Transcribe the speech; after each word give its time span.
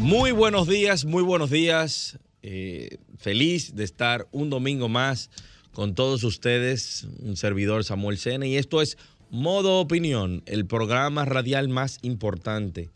Muy 0.00 0.32
buenos 0.32 0.66
días, 0.66 1.04
muy 1.04 1.22
buenos 1.22 1.50
días. 1.50 2.18
Eh, 2.42 2.96
feliz 3.18 3.74
de 3.74 3.84
estar 3.84 4.26
un 4.32 4.48
domingo 4.48 4.88
más 4.88 5.28
con 5.72 5.94
todos 5.94 6.24
ustedes, 6.24 7.06
un 7.18 7.36
servidor 7.36 7.84
Samuel 7.84 8.16
Sena, 8.16 8.46
y 8.46 8.56
esto 8.56 8.80
es 8.80 8.96
Modo 9.28 9.78
Opinión, 9.78 10.42
el 10.46 10.64
programa 10.64 11.26
radial 11.26 11.68
más 11.68 11.98
importante 12.00 12.88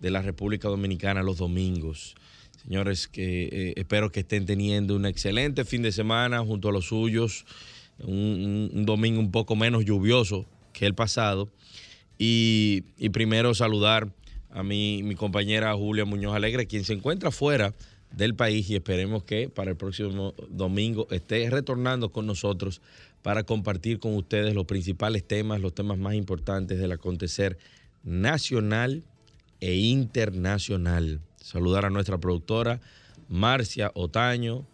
de 0.00 0.10
la 0.10 0.22
República 0.22 0.68
Dominicana 0.68 1.22
los 1.22 1.36
domingos. 1.36 2.14
Señores, 2.62 3.08
que 3.08 3.48
eh, 3.52 3.74
espero 3.76 4.10
que 4.10 4.20
estén 4.20 4.46
teniendo 4.46 4.96
un 4.96 5.04
excelente 5.04 5.66
fin 5.66 5.82
de 5.82 5.92
semana 5.92 6.40
junto 6.40 6.70
a 6.70 6.72
los 6.72 6.86
suyos, 6.86 7.44
un, 7.98 8.86
domingo 8.86 9.20
un 9.20 9.32
poco 9.32 9.54
menos 9.54 9.84
lluvioso 9.84 10.46
que 10.72 10.86
el 10.86 10.94
pasado. 10.94 11.50
Y 12.18 12.80
primero 13.12 13.54
saludar 13.54 14.08
a 14.50 14.62
mi, 14.62 15.02
mi 15.02 15.14
compañera 15.14 15.74
Julia 15.74 16.04
Muñoz 16.04 16.34
Alegre, 16.34 16.66
quien 16.66 16.84
se 16.84 16.94
encuentra 16.94 17.30
fuera 17.30 17.74
del 18.12 18.34
país 18.34 18.68
y 18.70 18.76
esperemos 18.76 19.22
que 19.24 19.48
para 19.48 19.70
el 19.70 19.76
próximo 19.76 20.34
domingo 20.48 21.06
esté 21.10 21.48
retornando 21.50 22.10
con 22.10 22.26
nosotros 22.26 22.80
para 23.22 23.44
compartir 23.44 23.98
con 23.98 24.14
ustedes 24.14 24.54
los 24.54 24.64
principales 24.64 25.26
temas, 25.26 25.60
los 25.60 25.74
temas 25.74 25.98
más 25.98 26.14
importantes 26.14 26.78
del 26.78 26.92
acontecer 26.92 27.58
nacional 28.02 29.04
e 29.60 29.74
internacional. 29.74 31.20
Saludar 31.36 31.84
a 31.84 31.90
nuestra 31.90 32.18
productora 32.18 32.80
Marcia 33.28 33.90
Otaño, 33.94 34.66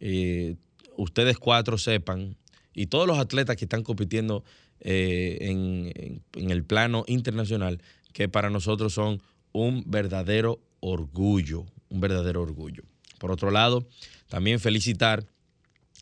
eh, 0.01 0.57
ustedes 0.97 1.37
cuatro 1.37 1.77
sepan 1.77 2.35
y 2.73 2.87
todos 2.87 3.07
los 3.07 3.17
atletas 3.17 3.55
que 3.55 3.63
están 3.63 3.83
compitiendo 3.83 4.43
eh, 4.81 5.37
en, 5.41 6.21
en 6.33 6.51
el 6.51 6.63
plano 6.63 7.03
internacional 7.07 7.81
que 8.13 8.29
para 8.29 8.49
nosotros 8.49 8.93
son 8.93 9.21
un 9.51 9.83
verdadero 9.87 10.59
orgullo, 10.79 11.65
un 11.89 11.99
verdadero 11.99 12.41
orgullo. 12.41 12.83
Por 13.17 13.31
otro 13.31 13.51
lado, 13.51 13.87
también 14.29 14.59
felicitar 14.59 15.25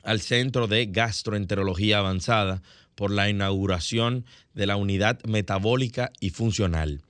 al 0.04 0.22
Centro 0.22 0.68
de 0.68 0.86
Gastroenterología 0.86 2.00
Avanzada 2.00 2.62
por 2.96 3.12
la 3.12 3.30
inauguración 3.30 4.26
de 4.54 4.68
la 4.68 4.76
unidad 4.76 5.24
metabólica 5.24 6.12
y 6.20 6.32
funcional. 6.32 7.02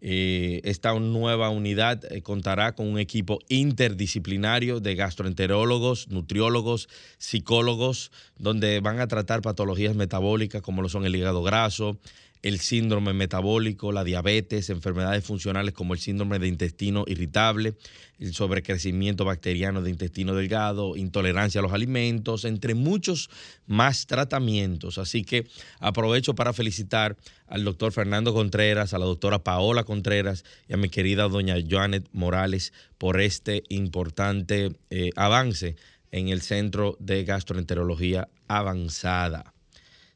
Eh, 0.00 0.60
esta 0.62 0.94
nueva 0.94 1.50
unidad 1.50 2.04
eh, 2.12 2.22
contará 2.22 2.74
con 2.74 2.86
un 2.86 2.98
equipo 2.98 3.40
interdisciplinario 3.48 4.78
de 4.78 4.94
gastroenterólogos, 4.94 6.08
nutriólogos, 6.08 6.88
psicólogos, 7.18 8.12
donde 8.36 8.78
van 8.80 9.00
a 9.00 9.08
tratar 9.08 9.42
patologías 9.42 9.96
metabólicas 9.96 10.62
como 10.62 10.82
lo 10.82 10.88
son 10.88 11.04
el 11.04 11.16
hígado 11.16 11.42
graso, 11.42 11.98
el 12.42 12.60
síndrome 12.60 13.12
metabólico, 13.12 13.92
la 13.92 14.04
diabetes, 14.04 14.70
enfermedades 14.70 15.24
funcionales 15.24 15.74
como 15.74 15.94
el 15.94 16.00
síndrome 16.00 16.38
de 16.38 16.48
intestino 16.48 17.04
irritable, 17.06 17.74
el 18.18 18.34
sobrecrecimiento 18.34 19.24
bacteriano 19.24 19.82
de 19.82 19.90
intestino 19.90 20.34
delgado, 20.34 20.96
intolerancia 20.96 21.60
a 21.60 21.62
los 21.62 21.72
alimentos, 21.72 22.44
entre 22.44 22.74
muchos 22.74 23.30
más 23.66 24.06
tratamientos. 24.06 24.98
Así 24.98 25.24
que 25.24 25.46
aprovecho 25.80 26.34
para 26.34 26.52
felicitar 26.52 27.16
al 27.46 27.64
doctor 27.64 27.92
Fernando 27.92 28.32
Contreras, 28.32 28.94
a 28.94 28.98
la 28.98 29.06
doctora 29.06 29.42
Paola 29.42 29.84
Contreras 29.84 30.44
y 30.68 30.74
a 30.74 30.76
mi 30.76 30.88
querida 30.88 31.28
doña 31.28 31.56
Joanet 31.68 32.08
Morales 32.12 32.72
por 32.98 33.20
este 33.20 33.64
importante 33.68 34.72
eh, 34.90 35.10
avance 35.16 35.76
en 36.10 36.28
el 36.28 36.40
Centro 36.40 36.96
de 37.00 37.24
Gastroenterología 37.24 38.28
Avanzada. 38.46 39.54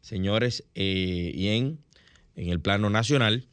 Señores, 0.00 0.64
eh, 0.74 1.32
y 1.34 1.48
en 1.48 1.78
en 2.36 2.48
el 2.50 2.60
plano 2.60 2.90
nacional, 2.90 3.46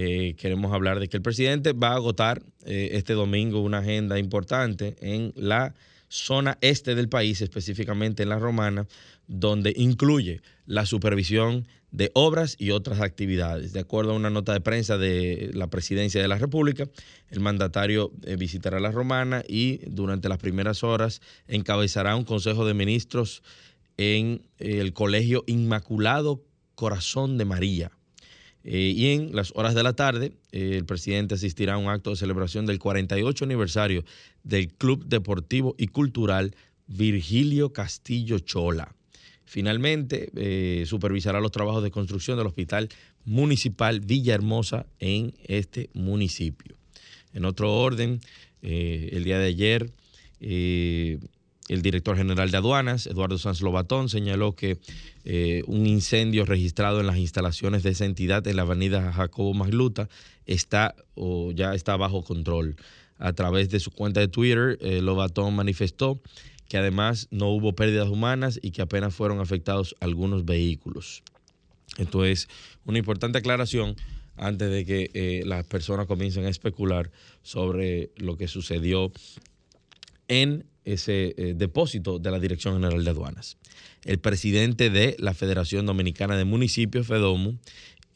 eh, 0.00 0.36
queremos 0.36 0.72
hablar 0.72 1.00
de 1.00 1.08
que 1.08 1.16
el 1.16 1.24
presidente 1.24 1.72
va 1.72 1.88
a 1.88 1.96
agotar 1.96 2.40
eh, 2.64 2.90
este 2.92 3.14
domingo 3.14 3.60
una 3.60 3.78
agenda 3.78 4.16
importante 4.16 4.94
en 5.00 5.32
la 5.34 5.74
zona 6.08 6.56
este 6.60 6.94
del 6.94 7.08
país, 7.08 7.40
específicamente 7.42 8.22
en 8.22 8.28
la 8.28 8.38
Romana, 8.38 8.86
donde 9.26 9.72
incluye 9.76 10.40
la 10.66 10.86
supervisión 10.86 11.66
de 11.90 12.12
obras 12.14 12.54
y 12.60 12.70
otras 12.70 13.00
actividades. 13.00 13.72
De 13.72 13.80
acuerdo 13.80 14.12
a 14.12 14.14
una 14.14 14.30
nota 14.30 14.52
de 14.52 14.60
prensa 14.60 14.98
de 14.98 15.50
la 15.52 15.66
Presidencia 15.66 16.22
de 16.22 16.28
la 16.28 16.38
República, 16.38 16.88
el 17.30 17.40
mandatario 17.40 18.12
eh, 18.22 18.36
visitará 18.36 18.78
la 18.78 18.92
Romana 18.92 19.42
y 19.48 19.78
durante 19.90 20.28
las 20.28 20.38
primeras 20.38 20.84
horas 20.84 21.22
encabezará 21.48 22.14
un 22.14 22.24
Consejo 22.24 22.64
de 22.64 22.74
Ministros 22.74 23.42
en 23.96 24.42
el 24.58 24.92
Colegio 24.92 25.42
Inmaculado 25.48 26.44
Corazón 26.76 27.36
de 27.36 27.44
María 27.44 27.97
eh, 28.70 28.92
y 28.94 29.12
en 29.12 29.34
las 29.34 29.52
horas 29.54 29.74
de 29.74 29.82
la 29.82 29.94
tarde, 29.94 30.32
eh, 30.52 30.72
el 30.76 30.84
presidente 30.84 31.36
asistirá 31.36 31.74
a 31.74 31.78
un 31.78 31.88
acto 31.88 32.10
de 32.10 32.16
celebración 32.16 32.66
del 32.66 32.78
48 32.78 33.46
aniversario 33.46 34.04
del 34.42 34.68
Club 34.68 35.06
Deportivo 35.06 35.74
y 35.78 35.86
Cultural 35.86 36.54
Virgilio 36.86 37.72
Castillo 37.72 38.38
Chola. 38.40 38.94
Finalmente, 39.46 40.28
eh, 40.36 40.84
supervisará 40.84 41.40
los 41.40 41.50
trabajos 41.50 41.82
de 41.82 41.90
construcción 41.90 42.36
del 42.36 42.46
Hospital 42.46 42.90
municipal 43.24 44.00
Villahermosa 44.00 44.84
en 44.98 45.32
este 45.44 45.88
municipio. 45.94 46.76
En 47.32 47.46
otro 47.46 47.72
orden, 47.72 48.20
eh, 48.60 49.08
el 49.12 49.24
día 49.24 49.38
de 49.38 49.46
ayer, 49.46 49.90
el 51.68 51.82
director 51.82 52.16
general 52.16 52.50
de 52.50 52.56
aduanas, 52.56 53.06
Eduardo 53.06 53.38
Sanz 53.38 53.60
Lobatón, 53.60 54.08
señaló 54.08 54.54
que 54.54 54.78
eh, 55.24 55.62
un 55.66 55.86
incendio 55.86 56.44
registrado 56.44 57.00
en 57.00 57.06
las 57.06 57.18
instalaciones 57.18 57.82
de 57.82 57.90
esa 57.90 58.04
entidad 58.04 58.46
en 58.46 58.56
la 58.56 58.62
avenida 58.62 59.12
Jacobo 59.12 59.54
Magluta 59.54 60.08
está 60.46 60.94
o 61.14 61.52
ya 61.52 61.74
está 61.74 61.96
bajo 61.96 62.22
control. 62.22 62.76
A 63.18 63.32
través 63.32 63.70
de 63.70 63.80
su 63.80 63.90
cuenta 63.90 64.20
de 64.20 64.28
Twitter, 64.28 64.78
Lobatón 64.80 65.54
manifestó 65.56 66.20
que 66.68 66.76
además 66.76 67.28
no 67.30 67.48
hubo 67.48 67.74
pérdidas 67.74 68.08
humanas 68.08 68.60
y 68.62 68.70
que 68.70 68.82
apenas 68.82 69.14
fueron 69.14 69.40
afectados 69.40 69.96
algunos 70.00 70.44
vehículos. 70.44 71.22
Esto 71.96 72.24
es 72.24 72.48
una 72.84 72.98
importante 72.98 73.38
aclaración 73.38 73.96
antes 74.36 74.70
de 74.70 74.84
que 74.84 75.10
eh, 75.14 75.42
las 75.46 75.64
personas 75.66 76.06
comiencen 76.06 76.44
a 76.44 76.50
especular 76.50 77.10
sobre 77.42 78.10
lo 78.16 78.36
que 78.36 78.46
sucedió 78.46 79.10
en 80.28 80.66
ese 80.84 81.34
eh, 81.36 81.54
depósito 81.56 82.18
de 82.18 82.30
la 82.30 82.40
Dirección 82.40 82.74
General 82.74 83.02
de 83.02 83.10
Aduanas. 83.10 83.56
El 84.04 84.18
presidente 84.18 84.90
de 84.90 85.16
la 85.18 85.34
Federación 85.34 85.86
Dominicana 85.86 86.36
de 86.36 86.44
Municipios, 86.44 87.06
FEDOMU, 87.06 87.58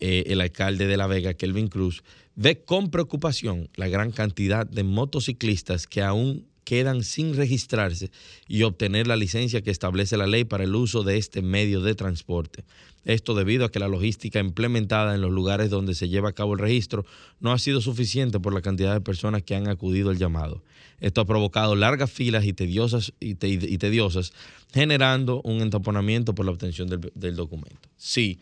eh, 0.01 0.25
el 0.27 0.41
alcalde 0.41 0.87
de 0.87 0.97
La 0.97 1.07
Vega, 1.07 1.35
Kelvin 1.35 1.69
Cruz, 1.69 2.03
ve 2.35 2.63
con 2.65 2.91
preocupación 2.91 3.69
la 3.77 3.89
gran 3.89 4.11
cantidad 4.11 4.67
de 4.67 4.83
motociclistas 4.83 5.87
que 5.87 6.03
aún 6.03 6.47
quedan 6.65 7.03
sin 7.03 7.37
registrarse 7.37 8.11
y 8.49 8.63
obtener 8.63 9.07
la 9.07 9.17
licencia 9.17 9.63
que 9.63 9.71
establece 9.71 10.17
la 10.17 10.27
ley 10.27 10.45
para 10.45 10.65
el 10.65 10.75
uso 10.75 11.03
de 11.03 11.19
este 11.19 11.43
medio 11.43 11.81
de 11.81 11.95
transporte. 11.95 12.65
Esto 13.05 13.35
debido 13.35 13.65
a 13.65 13.71
que 13.71 13.81
la 13.81 13.89
logística 13.89 14.39
implementada 14.39 15.15
en 15.15 15.21
los 15.21 15.33
lugares 15.33 15.71
donde 15.71 15.95
se 15.95 16.09
lleva 16.09 16.29
a 16.29 16.35
cabo 16.35 16.55
el 16.55 16.61
registro 16.61 17.05
no 17.41 17.53
ha 17.53 17.59
sido 17.59 17.81
suficiente 17.81 18.39
por 18.39 18.55
la 18.55 18.63
cantidad 18.63 18.95
de 18.95 19.01
personas 19.01 19.43
que 19.43 19.57
han 19.57 19.69
acudido 19.69 20.11
al 20.11 20.19
llamado. 20.19 20.63
Esto 21.01 21.21
ha 21.21 21.25
provocado 21.25 21.75
largas 21.75 22.13
filas 22.13 22.45
y 22.45 22.53
tediosas, 22.53 23.13
y, 23.19 23.35
tediosas 23.35 24.33
generando 24.73 25.43
un 25.43 25.61
entaponamiento 25.61 26.35
por 26.35 26.47
la 26.47 26.53
obtención 26.53 26.89
del, 26.89 27.37
documento. 27.37 27.89
Sí, 27.97 28.39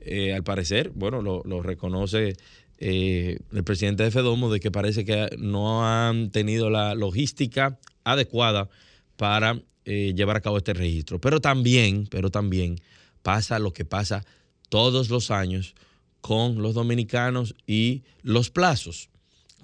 eh, 0.00 0.32
al 0.32 0.42
parecer, 0.42 0.90
bueno, 0.94 1.20
lo 1.20 1.62
reconoce 1.62 2.36
eh, 2.80 3.38
el 3.52 3.64
presidente 3.64 4.04
de 4.04 4.10
Fedomo 4.10 4.52
de 4.52 4.60
que 4.60 4.70
parece 4.70 5.04
que 5.04 5.28
no 5.38 5.84
han 5.84 6.30
tenido 6.30 6.70
la 6.70 6.94
logística 6.94 7.78
adecuada 8.04 8.68
para 9.16 9.60
eh, 9.84 10.14
llevar 10.14 10.36
a 10.36 10.40
cabo 10.40 10.58
este 10.58 10.74
registro. 10.74 11.20
Pero 11.20 11.40
también, 11.40 12.06
pero 12.08 12.30
también 12.30 12.76
pasa 13.22 13.58
lo 13.58 13.72
que 13.72 13.84
pasa 13.84 14.24
todos 14.68 15.10
los 15.10 15.30
años 15.30 15.74
con 16.20 16.62
los 16.62 16.74
dominicanos 16.74 17.56
y 17.66 18.02
los 18.22 18.50
plazos. 18.50 19.08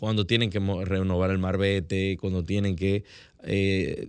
Cuando 0.01 0.27
tienen 0.27 0.51
que 0.51 0.59
renovar 0.59 1.31
el 1.31 1.39
marbete, 1.39 2.17
cuando 2.21 2.43
tienen 2.43 2.75
que 2.75 3.05
eh, 3.45 4.09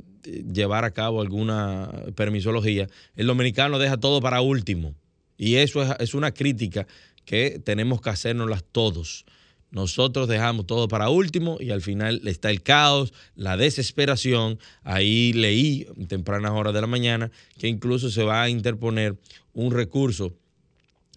llevar 0.51 0.83
a 0.83 0.91
cabo 0.91 1.21
alguna 1.21 1.91
permisología, 2.15 2.87
el 3.15 3.27
dominicano 3.27 3.77
deja 3.77 3.97
todo 3.97 4.19
para 4.19 4.41
último. 4.41 4.95
Y 5.37 5.55
eso 5.55 5.83
es, 5.83 5.91
es 5.99 6.13
una 6.15 6.31
crítica 6.31 6.87
que 7.25 7.59
tenemos 7.63 8.01
que 8.01 8.09
hacernoslas 8.09 8.63
todos. 8.71 9.25
Nosotros 9.71 10.29
dejamos 10.29 10.67
todo 10.67 10.87
para 10.87 11.09
último 11.09 11.57
y 11.59 11.71
al 11.71 11.81
final 11.81 12.21
está 12.25 12.49
el 12.49 12.61
caos, 12.61 13.13
la 13.35 13.57
desesperación. 13.57 14.57
Ahí 14.83 15.33
leí 15.33 15.87
en 15.97 16.07
tempranas 16.07 16.51
horas 16.51 16.73
de 16.73 16.81
la 16.81 16.87
mañana 16.87 17.31
que 17.57 17.67
incluso 17.67 18.09
se 18.09 18.23
va 18.23 18.43
a 18.43 18.49
interponer 18.49 19.17
un 19.53 19.73
recurso 19.73 20.33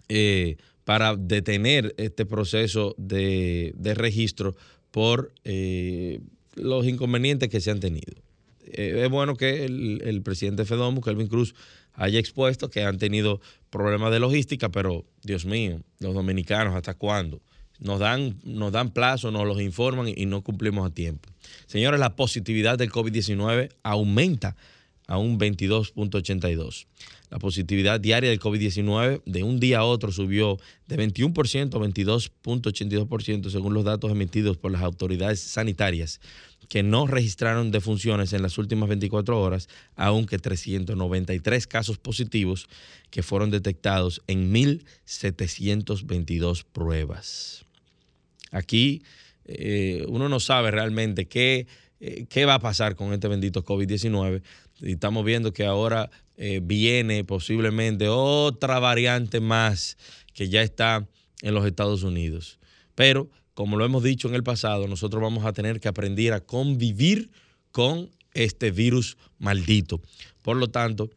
eh, 0.09 0.57
para 0.83 1.15
detener 1.15 1.93
este 1.97 2.25
proceso 2.25 2.95
de, 2.97 3.73
registro 3.95 4.55
por 4.91 5.31
eh, 5.43 6.19
los 6.55 6.87
inconvenientes 6.87 7.47
que 7.47 7.61
se 7.61 7.69
han 7.69 7.79
tenido. 7.79 8.13
Eh, 8.65 9.03
es 9.03 9.09
bueno 9.09 9.35
que 9.35 9.65
el, 9.65 10.21
presidente 10.23 10.65
Fedomo, 10.65 11.01
Kelvin 11.01 11.27
Cruz, 11.27 11.55
haya 11.99 12.17
expuesto 12.17 12.69
que 12.69 12.83
han 12.83 12.97
tenido 12.97 13.41
problemas 13.69 14.11
de 14.11 14.19
logística, 14.19 14.69
pero 14.69 15.05
Dios 15.21 15.45
mío, 15.45 15.81
los 15.99 16.13
dominicanos, 16.13 16.73
¿hasta 16.73 16.93
cuándo? 16.93 17.41
Nos 17.79 17.99
dan, 17.99 18.39
nos 18.43 18.71
dan 18.71 18.91
plazo, 18.91 19.31
nos 19.31 19.45
los 19.45 19.61
informan 19.61 20.07
y 20.07 20.25
no 20.25 20.41
cumplimos 20.41 20.89
a 20.89 20.93
tiempo. 20.93 21.29
Señores, 21.67 21.99
la 21.99 22.15
positividad 22.15 22.77
del 22.77 22.91
COVID-19 22.91 23.69
aumenta 23.83 24.55
a 25.09 25.17
un 25.17 25.37
22.82. 25.39 26.85
La 27.31 27.39
positividad 27.39 27.99
diaria 27.99 28.29
del 28.29 28.39
COVID-19 28.39 29.23
de 29.25 29.41
un 29.41 29.59
día 29.59 29.79
a 29.79 29.83
otro 29.83 30.11
subió 30.11 30.59
de 30.87 30.97
21% 30.97 31.73
a 31.73 31.79
22.82% 31.79 33.49
según 33.49 33.73
los 33.73 33.83
datos 33.83 34.11
emitidos 34.11 34.57
por 34.57 34.71
las 34.71 34.83
autoridades 34.83 35.39
sanitarias 35.39 36.21
que 36.69 36.83
no 36.83 37.07
registraron 37.07 37.71
defunciones 37.71 38.33
en 38.33 38.43
las 38.43 38.59
últimas 38.59 38.87
24 38.87 39.41
horas, 39.41 39.67
aunque 39.95 40.37
393 40.37 41.65
casos 41.65 41.97
positivos 41.97 42.67
que 43.09 43.23
fueron 43.23 43.49
detectados 43.49 44.21
en 44.27 44.53
1.722 44.53 46.65
pruebas. 46.71 47.65
Aquí 48.51 49.01
eh, 49.45 50.05
uno 50.07 50.29
no 50.29 50.39
sabe 50.39 50.69
realmente 50.69 51.27
qué, 51.27 51.65
eh, 51.99 52.27
qué 52.29 52.45
va 52.45 52.53
a 52.53 52.59
pasar 52.59 52.95
con 52.95 53.11
este 53.13 53.27
bendito 53.27 53.65
COVID-19 53.65 54.43
y 54.81 54.93
estamos 54.93 55.25
viendo 55.25 55.53
que 55.53 55.65
ahora 55.65 56.09
eh, 56.37 56.61
viene 56.63 57.23
posiblemente 57.23 58.07
otra 58.07 58.79
variante 58.79 59.39
más 59.39 59.97
que 60.33 60.49
ya 60.49 60.61
está 60.61 61.07
en 61.41 61.53
los 61.53 61.65
Estados 61.65 62.03
Unidos. 62.03 62.59
Pero, 62.95 63.29
como 63.53 63.77
lo 63.77 63.85
hemos 63.85 64.03
dicho 64.03 64.27
en 64.29 64.35
el 64.35 64.43
pasado, 64.43 64.87
nosotros 64.87 65.21
vamos 65.21 65.45
a 65.45 65.53
tener 65.53 65.79
que 65.79 65.87
aprender 65.87 66.33
a 66.33 66.41
convivir 66.41 67.29
con 67.71 68.09
este 68.33 68.71
virus 68.71 69.17
maldito. 69.37 70.01
Por 70.41 70.57
lo 70.57 70.69
tanto, 70.69 71.09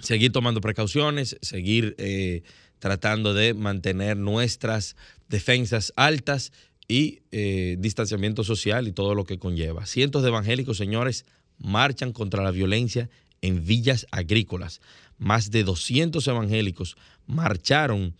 seguir 0.00 0.32
tomando 0.32 0.60
precauciones, 0.60 1.38
seguir 1.40 1.94
eh, 1.98 2.42
tratando 2.78 3.32
de 3.32 3.54
mantener 3.54 4.16
nuestras 4.16 4.96
defensas 5.28 5.92
altas 5.96 6.52
y 6.88 7.20
eh, 7.30 7.76
distanciamiento 7.78 8.44
social 8.44 8.88
y 8.88 8.92
todo 8.92 9.14
lo 9.14 9.24
que 9.24 9.38
conlleva. 9.38 9.86
Cientos 9.86 10.22
de 10.22 10.28
evangélicos, 10.28 10.76
señores, 10.76 11.24
marchan 11.62 12.12
contra 12.12 12.42
la 12.42 12.50
violencia 12.50 13.08
en 13.40 13.64
villas 13.64 14.06
agrícolas. 14.10 14.80
Más 15.18 15.50
de 15.50 15.64
200 15.64 16.26
evangélicos 16.26 16.96
marcharon 17.26 18.14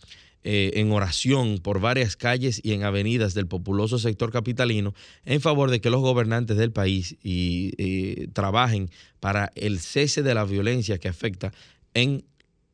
eh, 0.45 0.71
en 0.75 0.91
oración 0.91 1.59
por 1.59 1.79
varias 1.79 2.17
calles 2.17 2.59
y 2.63 2.73
en 2.73 2.83
avenidas 2.83 3.33
del 3.33 3.47
populoso 3.47 3.97
sector 3.97 4.29
capitalino 4.29 4.93
en 5.23 5.39
favor 5.39 5.71
de 5.71 5.79
que 5.79 5.89
los 5.89 6.01
gobernantes 6.01 6.57
del 6.57 6.73
país 6.73 7.15
y, 7.23 8.27
trabajen 8.33 8.89
para 9.21 9.51
el 9.55 9.79
cese 9.79 10.21
de 10.21 10.33
la 10.33 10.43
violencia 10.43 10.97
que 10.97 11.07
afecta 11.07 11.53
en, 11.93 12.25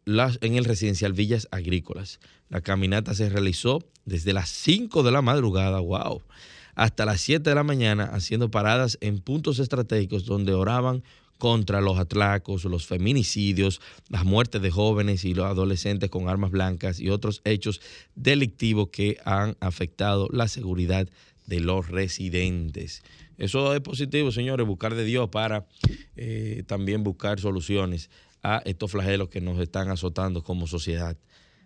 las, 0.06 0.40
en 0.42 0.56
el 0.56 0.66
residencial 0.66 1.14
Villas 1.14 1.48
Agrícolas. 1.52 2.20
La 2.50 2.62
caminata 2.62 3.14
se 3.14 3.30
realizó 3.30 3.86
desde 4.06 4.34
las 4.34 4.50
5 4.50 5.04
de 5.04 5.12
la 5.12 5.22
madrugada, 5.22 5.80
wow, 5.80 6.24
hasta 6.80 7.04
las 7.04 7.20
7 7.20 7.50
de 7.50 7.56
la 7.56 7.64
mañana 7.64 8.06
haciendo 8.06 8.50
paradas 8.50 8.98
en 9.02 9.20
puntos 9.20 9.60
estratégicos 9.60 10.24
donde 10.24 10.54
oraban 10.54 11.04
contra 11.38 11.82
los 11.82 12.00
atlacos, 12.00 12.64
los 12.64 12.88
feminicidios, 12.88 13.82
las 14.08 14.24
muertes 14.24 14.62
de 14.62 14.72
jóvenes 14.72 15.26
y 15.26 15.34
los 15.34 15.46
adolescentes 15.46 16.10
con 16.10 16.30
armas 16.30 16.52
blancas 16.52 17.02
y 17.02 17.10
otros 17.10 17.42
hechos 17.44 17.82
delictivos 18.16 18.92
que 18.94 19.18
han 19.26 19.58
afectado 19.60 20.30
la 20.32 20.48
seguridad 20.48 21.10
de 21.48 21.60
los 21.60 21.90
residentes. 21.90 23.04
Eso 23.38 23.76
es 23.76 23.82
positivo, 23.82 24.32
señores, 24.32 24.66
buscar 24.66 24.96
de 24.96 25.04
Dios 25.04 25.28
para 25.28 25.68
eh, 26.16 26.64
también 26.66 27.04
buscar 27.04 27.42
soluciones 27.42 28.10
a 28.42 28.62
estos 28.64 28.92
flagelos 28.92 29.28
que 29.28 29.42
nos 29.42 29.60
están 29.60 29.90
azotando 29.90 30.46
como 30.46 30.66
sociedad. 30.66 31.18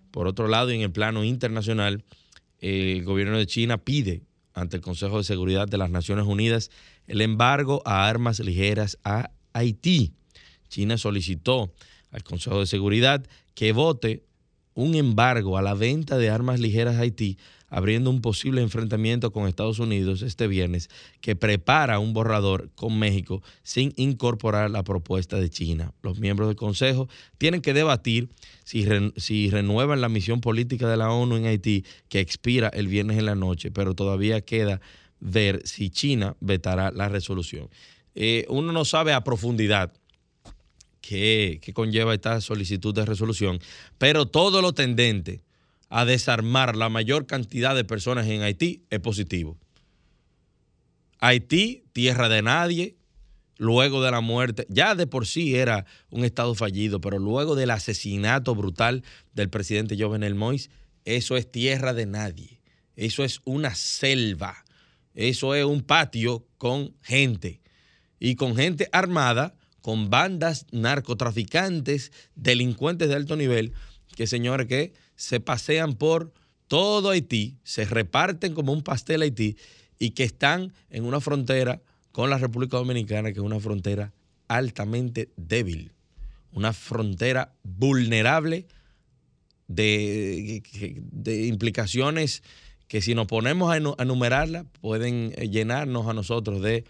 Por 0.09 0.25
otro 0.25 0.47
lado, 0.47 0.71
en 0.71 0.81
el 0.81 0.91
plano 0.91 1.23
internacional, 1.23 2.03
el 2.61 3.03
gobierno 3.03 3.37
de 3.37 3.45
China 3.45 3.77
pide 3.77 4.23
ante 4.53 4.77
el 4.77 4.81
Consejo 4.81 5.17
de 5.17 5.23
Seguridad 5.23 5.67
de 5.67 5.77
las 5.77 5.89
Naciones 5.89 6.25
Unidas 6.25 6.69
el 7.07 7.21
embargo 7.21 7.81
a 7.85 8.07
armas 8.07 8.39
ligeras 8.39 8.97
a 9.03 9.31
Haití. 9.53 10.13
China 10.69 10.97
solicitó 10.97 11.73
al 12.11 12.23
Consejo 12.23 12.59
de 12.59 12.67
Seguridad 12.67 13.25
que 13.55 13.71
vote 13.71 14.23
un 14.73 14.95
embargo 14.95 15.57
a 15.57 15.61
la 15.61 15.73
venta 15.73 16.17
de 16.17 16.29
armas 16.29 16.59
ligeras 16.59 16.95
a 16.95 17.01
Haití, 17.01 17.37
abriendo 17.73 18.11
un 18.11 18.21
posible 18.21 18.61
enfrentamiento 18.61 19.31
con 19.31 19.47
Estados 19.47 19.79
Unidos 19.79 20.21
este 20.21 20.45
viernes, 20.45 20.91
que 21.21 21.35
prepara 21.35 21.97
un 21.97 22.13
borrador 22.13 22.69
con 22.75 22.99
México 22.99 23.41
sin 23.63 23.93
incorporar 23.95 24.69
la 24.69 24.83
propuesta 24.83 25.37
de 25.37 25.49
China. 25.49 25.91
Los 26.03 26.19
miembros 26.19 26.49
del 26.49 26.55
Consejo 26.55 27.09
tienen 27.39 27.61
que 27.61 27.73
debatir 27.73 28.29
si, 28.63 29.49
renuevan 29.49 30.01
la 30.01 30.07
misión 30.07 30.39
política 30.39 30.87
de 30.87 30.97
la 30.97 31.09
ONU 31.09 31.35
en 31.35 31.47
Haití, 31.47 31.83
que 32.09 32.19
expira 32.19 32.67
el 32.69 32.87
viernes 32.87 33.17
en 33.17 33.25
la 33.25 33.33
noche, 33.33 33.71
pero 33.71 33.95
todavía 33.95 34.41
queda 34.41 34.79
ver 35.19 35.61
si 35.65 35.89
China 35.89 36.35
vetará 36.41 36.91
la 36.91 37.09
resolución. 37.09 37.69
Eh, 38.13 38.45
uno 38.49 38.71
no 38.71 38.85
sabe 38.85 39.13
a 39.13 39.23
profundidad 39.23 39.91
qué, 41.01 41.59
conlleva 41.73 42.13
esta 42.13 42.39
solicitud 42.39 42.93
de 42.93 43.07
resolución, 43.07 43.59
pero 43.97 44.27
todo 44.27 44.61
lo 44.61 44.73
tendente 44.73 45.41
a 45.95 46.05
desarmar 46.05 46.75
la 46.75 46.89
mayor 46.89 47.27
cantidad 47.27 47.75
de 47.75 47.83
personas 47.83 48.25
en 48.25 48.41
Haití 48.41 48.83
es 48.89 48.99
positivo. 48.99 49.59
Haití, 51.19 51.83
tierra 51.93 52.29
de 52.29 52.41
nadie, 52.41 52.97
luego 53.59 54.01
de 54.01 54.09
la 54.09 54.19
muerte, 54.19 54.65
ya 54.69 54.95
de 54.95 55.05
por 55.05 55.27
sí 55.27 55.55
era 55.55 55.85
un 56.09 56.25
estado 56.25 56.55
fallido, 56.55 56.99
pero 56.99 57.19
luego 57.19 57.53
del 57.53 57.69
asesinato 57.69 58.55
brutal 58.55 59.03
del 59.33 59.51
presidente 59.51 59.95
Jovenel 59.95 60.33
Moïse, 60.33 60.71
eso 61.05 61.37
es 61.37 61.51
tierra 61.51 61.93
de 61.93 62.07
nadie. 62.07 62.59
Eso 62.95 63.23
es 63.23 63.41
una 63.45 63.75
selva. 63.75 64.65
Eso 65.13 65.53
es 65.53 65.63
un 65.63 65.83
patio 65.83 66.47
con 66.57 66.95
gente. 67.03 67.61
Y 68.19 68.33
con 68.33 68.55
gente 68.55 68.89
armada, 68.91 69.53
con 69.81 70.09
bandas 70.09 70.65
narcotraficantes, 70.71 72.11
delincuentes 72.33 73.09
de 73.09 73.15
alto 73.15 73.35
nivel, 73.35 73.73
que 74.15 74.25
señores 74.25 74.65
que 74.65 74.93
se 75.15 75.39
pasean 75.39 75.95
por 75.95 76.33
todo 76.67 77.09
Haití, 77.09 77.57
se 77.63 77.85
reparten 77.85 78.53
como 78.53 78.73
un 78.73 78.83
pastel 78.83 79.21
Haití 79.21 79.57
y 79.99 80.11
que 80.11 80.23
están 80.23 80.73
en 80.89 81.05
una 81.05 81.21
frontera 81.21 81.81
con 82.11 82.29
la 82.29 82.37
República 82.37 82.77
Dominicana, 82.77 83.31
que 83.31 83.39
es 83.39 83.45
una 83.45 83.59
frontera 83.59 84.13
altamente 84.47 85.29
débil, 85.35 85.91
una 86.51 86.73
frontera 86.73 87.53
vulnerable 87.63 88.67
de, 89.67 90.61
implicaciones 91.47 92.43
que 92.87 93.01
si 93.01 93.15
nos 93.15 93.27
ponemos 93.27 93.71
a 93.71 93.77
enumerarla 94.03 94.65
pueden 94.81 95.33
eh, 95.37 95.49
llenarnos 95.49 96.07
a 96.07 96.13
nosotros 96.13 96.61
de 96.61 96.83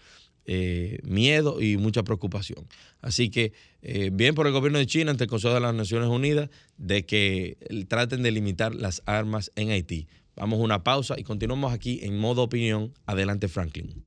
eh, 0.46 0.98
miedo 1.02 1.62
y 1.62 1.78
mucha 1.78 2.02
preocupación. 2.02 2.66
Así 3.00 3.30
que 3.30 3.52
eh, 3.80 4.10
bien 4.12 4.34
por 4.34 4.46
el 4.46 4.52
gobierno 4.52 4.78
de 4.78 4.86
China 4.86 5.10
ante 5.10 5.24
el 5.24 5.30
Consejo 5.30 5.54
de 5.54 5.60
las 5.60 5.74
Naciones 5.74 6.08
Unidas 6.08 6.50
de 6.76 7.06
que 7.06 7.56
traten 7.88 8.22
de 8.22 8.30
limitar 8.30 8.74
las 8.74 9.02
armas 9.06 9.50
en 9.56 9.70
Haití. 9.70 10.06
Vamos 10.36 10.60
a 10.60 10.62
una 10.62 10.84
pausa 10.84 11.14
y 11.18 11.22
continuamos 11.22 11.72
aquí 11.72 12.00
en 12.02 12.18
modo 12.18 12.42
opinión. 12.42 12.92
Adelante 13.06 13.48
Franklin. 13.48 14.04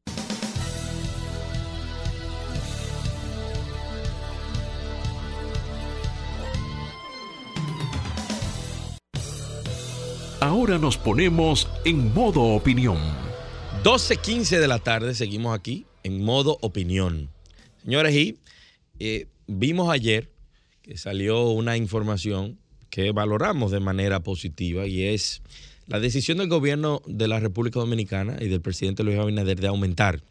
Ahora 10.39 10.77
nos 10.77 10.99
ponemos 10.99 11.67
en 11.83 12.13
modo 12.13 12.43
opinión. 12.43 12.99
12.15 13.83 14.59
de 14.59 14.67
la 14.67 14.77
tarde, 14.77 15.15
seguimos 15.15 15.57
aquí 15.57 15.86
en 16.07 16.23
modo 16.23 16.57
opinión. 16.61 17.29
Señores, 17.83 18.15
y 18.15 18.39
eh, 18.99 19.27
vimos 19.45 19.89
ayer 19.89 20.31
que 20.81 20.97
salió 20.97 21.49
una 21.49 21.77
información 21.77 22.57
que 22.89 23.11
valoramos 23.11 23.71
de 23.71 23.81
manera 23.81 24.21
positiva 24.21 24.87
y 24.87 25.03
es 25.03 25.41
la 25.85 25.99
decisión 25.99 26.37
del 26.37 26.47
gobierno 26.47 27.01
de 27.05 27.27
la 27.27 27.39
República 27.39 27.79
Dominicana 27.79 28.37
y 28.39 28.47
del 28.47 28.61
presidente 28.61 29.03
Luis 29.03 29.19
Abinader 29.19 29.59
de 29.59 29.67
aumentar 29.67 30.23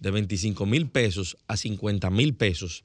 de 0.00 0.10
25 0.10 0.66
mil 0.66 0.88
pesos 0.88 1.38
a 1.48 1.56
50 1.56 2.10
mil 2.10 2.34
pesos 2.34 2.82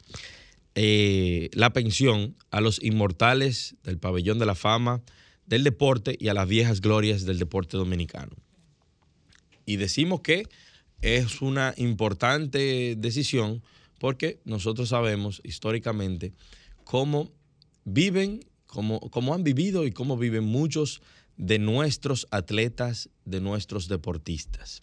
eh, 0.75 1.50
la 1.54 1.74
pensión 1.74 2.36
a 2.51 2.62
los 2.62 2.82
inmortales 2.82 3.75
del 3.84 3.98
pabellón 3.98 4.39
de 4.39 4.46
la 4.46 4.56
fama, 4.56 5.01
del 5.48 5.63
deporte 5.63 6.16
y 6.20 6.27
a 6.27 6.34
las 6.34 6.48
viejas 6.48 6.82
glorias 6.82 7.25
del 7.25 7.39
deporte 7.39 7.77
dominicano. 7.77 8.32
Y 9.66 9.77
decimos 9.77 10.22
que 10.22 10.48
es 11.01 11.42
una 11.42 11.74
importante 11.77 12.96
decisión 12.98 13.63
porque 14.00 14.39
nosotros 14.46 14.89
sabemos 14.89 15.42
históricamente 15.44 16.34
cómo 16.84 17.32
viven, 17.84 18.46
cómo, 18.66 19.00
cómo 19.00 19.34
han 19.34 19.44
vivido 19.44 19.86
y 19.86 19.92
cómo 19.92 20.18
viven 20.18 20.44
muchos 20.44 21.01
de 21.38 21.60
nuestros 21.60 22.27
atletas, 22.32 23.10
de 23.25 23.42
nuestros 23.42 23.88
deportistas. 23.88 24.82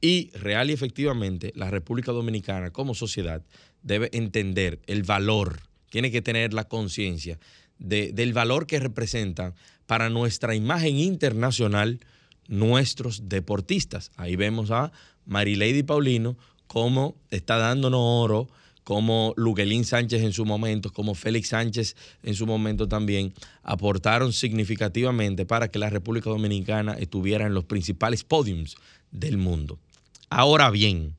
Y 0.00 0.30
real 0.30 0.70
y 0.70 0.72
efectivamente 0.72 1.52
la 1.54 1.70
República 1.70 2.12
Dominicana 2.12 2.70
como 2.70 2.94
sociedad 2.94 3.44
debe 3.82 4.08
entender 4.12 4.80
el 4.86 5.02
valor, 5.02 5.60
tiene 5.90 6.10
que 6.10 6.22
tener 6.22 6.54
la 6.54 6.64
conciencia 6.64 7.38
del 7.78 8.32
valor 8.32 8.66
que 8.66 8.78
representan 8.78 9.54
para 9.86 10.10
nuestra 10.10 10.54
imagen 10.54 10.98
internacional 10.98 12.00
nuestros 12.46 13.28
deportistas. 13.28 14.10
Ahí 14.16 14.36
vemos 14.36 14.70
a 14.70 14.92
Marilady 15.26 15.82
Paulino 15.82 16.36
cómo 16.66 17.16
está 17.30 17.56
dándonos 17.56 18.00
oro, 18.00 18.48
como 18.84 19.34
Luguelín 19.36 19.84
Sánchez 19.84 20.22
en 20.22 20.32
su 20.32 20.44
momento, 20.44 20.92
como 20.92 21.16
Félix 21.16 21.48
Sánchez 21.48 21.96
en 22.22 22.34
su 22.34 22.46
momento 22.46 22.86
también, 22.88 23.34
aportaron 23.62 24.32
significativamente 24.32 25.44
para 25.46 25.68
que 25.68 25.80
la 25.80 25.90
República 25.90 26.30
Dominicana 26.30 26.94
estuviera 26.94 27.46
en 27.46 27.54
los 27.54 27.64
principales 27.64 28.22
podiums 28.24 28.76
del 29.10 29.36
mundo. 29.36 29.80
Ahora 30.28 30.70
bien, 30.70 31.16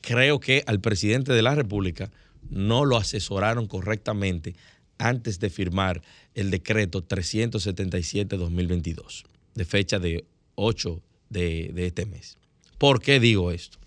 creo 0.00 0.40
que 0.40 0.64
al 0.66 0.80
presidente 0.80 1.34
de 1.34 1.42
la 1.42 1.54
República 1.54 2.10
no 2.48 2.86
lo 2.86 2.96
asesoraron 2.96 3.66
correctamente 3.66 4.56
antes 4.96 5.38
de 5.38 5.50
firmar 5.50 6.00
el 6.34 6.50
decreto 6.50 7.06
377-2022, 7.06 9.24
de 9.54 9.64
fecha 9.66 9.98
de 9.98 10.24
8 10.54 11.02
de, 11.28 11.74
este 11.76 12.06
mes. 12.06 12.38
¿Por 12.78 13.02
qué 13.02 13.18
digo 13.18 13.50
esto? 13.50 13.78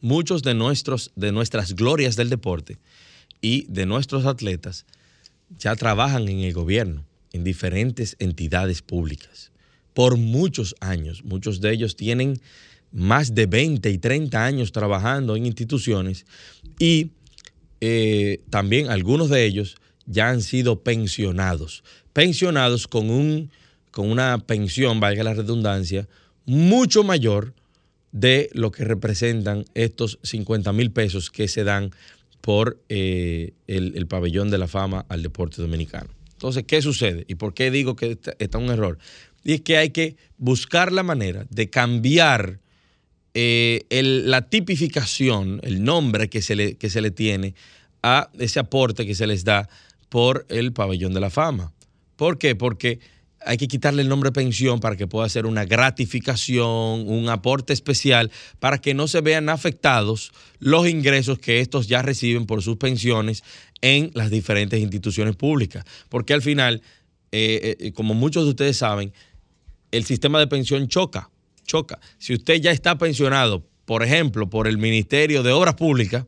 Muchos 0.00 0.42
de, 0.42 0.54
nuestros, 0.54 1.12
de 1.16 1.32
nuestras 1.32 1.74
glorias 1.74 2.16
del 2.16 2.28
deporte 2.28 2.78
y 3.40 3.66
de 3.68 3.86
nuestros 3.86 4.26
atletas 4.26 4.84
ya 5.58 5.74
trabajan 5.76 6.28
en 6.28 6.40
el 6.40 6.52
gobierno, 6.52 7.04
en 7.32 7.44
diferentes 7.44 8.16
entidades 8.18 8.82
públicas, 8.82 9.50
por 9.94 10.16
muchos 10.16 10.74
años. 10.80 11.24
Muchos 11.24 11.60
de 11.60 11.72
ellos 11.72 11.96
tienen 11.96 12.40
más 12.92 13.34
de 13.34 13.46
20 13.46 13.90
y 13.90 13.98
30 13.98 14.44
años 14.44 14.72
trabajando 14.72 15.36
en 15.36 15.46
instituciones 15.46 16.26
y 16.78 17.12
eh, 17.80 18.40
también 18.50 18.90
algunos 18.90 19.28
de 19.30 19.44
ellos 19.44 19.76
ya 20.06 20.30
han 20.30 20.42
sido 20.42 20.82
pensionados. 20.82 21.84
Pensionados 22.12 22.88
con, 22.88 23.10
un, 23.10 23.50
con 23.90 24.10
una 24.10 24.38
pensión, 24.38 25.00
valga 25.00 25.22
la 25.22 25.34
redundancia, 25.34 26.08
mucho 26.44 27.04
mayor 27.04 27.54
de 28.12 28.50
lo 28.52 28.70
que 28.70 28.84
representan 28.84 29.64
estos 29.74 30.18
50 30.22 30.72
mil 30.72 30.90
pesos 30.90 31.30
que 31.30 31.48
se 31.48 31.64
dan 31.64 31.90
por 32.40 32.82
eh, 32.88 33.52
el, 33.66 34.06
pabellón 34.06 34.50
de 34.50 34.58
la 34.58 34.68
fama 34.68 35.04
al 35.08 35.22
deporte 35.22 35.60
dominicano. 35.60 36.08
Entonces, 36.32 36.64
¿qué 36.66 36.80
sucede? 36.80 37.24
¿Y 37.28 37.34
por 37.34 37.52
qué 37.52 37.70
digo 37.70 37.96
que 37.96 38.18
está, 38.38 38.58
un 38.58 38.70
error? 38.70 38.98
Y 39.44 39.54
es 39.54 39.60
que 39.60 39.76
hay 39.76 39.90
que 39.90 40.16
buscar 40.36 40.92
la 40.92 41.02
manera 41.02 41.46
de 41.50 41.68
cambiar 41.68 42.60
eh, 43.34 43.84
la 43.90 44.48
tipificación, 44.48 45.60
el 45.62 45.82
nombre 45.84 46.30
que 46.30 46.40
se, 46.40 46.54
le, 46.56 46.76
que 46.76 46.90
se 46.90 47.00
le 47.00 47.10
tiene 47.10 47.54
a 48.02 48.30
ese 48.38 48.60
aporte 48.60 49.04
que 49.04 49.14
se 49.14 49.26
les 49.26 49.44
da 49.44 49.68
por 50.08 50.46
el 50.48 50.72
pabellón 50.72 51.12
de 51.12 51.20
la 51.20 51.30
fama. 51.30 51.72
¿Por 52.16 52.38
qué? 52.38 52.54
Porque 52.54 53.00
hay 53.44 53.56
que 53.56 53.68
quitarle 53.68 54.02
el 54.02 54.08
nombre 54.08 54.32
pensión 54.32 54.80
para 54.80 54.96
que 54.96 55.06
pueda 55.06 55.28
ser 55.28 55.46
una 55.46 55.64
gratificación, 55.64 57.08
un 57.08 57.28
aporte 57.28 57.72
especial, 57.72 58.30
para 58.58 58.78
que 58.78 58.94
no 58.94 59.08
se 59.08 59.20
vean 59.20 59.48
afectados 59.48 60.32
los 60.58 60.88
ingresos 60.88 61.38
que 61.38 61.60
estos 61.60 61.86
ya 61.86 62.02
reciben 62.02 62.46
por 62.46 62.62
sus 62.62 62.76
pensiones 62.76 63.44
en 63.80 64.10
las 64.14 64.30
diferentes 64.30 64.80
instituciones 64.80 65.36
públicas. 65.36 65.84
Porque 66.08 66.34
al 66.34 66.42
final, 66.42 66.82
eh, 67.32 67.76
eh, 67.78 67.92
como 67.92 68.14
muchos 68.14 68.44
de 68.44 68.50
ustedes 68.50 68.76
saben, 68.76 69.12
el 69.92 70.04
sistema 70.04 70.38
de 70.40 70.46
pensión 70.46 70.88
choca, 70.88 71.30
choca. 71.64 72.00
Si 72.18 72.34
usted 72.34 72.60
ya 72.60 72.72
está 72.72 72.98
pensionado, 72.98 73.64
por 73.84 74.02
ejemplo, 74.02 74.50
por 74.50 74.66
el 74.66 74.78
Ministerio 74.78 75.42
de 75.42 75.52
Obras 75.52 75.74
Públicas, 75.74 76.26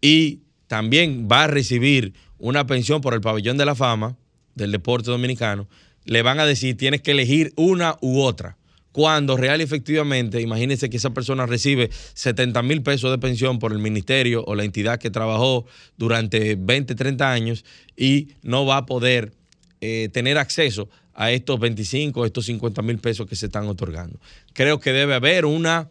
y 0.00 0.42
también 0.66 1.26
va 1.30 1.44
a 1.44 1.46
recibir 1.46 2.14
una 2.38 2.66
pensión 2.66 3.00
por 3.00 3.14
el 3.14 3.20
pabellón 3.20 3.56
de 3.56 3.64
la 3.64 3.74
fama 3.74 4.16
del 4.54 4.72
deporte 4.72 5.10
dominicano, 5.10 5.68
le 6.06 6.22
van 6.22 6.40
a 6.40 6.46
decir 6.46 6.76
tienes 6.76 7.02
que 7.02 7.10
elegir 7.10 7.52
una 7.56 7.96
u 8.00 8.20
otra. 8.20 8.56
Cuando 8.92 9.36
real 9.36 9.60
y 9.60 9.64
efectivamente, 9.64 10.40
imagínense 10.40 10.88
que 10.88 10.96
esa 10.96 11.10
persona 11.10 11.44
recibe 11.44 11.90
70 12.14 12.62
mil 12.62 12.82
pesos 12.82 13.10
de 13.10 13.18
pensión 13.18 13.58
por 13.58 13.72
el 13.72 13.78
ministerio 13.78 14.42
o 14.46 14.54
la 14.54 14.64
entidad 14.64 14.98
que 14.98 15.10
trabajó 15.10 15.66
durante 15.98 16.56
20, 16.58 16.94
30 16.94 17.30
años 17.30 17.64
y 17.94 18.28
no 18.42 18.64
va 18.64 18.78
a 18.78 18.86
poder 18.86 19.34
eh, 19.82 20.08
tener 20.14 20.38
acceso 20.38 20.88
a 21.12 21.30
estos 21.30 21.60
25, 21.60 22.24
estos 22.24 22.46
50 22.46 22.80
mil 22.80 22.98
pesos 22.98 23.26
que 23.26 23.36
se 23.36 23.46
están 23.46 23.66
otorgando. 23.66 24.18
Creo 24.54 24.80
que 24.80 24.92
debe 24.92 25.12
haber 25.12 25.44
una 25.44 25.90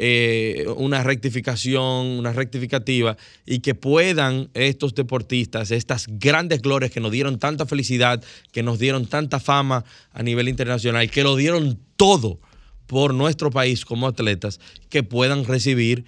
eh, 0.00 0.64
una 0.76 1.02
rectificación, 1.02 2.06
una 2.06 2.32
rectificativa 2.32 3.16
y 3.44 3.58
que 3.58 3.74
puedan 3.74 4.48
estos 4.54 4.94
deportistas, 4.94 5.72
estas 5.72 6.06
grandes 6.08 6.62
glorias 6.62 6.92
que 6.92 7.00
nos 7.00 7.10
dieron 7.10 7.40
tanta 7.40 7.66
felicidad, 7.66 8.22
que 8.52 8.62
nos 8.62 8.78
dieron 8.78 9.06
tanta 9.06 9.40
fama 9.40 9.84
a 10.12 10.22
nivel 10.22 10.48
internacional, 10.48 11.10
que 11.10 11.24
lo 11.24 11.34
dieron 11.34 11.80
todo 11.96 12.38
por 12.86 13.12
nuestro 13.12 13.50
país 13.50 13.84
como 13.84 14.06
atletas, 14.06 14.60
que 14.88 15.02
puedan 15.02 15.44
recibir 15.44 16.04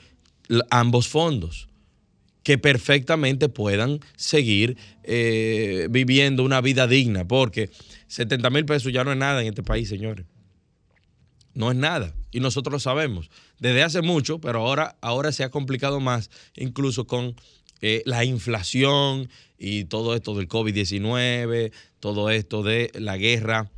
ambos 0.70 1.08
fondos 1.08 1.68
que 2.44 2.58
perfectamente 2.58 3.48
puedan 3.48 4.00
seguir 4.16 4.76
eh, 5.02 5.88
viviendo 5.90 6.44
una 6.44 6.60
vida 6.60 6.86
digna, 6.86 7.26
porque 7.26 7.70
70 8.06 8.50
mil 8.50 8.64
pesos 8.64 8.92
ya 8.92 9.04
no 9.04 9.12
es 9.12 9.18
nada 9.18 9.42
en 9.42 9.48
este 9.48 9.62
país, 9.62 9.88
señores. 9.88 10.26
No 11.54 11.70
es 11.70 11.76
nada. 11.76 12.14
Y 12.32 12.40
nosotros 12.40 12.72
lo 12.72 12.80
sabemos. 12.80 13.30
Desde 13.58 13.82
hace 13.82 14.02
mucho, 14.02 14.40
pero 14.40 14.60
ahora, 14.60 14.96
ahora 15.00 15.32
se 15.32 15.44
ha 15.44 15.50
complicado 15.50 16.00
más, 16.00 16.30
incluso 16.56 17.06
con 17.06 17.34
eh, 17.80 18.02
la 18.04 18.24
inflación 18.24 19.28
y 19.58 19.84
todo 19.84 20.14
esto 20.14 20.34
del 20.34 20.48
COVID-19, 20.48 21.72
todo 21.98 22.30
esto 22.30 22.62
de 22.62 22.90
la 22.94 23.16
guerra 23.16 23.70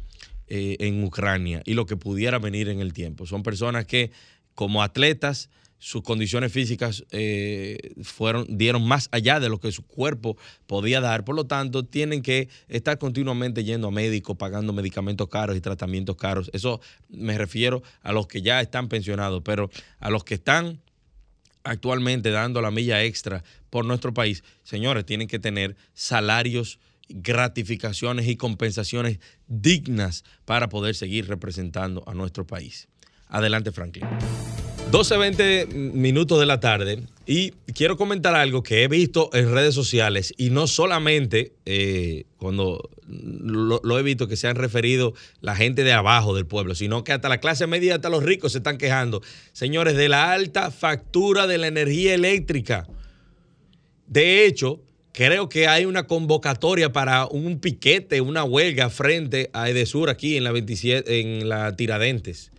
eh, 0.49 0.77
en 0.81 1.03
Ucrania 1.03 1.63
y 1.65 1.75
lo 1.75 1.87
que 1.87 1.97
pudiera 1.97 2.39
venir 2.39 2.69
en 2.69 2.81
el 2.81 2.93
tiempo. 2.93 3.27
Son 3.27 3.43
personas 3.43 3.87
que 3.87 4.11
como 4.55 4.83
atletas 4.83 5.49
sus 5.83 6.03
condiciones 6.03 6.53
físicas 6.53 7.05
eh, 7.11 7.95
fueron, 8.05 8.47
dieron 8.57 8.87
más 8.87 9.09
allá 9.11 9.41
de 9.41 9.49
lo 9.49 9.59
que 9.59 9.73
su 9.73 9.85
cuerpo 9.85 10.37
podía 10.69 11.01
dar. 11.01 11.25
Por 11.25 11.35
lo 11.35 11.45
tanto, 11.49 11.85
tienen 11.85 12.23
que 12.23 12.49
estar 12.69 12.99
continuamente 12.99 13.65
yendo 13.65 13.89
a 13.89 13.91
médicos, 13.91 14.37
pagando 14.37 14.73
medicamentos 14.73 15.29
caros 15.29 15.57
y 15.57 15.61
tratamientos 15.61 16.15
caros. 16.15 16.51
Eso 16.53 16.81
me 17.09 17.37
refiero 17.37 17.83
a 18.03 18.13
los 18.13 18.29
que 18.29 18.43
ya 18.43 18.61
están 18.61 18.89
pensionados, 18.89 19.43
pero 19.45 19.71
a 19.99 20.09
los 20.09 20.23
que 20.23 20.35
están 20.35 20.81
actualmente 21.65 22.31
dando 22.31 22.63
la 22.63 22.71
milla 22.71 23.03
extra 23.03 23.43
por 23.69 23.85
nuestro 23.85 24.15
país, 24.15 24.45
señores, 24.63 25.05
tienen 25.05 25.27
que 25.27 25.41
tener 25.41 25.75
salarios 25.95 26.79
gratificaciones 27.09 28.29
y 28.29 28.37
compensaciones 28.37 29.19
dignas 29.49 30.23
para 30.45 30.69
poder 30.69 30.95
seguir 30.95 31.27
representando 31.27 32.05
a 32.07 32.15
nuestro 32.15 32.47
país. 32.47 32.87
Adelante, 33.27 33.73
Franklin. 33.73 34.07
12.20 34.93 35.73
minutos 35.73 36.39
de 36.39 36.45
la 36.45 36.61
tarde 36.61 36.99
y 37.25 37.53
quiero 37.75 37.97
comentar 37.97 38.35
algo 38.35 38.63
que 38.63 38.83
he 38.83 38.89
visto 38.89 39.31
en 39.33 39.51
redes 39.51 39.75
sociales 39.75 40.35
y 40.37 40.51
no 40.51 40.67
solamente 40.67 41.55
eh, 41.65 42.25
cuando 42.37 42.91
lo, 43.09 43.81
lo, 43.83 43.99
he 43.99 44.03
visto 44.03 44.29
que 44.29 44.37
se 44.37 44.49
han 44.49 44.57
referido 44.57 45.15
la 45.41 45.57
gente 45.57 45.83
de 45.83 45.95
abajo 45.95 46.35
del 46.35 46.45
pueblo, 46.45 46.75
sino 46.75 47.05
que 47.05 47.13
hasta 47.13 47.31
la 47.31 47.41
clase 47.41 47.67
media, 47.67 47.95
hasta 47.95 48.11
los 48.11 48.23
ricos 48.23 48.53
se 48.53 48.59
están 48.59 48.77
quejando, 48.77 49.23
señores, 49.55 49.97
de 49.97 50.11
la 50.11 50.31
alta 50.31 50.71
factura 50.71 51.47
de 51.47 51.57
la 51.57 51.69
energía 51.69 52.13
eléctrica. 52.13 52.87
De 54.09 54.45
hecho, 54.45 54.83
creo 55.15 55.49
que 55.49 55.69
hay 55.69 55.87
una 55.87 56.07
convocatoria 56.07 56.93
para 56.93 57.25
un 57.25 57.61
piquete, 57.61 58.21
una 58.21 58.45
huelga 58.45 58.91
frente 58.91 59.49
a 59.55 59.71
Edesur 59.71 60.11
aquí 60.11 60.37
en 60.37 60.45
la 60.45 60.53
27, 60.53 61.19
en 61.19 61.49
la 61.49 61.75
Tiradentes. 61.77 62.52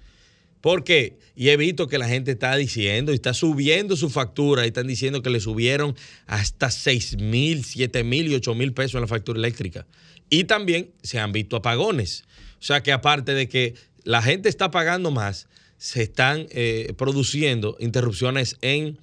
¿Por 0.63 0.85
qué? 0.85 1.17
Y 1.35 1.49
he 1.49 1.57
visto 1.57 1.89
que 1.89 1.97
la 1.97 2.07
gente 2.07 2.31
está 2.31 2.55
diciendo 2.55 3.11
y 3.11 3.15
está 3.15 3.33
subiendo 3.33 3.97
su 3.97 4.09
factura 4.09 4.63
y 4.63 4.67
están 4.67 4.87
diciendo 4.87 5.21
que 5.21 5.29
le 5.29 5.41
subieron 5.41 5.93
hasta 6.25 6.71
6 6.71 7.17
mil, 7.17 7.65
7 7.65 8.05
mil 8.05 8.31
y 8.31 8.35
8 8.35 8.55
mil 8.55 8.71
pesos 8.71 8.95
en 8.95 9.01
la 9.01 9.07
factura 9.07 9.37
eléctrica. 9.37 9.85
Y 10.29 10.45
también 10.45 10.91
se 11.03 11.19
han 11.19 11.33
visto 11.33 11.57
apagones. 11.57 12.23
O 12.61 12.63
sea 12.63 12.81
que 12.81 12.93
aparte 12.93 13.33
de 13.33 13.49
que 13.49 13.73
la 14.05 14.21
gente 14.21 14.47
está 14.47 14.71
pagando 14.71 15.11
más, 15.11 15.49
se 15.77 16.03
están 16.03 16.47
eh, 16.51 16.93
produciendo 16.97 17.75
interrupciones 17.81 18.55
en, 18.61 18.97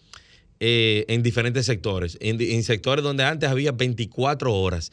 eh, 0.60 1.04
en 1.08 1.22
diferentes 1.22 1.66
sectores, 1.66 2.16
en, 2.22 2.40
en 2.40 2.62
sectores 2.62 3.02
donde 3.02 3.24
antes 3.24 3.50
había 3.50 3.72
24 3.72 4.50
horas. 4.54 4.92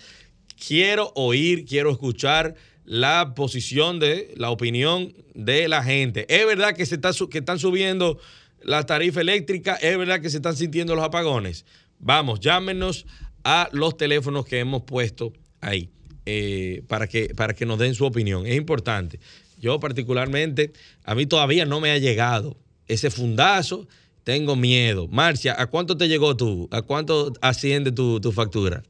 Quiero 0.67 1.13
oír, 1.15 1.63
quiero 1.63 1.91
escuchar 1.91 2.55
la 2.87 3.33
posición 3.35 3.99
de 3.99 4.33
la 4.37 4.49
opinión 4.49 5.13
de 5.35 5.67
la 5.67 5.83
gente. 5.83 6.25
Es 6.33 6.47
verdad 6.47 6.73
que 6.73 6.85
se 6.85 6.95
está, 6.95 7.11
que 7.29 7.39
están 7.39 7.59
subiendo 7.59 8.17
la 8.61 8.85
tarifa 8.85 9.19
eléctrica, 9.19 9.75
es 9.75 9.97
verdad 9.97 10.21
que 10.21 10.29
se 10.29 10.37
están 10.37 10.55
sintiendo 10.55 10.95
los 10.95 11.03
apagones. 11.03 11.65
Vamos, 11.99 12.39
llámenos 12.39 13.05
a 13.43 13.69
los 13.73 13.97
teléfonos 13.97 14.45
que 14.45 14.59
hemos 14.59 14.83
puesto 14.83 15.33
ahí 15.59 15.89
eh, 16.25 16.81
para, 16.87 17.07
que, 17.07 17.33
para 17.35 17.53
que 17.53 17.65
nos 17.65 17.77
den 17.77 17.93
su 17.93 18.05
opinión. 18.05 18.47
Es 18.47 18.55
importante. 18.55 19.19
Yo 19.59 19.81
particularmente, 19.81 20.71
a 21.03 21.13
mí 21.13 21.25
todavía 21.25 21.65
no 21.65 21.81
me 21.81 21.91
ha 21.91 21.97
llegado 21.97 22.55
ese 22.87 23.11
fundazo. 23.11 23.85
Tengo 24.23 24.55
miedo. 24.55 25.09
Marcia, 25.09 25.61
¿a 25.61 25.67
cuánto 25.67 25.97
te 25.97 26.07
llegó 26.07 26.37
tú? 26.37 26.69
¿A 26.71 26.81
cuánto 26.83 27.33
asciende 27.41 27.91
tu, 27.91 28.21
tu 28.21 28.31
factura? 28.31 28.81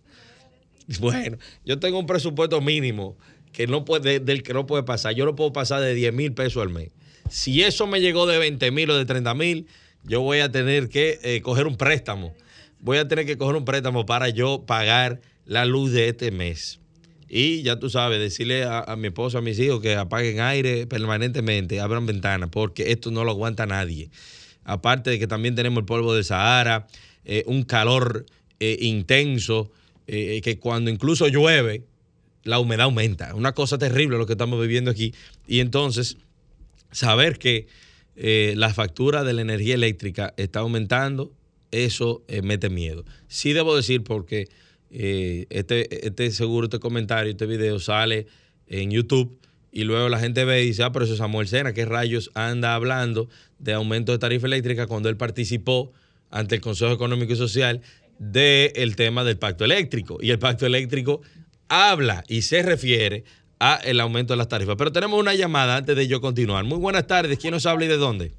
Bueno, 1.01 1.37
yo 1.65 1.79
tengo 1.79 1.99
un 1.99 2.05
presupuesto 2.05 2.61
mínimo 2.61 3.17
que 3.57 3.65
no 3.65 3.85
puede, 3.85 4.19
del 4.19 4.43
que 4.43 4.53
no 4.53 4.67
puede 4.67 4.83
pasar. 4.83 5.15
Yo 5.15 5.25
lo 5.25 5.35
puedo 5.35 5.51
pasar 5.51 5.81
de 5.81 5.95
10 5.95 6.13
mil 6.13 6.31
pesos 6.31 6.61
al 6.61 6.69
mes. 6.69 6.91
Si 7.27 7.63
eso 7.63 7.87
me 7.87 7.99
llegó 7.99 8.27
de 8.27 8.37
20 8.37 8.69
mil 8.69 8.87
o 8.91 8.95
de 8.95 9.03
30 9.03 9.33
mil, 9.33 9.65
yo 10.03 10.21
voy 10.21 10.41
a 10.41 10.51
tener 10.51 10.89
que 10.89 11.19
eh, 11.23 11.41
coger 11.41 11.65
un 11.65 11.75
préstamo. 11.75 12.35
Voy 12.81 12.99
a 12.99 13.07
tener 13.07 13.25
que 13.25 13.35
coger 13.35 13.55
un 13.55 13.65
préstamo 13.65 14.05
para 14.05 14.29
yo 14.29 14.63
pagar 14.67 15.21
la 15.45 15.65
luz 15.65 15.91
de 15.91 16.07
este 16.07 16.29
mes. 16.29 16.79
Y 17.27 17.63
ya 17.63 17.79
tú 17.79 17.89
sabes, 17.89 18.19
decirle 18.19 18.63
a, 18.63 18.95
mi 18.95 19.07
esposo, 19.07 19.39
a 19.39 19.41
mis 19.41 19.57
hijos 19.57 19.81
que 19.81 19.95
apaguen 19.95 20.39
aire 20.39 20.85
permanentemente, 20.85 21.79
abran 21.79 22.05
ventanas, 22.05 22.49
porque 22.51 22.91
esto 22.91 23.09
no 23.09 23.23
lo 23.23 23.31
aguanta 23.31 23.65
nadie. 23.65 24.11
Aparte 24.65 25.09
de 25.09 25.17
que 25.17 25.25
también 25.25 25.55
tenemos 25.55 25.79
el 25.79 25.85
polvo 25.85 26.13
del 26.13 26.25
Sahara, 26.25 26.85
eh, 27.25 27.41
un 27.47 27.63
calor 27.63 28.27
eh, 28.59 28.77
intenso, 28.81 29.71
que 30.05 30.57
cuando 30.61 30.91
incluso 30.91 31.27
llueve, 31.27 31.83
la 32.43 32.59
humedad 32.59 32.85
aumenta. 32.85 33.33
Una 33.35 33.53
cosa 33.53 33.77
terrible 33.77 34.17
lo 34.17 34.25
que 34.25 34.33
estamos 34.33 34.59
viviendo 34.61 34.91
aquí. 34.91 35.13
Y 35.47 35.59
entonces, 35.59 36.17
saber 36.91 37.37
que 37.39 37.67
eh, 38.15 38.53
la 38.57 38.73
factura 38.73 39.23
de 39.23 39.33
la 39.33 39.41
energía 39.41 39.75
eléctrica 39.75 40.33
está 40.37 40.59
aumentando, 40.61 41.31
eso 41.71 42.23
eh, 42.27 42.41
mete 42.41 42.69
miedo. 42.69 43.05
Sí 43.27 43.53
debo 43.53 43.75
decir 43.75 44.03
porque 44.03 44.47
eh, 44.89 45.45
este, 45.49 46.07
este 46.07 46.31
seguro, 46.31 46.65
este 46.65 46.79
comentario, 46.79 47.31
este 47.31 47.45
video 47.45 47.79
sale 47.79 48.27
en 48.67 48.91
YouTube 48.91 49.39
y 49.71 49.83
luego 49.83 50.09
la 50.09 50.19
gente 50.19 50.45
ve 50.45 50.63
y 50.63 50.67
dice, 50.67 50.83
ah, 50.83 50.91
pero 50.91 51.05
eso 51.05 51.13
es 51.13 51.19
Samuel 51.19 51.47
Sena, 51.47 51.73
¿qué 51.73 51.85
rayos 51.85 52.31
anda 52.33 52.73
hablando 52.73 53.29
de 53.59 53.73
aumento 53.73 54.11
de 54.11 54.17
tarifa 54.17 54.47
eléctrica 54.47 54.87
cuando 54.87 55.09
él 55.09 55.17
participó 55.17 55.91
ante 56.31 56.55
el 56.55 56.61
Consejo 56.61 56.91
Económico 56.91 57.33
y 57.33 57.35
Social 57.35 57.81
del 58.17 58.95
tema 58.95 59.23
del 59.23 59.37
pacto 59.37 59.65
eléctrico? 59.65 60.17
Y 60.21 60.31
el 60.31 60.39
pacto 60.39 60.65
eléctrico 60.65 61.21
habla 61.69 62.23
y 62.27 62.41
se 62.41 62.63
refiere 62.63 63.23
a 63.59 63.79
el 63.83 63.99
aumento 63.99 64.33
de 64.33 64.37
las 64.37 64.47
tarifas. 64.47 64.75
Pero 64.77 64.91
tenemos 64.91 65.19
una 65.19 65.33
llamada 65.33 65.77
antes 65.77 65.95
de 65.95 66.07
yo 66.07 66.21
continuar. 66.21 66.63
Muy 66.63 66.77
buenas 66.77 67.07
tardes. 67.07 67.37
¿Quién 67.39 67.53
nos 67.53 67.65
habla 67.65 67.85
y 67.85 67.87
de 67.87 67.97
dónde? 67.97 68.31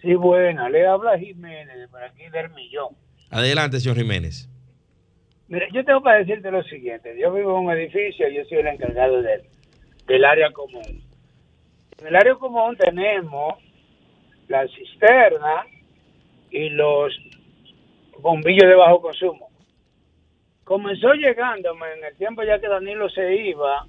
Sí, 0.00 0.14
buena. 0.14 0.68
Le 0.68 0.86
habla 0.86 1.18
Jiménez, 1.18 1.88
por 1.90 2.02
aquí 2.02 2.28
del 2.30 2.50
Millón. 2.50 2.94
Adelante, 3.30 3.80
señor 3.80 3.96
Jiménez. 3.96 4.48
Mira, 5.48 5.66
yo 5.72 5.84
tengo 5.84 6.02
para 6.02 6.18
decirte 6.18 6.50
lo 6.50 6.62
siguiente. 6.64 7.16
Yo 7.20 7.32
vivo 7.32 7.58
en 7.58 7.66
un 7.66 7.72
edificio, 7.72 8.28
yo 8.28 8.44
soy 8.44 8.58
el 8.58 8.66
encargado 8.68 9.22
del, 9.22 9.42
del 10.06 10.24
área 10.24 10.50
común. 10.52 11.02
En 12.00 12.06
el 12.06 12.16
área 12.16 12.34
común 12.34 12.76
tenemos 12.76 13.54
la 14.48 14.66
cisterna 14.68 15.66
y 16.50 16.70
los 16.70 17.12
bombillos 18.20 18.68
de 18.68 18.74
bajo 18.74 19.00
consumo 19.00 19.53
comenzó 20.64 21.12
llegándome 21.14 21.86
en 21.98 22.04
el 22.04 22.16
tiempo 22.16 22.42
ya 22.42 22.58
que 22.58 22.68
Danilo 22.68 23.08
se 23.10 23.34
iba 23.36 23.86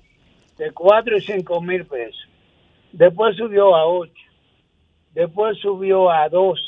de 0.58 0.72
4 0.72 1.18
y 1.18 1.22
5 1.22 1.62
mil 1.62 1.86
pesos. 1.86 2.28
Después 2.92 3.36
subió 3.36 3.76
a 3.76 3.86
8. 3.88 4.14
Después 5.14 5.58
subió 5.60 6.10
a 6.12 6.30
12 6.30 6.62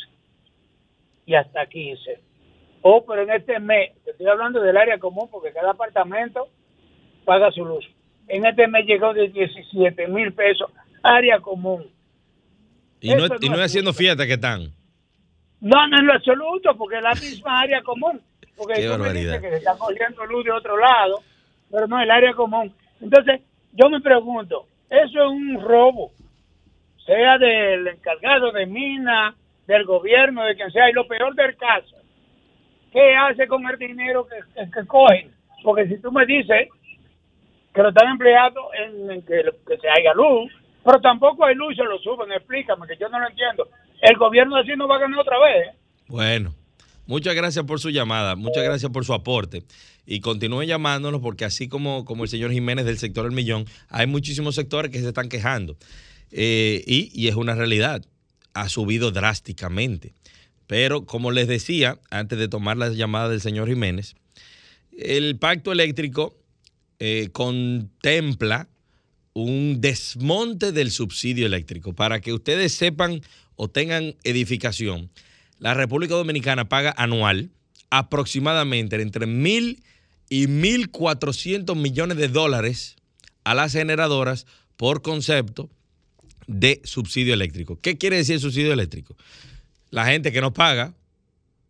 y 1.26 1.36
hasta 1.36 1.66
15. 1.66 2.20
Oh, 2.82 3.06
pero 3.06 3.24
en 3.24 3.32
este 3.32 3.60
mes, 3.60 3.92
estoy 4.06 4.28
hablando 4.28 4.62
del 4.62 4.78
área 4.78 4.98
común 4.98 5.28
porque 5.30 5.52
cada 5.52 5.72
apartamento 5.72 6.48
paga 7.26 7.52
su 7.52 7.66
luz. 7.66 7.86
En 8.28 8.46
este 8.46 8.68
mes 8.68 8.86
llegó 8.86 9.14
de 9.14 9.28
17 9.30 10.08
mil 10.08 10.34
pesos, 10.34 10.72
área 11.04 11.40
común. 11.40 11.92
Y 13.00 13.14
no, 13.14 13.26
y 13.40 13.50
no 13.50 13.56
es 13.56 13.62
haciendo 13.62 13.94
fiesta 13.94 14.26
que 14.26 14.34
están. 14.34 14.74
No, 15.62 15.88
no 15.88 15.98
en 16.00 16.06
lo 16.08 16.14
absoluto, 16.14 16.76
porque 16.78 16.98
es 16.98 17.02
la 17.04 17.14
misma 17.14 17.62
área 17.62 17.82
común. 17.82 18.22
Porque 18.56 18.76
Qué 18.76 18.88
barbaridad. 18.88 19.42
que 19.42 19.50
se 19.50 19.58
está 19.58 19.78
cogiendo 19.78 20.26
luz 20.26 20.46
de 20.46 20.52
otro 20.52 20.78
lado, 20.78 21.20
pero 21.72 21.88
no 21.88 22.00
el 22.02 22.10
área 22.12 22.34
común. 22.34 22.74
Entonces, 23.02 23.42
yo 23.74 23.90
me 23.90 24.02
pregunto, 24.02 24.66
eso 24.90 25.24
es 25.24 25.30
un 25.30 25.62
robo, 25.62 26.12
sea 27.06 27.38
del 27.38 27.88
encargado 27.88 28.52
de 28.52 28.66
mina, 28.66 29.36
del 29.68 29.84
gobierno, 29.86 30.44
de 30.44 30.56
quien 30.56 30.72
sea, 30.72 30.90
y 30.90 30.94
lo 30.94 31.08
peor 31.08 31.36
del 31.36 31.56
caso, 31.58 31.96
¿qué 32.92 33.16
hace 33.16 33.48
con 33.48 33.66
el 33.68 33.78
dinero 33.78 34.28
que, 34.28 34.38
que- 34.56 34.72
que 34.72 34.88
cogen? 34.88 35.32
Porque 35.64 35.88
si 35.88 36.00
tú 36.02 36.12
me 36.12 36.26
dices 36.26 36.70
que 37.74 37.82
lo 37.84 37.90
están 37.90 38.10
empleando 38.10 38.70
en, 38.74 39.12
en 39.12 39.22
que, 39.24 39.44
que 39.68 39.78
se 39.78 39.90
haya 39.90 40.14
luz, 40.14 40.52
pero 40.84 41.00
tampoco 41.02 41.46
hay 41.46 41.54
luz 41.56 41.74
y 41.74 41.78
se 41.78 41.84
lo 41.84 41.98
suben, 42.00 42.32
explícame, 42.32 42.88
que 42.88 42.98
yo 42.98 43.10
no 43.10 43.20
lo 43.20 43.28
entiendo. 43.28 43.68
El 44.02 44.18
gobierno 44.18 44.56
así 44.56 44.72
no 44.78 44.88
va 44.88 44.98
a 44.98 45.00
ganar 45.00 45.20
otra 45.20 45.38
vez. 45.40 45.76
Bueno, 46.08 46.54
muchas 47.06 47.36
gracias 47.36 47.66
por 47.66 47.80
su 47.80 47.90
llamada, 47.90 48.36
muchas 48.36 48.64
gracias 48.64 48.92
por 48.92 49.06
su 49.06 49.14
aporte. 49.14 49.64
Y 50.06 50.22
continúen 50.22 50.68
llamándonos 50.68 51.22
porque 51.22 51.46
así 51.46 51.68
como, 51.68 52.06
como 52.06 52.24
el 52.24 52.30
señor 52.30 52.52
Jiménez 52.52 52.86
del 52.86 52.98
sector 52.98 53.26
El 53.26 53.34
Millón, 53.34 53.66
hay 53.90 54.08
muchísimos 54.08 54.56
sectores 54.56 54.92
que 54.92 55.00
se 55.02 55.08
están 55.08 55.30
quejando. 55.30 55.76
Eh, 56.32 56.84
y, 56.86 57.12
y 57.14 57.28
es 57.28 57.36
una 57.36 57.56
realidad, 57.56 58.04
ha 58.54 58.70
subido 58.70 59.12
drásticamente. 59.12 60.14
Pero 60.66 61.06
como 61.06 61.32
les 61.32 61.48
decía, 61.48 62.00
antes 62.10 62.38
de 62.40 62.48
tomar 62.48 62.78
la 62.78 62.90
llamada 62.90 63.30
del 63.30 63.42
señor 63.42 63.68
Jiménez, 63.68 64.16
el 64.98 65.38
pacto 65.38 65.72
eléctrico 65.72 66.36
eh, 67.00 67.30
contempla 67.32 68.68
un 69.34 69.80
desmonte 69.80 70.72
del 70.72 70.90
subsidio 70.92 71.46
eléctrico. 71.46 71.94
Para 71.94 72.20
que 72.20 72.34
ustedes 72.34 72.74
sepan 72.74 73.22
o 73.58 73.68
tengan 73.68 74.16
edificación, 74.24 75.12
la 75.60 75.74
República 75.74 76.16
Dominicana 76.16 76.70
paga 76.70 76.94
anual 76.98 77.52
aproximadamente 77.90 79.02
entre 79.02 79.26
mil 79.26 79.84
y 80.30 80.48
mil 80.48 80.90
cuatrocientos 80.90 81.76
millones 81.76 82.18
de 82.18 82.28
dólares 82.28 82.96
a 83.44 83.54
las 83.54 83.74
generadoras 83.74 84.46
por 84.78 85.02
concepto 85.02 85.70
de 86.48 86.82
subsidio 86.84 87.34
eléctrico. 87.34 87.80
¿Qué 87.82 87.98
quiere 87.98 88.18
decir 88.18 88.40
subsidio 88.40 88.74
eléctrico? 88.74 89.16
La 89.90 90.06
gente 90.06 90.32
que 90.32 90.42
no 90.42 90.54
paga, 90.54 90.94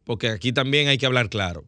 porque 0.04 0.30
aquí 0.30 0.52
también 0.52 0.88
hay 0.88 0.98
que 0.98 1.06
hablar 1.06 1.30
claro. 1.30 1.66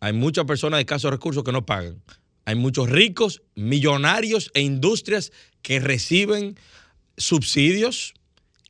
Hay 0.00 0.12
muchas 0.12 0.44
personas 0.44 0.78
de 0.78 0.82
escasos 0.82 1.10
recursos 1.10 1.44
que 1.44 1.52
no 1.52 1.66
pagan. 1.66 2.02
Hay 2.44 2.54
muchos 2.54 2.88
ricos, 2.88 3.42
millonarios 3.54 4.50
e 4.54 4.60
industrias 4.60 5.32
que 5.62 5.80
reciben 5.80 6.56
subsidios 7.16 8.14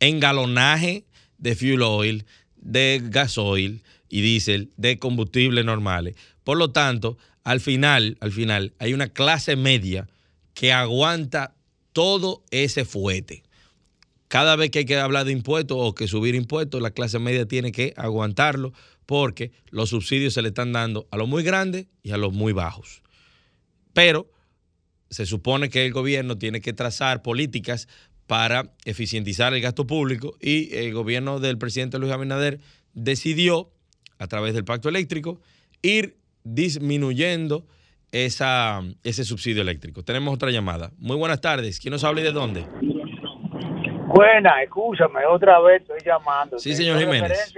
en 0.00 0.20
galonaje 0.20 1.04
de 1.38 1.54
fuel 1.54 1.82
oil, 1.82 2.26
de 2.56 3.00
gasoil 3.04 3.82
y 4.08 4.20
diésel, 4.20 4.72
de 4.76 4.98
combustibles 4.98 5.64
normales. 5.64 6.16
Por 6.44 6.58
lo 6.58 6.70
tanto, 6.70 7.18
al 7.44 7.60
final, 7.60 8.16
al 8.20 8.32
final, 8.32 8.74
hay 8.78 8.94
una 8.94 9.08
clase 9.08 9.56
media 9.56 10.08
que 10.54 10.72
aguanta 10.72 11.54
todo 11.92 12.42
ese 12.50 12.84
fuete. 12.84 13.42
Cada 14.28 14.56
vez 14.56 14.70
que 14.70 14.80
hay 14.80 14.84
que 14.84 14.98
hablar 14.98 15.24
de 15.24 15.32
impuestos 15.32 15.78
o 15.80 15.94
que 15.94 16.06
subir 16.06 16.34
impuestos, 16.34 16.82
la 16.82 16.90
clase 16.90 17.18
media 17.18 17.46
tiene 17.46 17.72
que 17.72 17.94
aguantarlo 17.96 18.72
porque 19.06 19.52
los 19.70 19.88
subsidios 19.88 20.34
se 20.34 20.42
le 20.42 20.48
están 20.48 20.72
dando 20.72 21.08
a 21.10 21.16
los 21.16 21.28
muy 21.28 21.42
grandes 21.42 21.86
y 22.02 22.10
a 22.10 22.18
los 22.18 22.34
muy 22.34 22.52
bajos. 22.52 23.02
Pero 23.94 24.30
se 25.08 25.24
supone 25.24 25.70
que 25.70 25.86
el 25.86 25.92
gobierno 25.92 26.36
tiene 26.36 26.60
que 26.60 26.74
trazar 26.74 27.22
políticas 27.22 27.88
para 28.28 28.64
eficientizar 28.84 29.54
el 29.54 29.62
gasto 29.62 29.86
público 29.86 30.34
y 30.38 30.76
el 30.76 30.92
gobierno 30.92 31.40
del 31.40 31.58
presidente 31.58 31.98
Luis 31.98 32.12
Abinader 32.12 32.60
decidió, 32.92 33.70
a 34.18 34.26
través 34.28 34.54
del 34.54 34.64
pacto 34.64 34.90
eléctrico, 34.90 35.40
ir 35.82 36.18
disminuyendo 36.44 37.64
esa, 38.12 38.82
ese 39.02 39.24
subsidio 39.24 39.62
eléctrico. 39.62 40.02
Tenemos 40.04 40.34
otra 40.34 40.50
llamada. 40.50 40.90
Muy 40.98 41.16
buenas 41.16 41.40
tardes. 41.40 41.80
¿Quién 41.80 41.92
nos 41.92 42.04
habla 42.04 42.20
y 42.20 42.24
de 42.24 42.32
dónde? 42.32 42.66
Buena, 44.08 44.62
escúchame, 44.62 45.24
otra 45.26 45.58
vez 45.60 45.82
estoy 45.82 46.00
llamando. 46.04 46.58
Sí, 46.58 46.74
señor 46.74 46.98
Jiménez. 46.98 47.54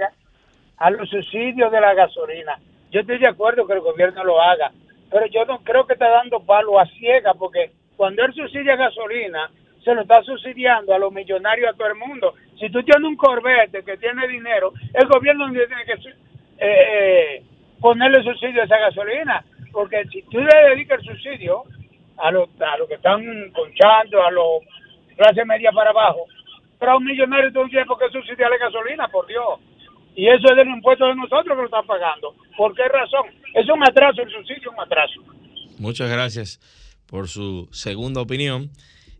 A 0.76 0.90
los 0.90 1.08
subsidios 1.10 1.70
de 1.72 1.80
la 1.80 1.94
gasolina. 1.94 2.60
Yo 2.92 3.00
estoy 3.00 3.18
de 3.18 3.28
acuerdo 3.28 3.66
que 3.66 3.72
el 3.72 3.80
gobierno 3.80 4.22
lo 4.24 4.40
haga, 4.40 4.72
pero 5.10 5.26
yo 5.26 5.44
no 5.46 5.62
creo 5.64 5.86
que 5.86 5.94
está 5.94 6.08
dando 6.08 6.44
palo 6.44 6.78
a 6.78 6.86
ciega, 6.86 7.34
porque 7.34 7.72
cuando 7.96 8.24
él 8.24 8.32
subsidia 8.34 8.76
gasolina, 8.76 9.50
se 9.84 9.94
lo 9.94 10.02
está 10.02 10.22
subsidiando 10.22 10.94
a 10.94 10.98
los 10.98 11.12
millonarios, 11.12 11.70
a 11.70 11.76
todo 11.76 11.88
el 11.88 11.96
mundo. 11.96 12.34
Si 12.58 12.68
tú 12.70 12.82
tienes 12.82 13.08
un 13.08 13.16
Corvette 13.16 13.84
que 13.84 13.96
tiene 13.96 14.28
dinero, 14.28 14.72
el 14.92 15.08
gobierno 15.08 15.50
tiene 15.50 15.84
que 15.86 15.92
eh, 15.92 16.16
eh, 16.58 17.42
ponerle 17.80 18.22
subsidio 18.22 18.62
a 18.62 18.64
esa 18.66 18.78
gasolina, 18.78 19.44
porque 19.72 20.04
si 20.10 20.22
tú 20.22 20.38
le 20.38 20.68
dedicas 20.70 21.00
el 21.00 21.06
subsidio 21.06 21.64
a 22.18 22.30
los 22.30 22.48
a 22.60 22.76
lo 22.76 22.86
que 22.86 22.94
están 22.94 23.22
ponchando, 23.54 24.22
a 24.22 24.30
los 24.30 24.62
clase 25.16 25.44
media 25.46 25.72
para 25.72 25.90
abajo, 25.90 26.26
pero 26.78 26.92
a 26.92 26.96
un 26.96 27.04
millonario 27.04 27.48
entonces 27.48 27.86
¿por 27.86 27.98
qué 27.98 28.10
subsidiar 28.10 28.50
la 28.50 28.58
gasolina? 28.58 29.08
Por 29.08 29.26
Dios. 29.26 29.60
Y 30.14 30.28
eso 30.28 30.50
es 30.50 30.56
del 30.56 30.68
impuesto 30.68 31.06
de 31.06 31.14
nosotros 31.14 31.44
que 31.44 31.62
lo 31.62 31.64
están 31.64 31.86
pagando. 31.86 32.34
¿Por 32.56 32.74
qué 32.74 32.86
razón? 32.88 33.26
Es 33.54 33.66
un 33.70 33.82
atraso, 33.82 34.22
el 34.22 34.30
subsidio 34.30 34.70
es 34.70 34.76
un 34.76 34.80
atraso. 34.80 35.20
Muchas 35.78 36.10
gracias 36.10 36.60
por 37.06 37.28
su 37.28 37.68
segunda 37.72 38.20
opinión. 38.20 38.70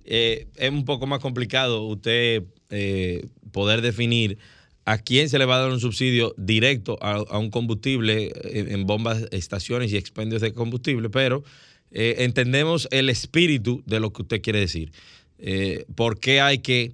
Eh, 0.04 0.48
es 0.56 0.70
un 0.70 0.84
poco 0.84 1.06
más 1.06 1.20
complicado 1.20 1.82
usted 1.82 2.44
eh, 2.70 3.26
poder 3.52 3.82
definir 3.82 4.38
a 4.84 4.98
quién 4.98 5.28
se 5.28 5.38
le 5.38 5.44
va 5.44 5.56
a 5.56 5.60
dar 5.60 5.70
un 5.70 5.80
subsidio 5.80 6.34
directo 6.36 6.98
a, 7.00 7.38
un 7.38 7.50
combustible 7.50 8.32
en, 8.44 8.86
bombas, 8.86 9.26
estaciones 9.30 9.92
y 9.92 9.96
expendios 9.96 10.42
de 10.42 10.52
combustible, 10.52 11.10
pero 11.10 11.44
eh, 11.90 12.16
entendemos 12.18 12.88
el 12.90 13.08
espíritu 13.10 13.82
de 13.86 14.00
lo 14.00 14.12
que 14.12 14.22
usted 14.22 14.42
quiere 14.42 14.60
decir. 14.60 14.92
Eh, 15.38 15.84
¿Por 15.94 16.18
qué 16.18 16.40
hay 16.40 16.58
que 16.58 16.92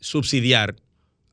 subsidiar 0.00 0.76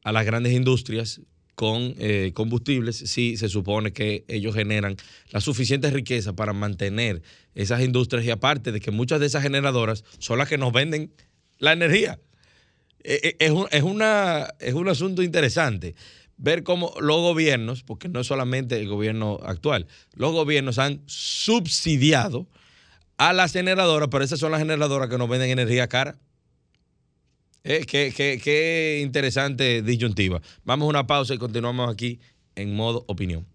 a 0.03 0.11
las 0.11 0.25
grandes 0.25 0.53
industrias 0.53 1.21
con 1.61 1.93
eh, 1.99 2.31
combustibles 2.33 2.97
si 2.97 3.37
se 3.37 3.47
supone 3.47 3.93
que 3.93 4.25
ellos 4.27 4.55
generan 4.55 4.95
la 5.29 5.41
suficiente 5.41 5.91
riqueza 5.91 6.33
para 6.33 6.53
mantener 6.53 7.21
esas 7.53 7.81
industrias 7.81 8.25
y 8.25 8.31
aparte 8.31 8.71
de 8.71 8.79
que 8.79 8.89
muchas 8.89 9.19
de 9.19 9.27
esas 9.27 9.43
generadoras 9.43 10.03
son 10.17 10.39
las 10.39 10.49
que 10.49 10.57
nos 10.57 10.73
venden 10.73 11.13
la 11.59 11.73
energía? 11.73 12.19
Eh, 13.03 13.35
es, 13.37 13.51
un, 13.51 13.67
es, 13.69 13.83
una, 13.83 14.47
es 14.59 14.73
un 14.73 14.89
asunto 14.89 15.21
interesante 15.21 15.93
ver 16.35 16.63
cómo 16.63 16.95
los 16.99 17.17
gobiernos, 17.17 17.83
porque 17.83 18.09
no 18.09 18.21
es 18.21 18.25
solamente 18.25 18.79
el 18.79 18.87
gobierno 18.87 19.39
actual, 19.43 19.85
los 20.15 20.31
gobiernos 20.31 20.79
han 20.79 21.03
subsidiado 21.05 22.47
a 23.17 23.33
las 23.33 23.53
generadoras, 23.53 24.09
pero 24.09 24.23
esas 24.23 24.39
son 24.39 24.49
las 24.49 24.61
generadoras 24.61 25.09
que 25.09 25.19
nos 25.19 25.29
venden 25.29 25.51
energía 25.51 25.87
cara. 25.87 26.17
Eh, 27.63 27.85
qué, 27.85 28.11
qué, 28.13 28.99
interesante 29.03 29.81
disyuntiva. 29.83 30.41
Vamos 30.63 30.87
a 30.87 30.89
una 30.89 31.07
pausa 31.07 31.33
y 31.33 31.37
continuamos 31.37 31.91
aquí 31.91 32.19
en 32.55 32.75
modo 32.75 33.05
opinión. 33.07 33.45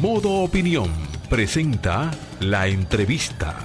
Modo 0.00 0.30
Opinión 0.42 0.92
presenta 1.30 2.10
la 2.40 2.68
entrevista. 2.68 3.56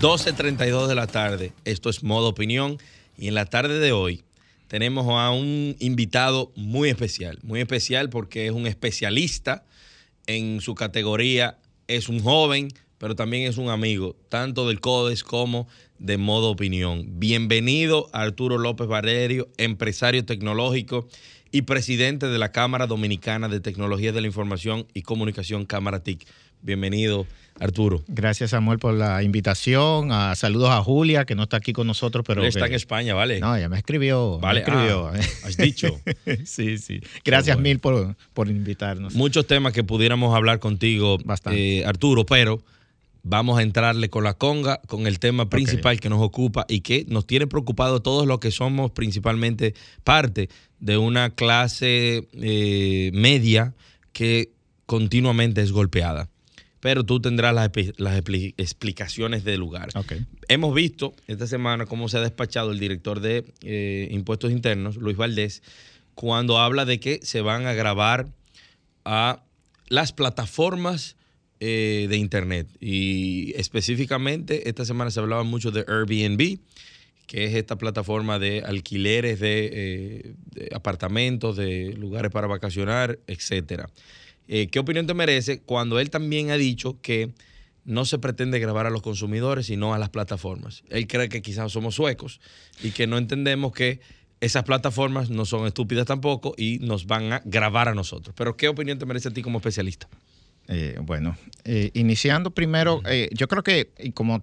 12.32 0.00 0.86
de 0.86 0.94
la 0.94 1.06
tarde, 1.06 1.52
esto 1.64 1.90
es 1.90 2.02
Modo 2.02 2.28
Opinión 2.28 2.78
y 3.18 3.28
en 3.28 3.34
la 3.34 3.44
tarde 3.44 3.78
de 3.78 3.92
hoy 3.92 4.24
tenemos 4.68 5.06
a 5.08 5.30
un 5.30 5.74
invitado 5.80 6.52
muy 6.54 6.90
especial, 6.90 7.38
muy 7.42 7.60
especial 7.60 8.10
porque 8.10 8.46
es 8.46 8.52
un 8.52 8.66
especialista 8.66 9.64
en 10.26 10.60
su 10.60 10.74
categoría, 10.74 11.58
es 11.88 12.08
un 12.10 12.20
joven, 12.20 12.68
pero 12.98 13.16
también 13.16 13.48
es 13.48 13.56
un 13.56 13.70
amigo, 13.70 14.14
tanto 14.28 14.68
del 14.68 14.80
CODES 14.80 15.24
como 15.24 15.66
de 15.98 16.18
Modo 16.18 16.50
Opinión. 16.50 17.18
Bienvenido 17.18 18.10
Arturo 18.12 18.58
López 18.58 18.86
Valerio, 18.86 19.48
empresario 19.56 20.24
tecnológico 20.24 21.08
y 21.50 21.62
presidente 21.62 22.26
de 22.26 22.38
la 22.38 22.52
Cámara 22.52 22.86
Dominicana 22.86 23.48
de 23.48 23.60
Tecnologías 23.60 24.14
de 24.14 24.20
la 24.20 24.26
Información 24.26 24.86
y 24.92 25.00
Comunicación, 25.00 25.64
Cámara 25.64 26.02
TIC. 26.02 26.26
Bienvenido, 26.62 27.26
Arturo. 27.60 28.02
Gracias, 28.08 28.50
Samuel, 28.50 28.78
por 28.78 28.94
la 28.94 29.22
invitación. 29.22 30.10
Ah, 30.12 30.34
saludos 30.36 30.70
a 30.70 30.82
Julia, 30.82 31.24
que 31.24 31.34
no 31.34 31.44
está 31.44 31.58
aquí 31.58 31.72
con 31.72 31.86
nosotros, 31.86 32.24
pero. 32.26 32.44
está 32.44 32.66
en 32.66 32.74
España, 32.74 33.14
¿vale? 33.14 33.40
No, 33.40 33.54
ella 33.56 33.68
me 33.68 33.78
escribió. 33.78 34.38
Vale, 34.38 34.60
escribió. 34.60 35.08
Ah, 35.08 35.18
has 35.44 35.56
dicho. 35.56 36.00
sí, 36.44 36.78
sí. 36.78 37.00
Gracias 37.24 37.58
mil 37.58 37.78
por, 37.78 38.16
invitarnos. 38.46 39.14
Muchos 39.14 39.46
temas 39.46 39.72
que 39.72 39.84
pudiéramos 39.84 40.34
hablar 40.34 40.58
contigo, 40.58 41.18
eh, 41.50 41.84
Arturo, 41.86 42.26
pero 42.26 42.62
vamos 43.22 43.58
a 43.58 43.62
entrarle 43.62 44.08
con 44.08 44.24
la 44.24 44.34
conga, 44.34 44.80
con 44.86 45.06
el 45.06 45.18
tema 45.18 45.48
principal 45.48 46.00
que 46.00 46.08
nos 46.08 46.20
ocupa 46.20 46.64
y 46.68 46.80
que 46.80 47.04
nos 47.08 47.26
tiene 47.26 47.46
preocupado 47.46 48.00
todos 48.00 48.26
los 48.26 48.38
que 48.38 48.50
somos 48.50 48.90
principalmente 48.90 49.74
parte 50.04 50.48
de 50.80 50.96
una 50.96 51.30
clase 51.30 52.28
eh, 52.32 53.10
media 53.12 53.74
que 54.12 54.50
continuamente 54.86 55.60
es 55.60 55.72
golpeada. 55.72 56.28
Pero 56.80 57.04
tú 57.04 57.20
tendrás 57.20 57.54
las, 57.54 57.70
explicaciones 58.56 59.44
del 59.44 59.60
lugar. 59.60 59.88
Hemos 60.48 60.74
visto 60.74 61.14
esta 61.26 61.46
semana 61.46 61.86
cómo 61.86 62.08
se 62.08 62.18
ha 62.18 62.20
despachado 62.20 62.70
el 62.70 62.78
director 62.78 63.20
de 63.20 63.44
eh, 63.62 64.08
Impuestos 64.10 64.52
Internos, 64.52 64.96
Luis 64.96 65.16
Valdés, 65.16 65.62
cuando 66.14 66.58
habla 66.58 66.84
de 66.84 67.00
que 67.00 67.20
se 67.22 67.40
van 67.40 67.66
a 67.66 67.72
grabar 67.72 68.28
a 69.04 69.42
las 69.88 70.12
plataformas 70.12 71.16
eh, 71.60 72.06
de 72.08 72.16
Internet. 72.16 72.68
Y 72.80 73.52
específicamente 73.56 74.68
esta 74.68 74.84
semana 74.84 75.10
se 75.10 75.18
hablaba 75.18 75.42
mucho 75.42 75.72
de 75.72 75.84
Airbnb, 75.88 76.60
que 77.26 77.44
es 77.44 77.54
esta 77.54 77.76
plataforma 77.76 78.38
de 78.38 78.62
alquileres 78.64 79.40
de, 79.40 79.70
eh, 79.72 80.68
apartamentos, 80.72 81.56
de 81.56 81.94
lugares 81.94 82.30
para 82.30 82.46
vacacionar, 82.46 83.18
etcétera. 83.26 83.90
Eh, 84.48 84.68
¿Qué 84.68 84.78
opinión 84.78 85.06
te 85.06 85.14
merece 85.14 85.60
cuando 85.60 86.00
él 86.00 86.10
también 86.10 86.50
ha 86.50 86.56
dicho 86.56 86.98
que 87.00 87.32
no 87.84 88.04
se 88.04 88.18
pretende 88.18 88.58
grabar 88.58 88.86
a 88.86 88.90
los 88.90 89.02
consumidores, 89.02 89.66
sino 89.66 89.94
a 89.94 89.98
las 89.98 90.08
plataformas? 90.08 90.82
Él 90.88 91.06
cree 91.06 91.28
que 91.28 91.42
quizás 91.42 91.70
somos 91.70 91.94
suecos 91.94 92.40
y 92.82 92.90
que 92.90 93.06
no 93.06 93.18
entendemos 93.18 93.72
que 93.72 94.00
esas 94.40 94.64
plataformas 94.64 95.30
no 95.30 95.44
son 95.44 95.66
estúpidas 95.66 96.06
tampoco 96.06 96.54
y 96.56 96.78
nos 96.80 97.06
van 97.06 97.32
a 97.32 97.42
grabar 97.44 97.88
a 97.88 97.94
nosotros. 97.94 98.34
Pero 98.36 98.56
¿qué 98.56 98.68
opinión 98.68 98.98
te 98.98 99.06
merece 99.06 99.28
a 99.28 99.32
ti 99.32 99.42
como 99.42 99.58
especialista? 99.58 100.08
Eh, 100.70 100.98
bueno, 101.00 101.34
eh, 101.64 101.90
iniciando 101.94 102.50
primero, 102.50 103.00
eh, 103.06 103.30
yo 103.32 103.48
creo 103.48 103.62
que 103.62 103.90
y 103.98 104.12
como 104.12 104.42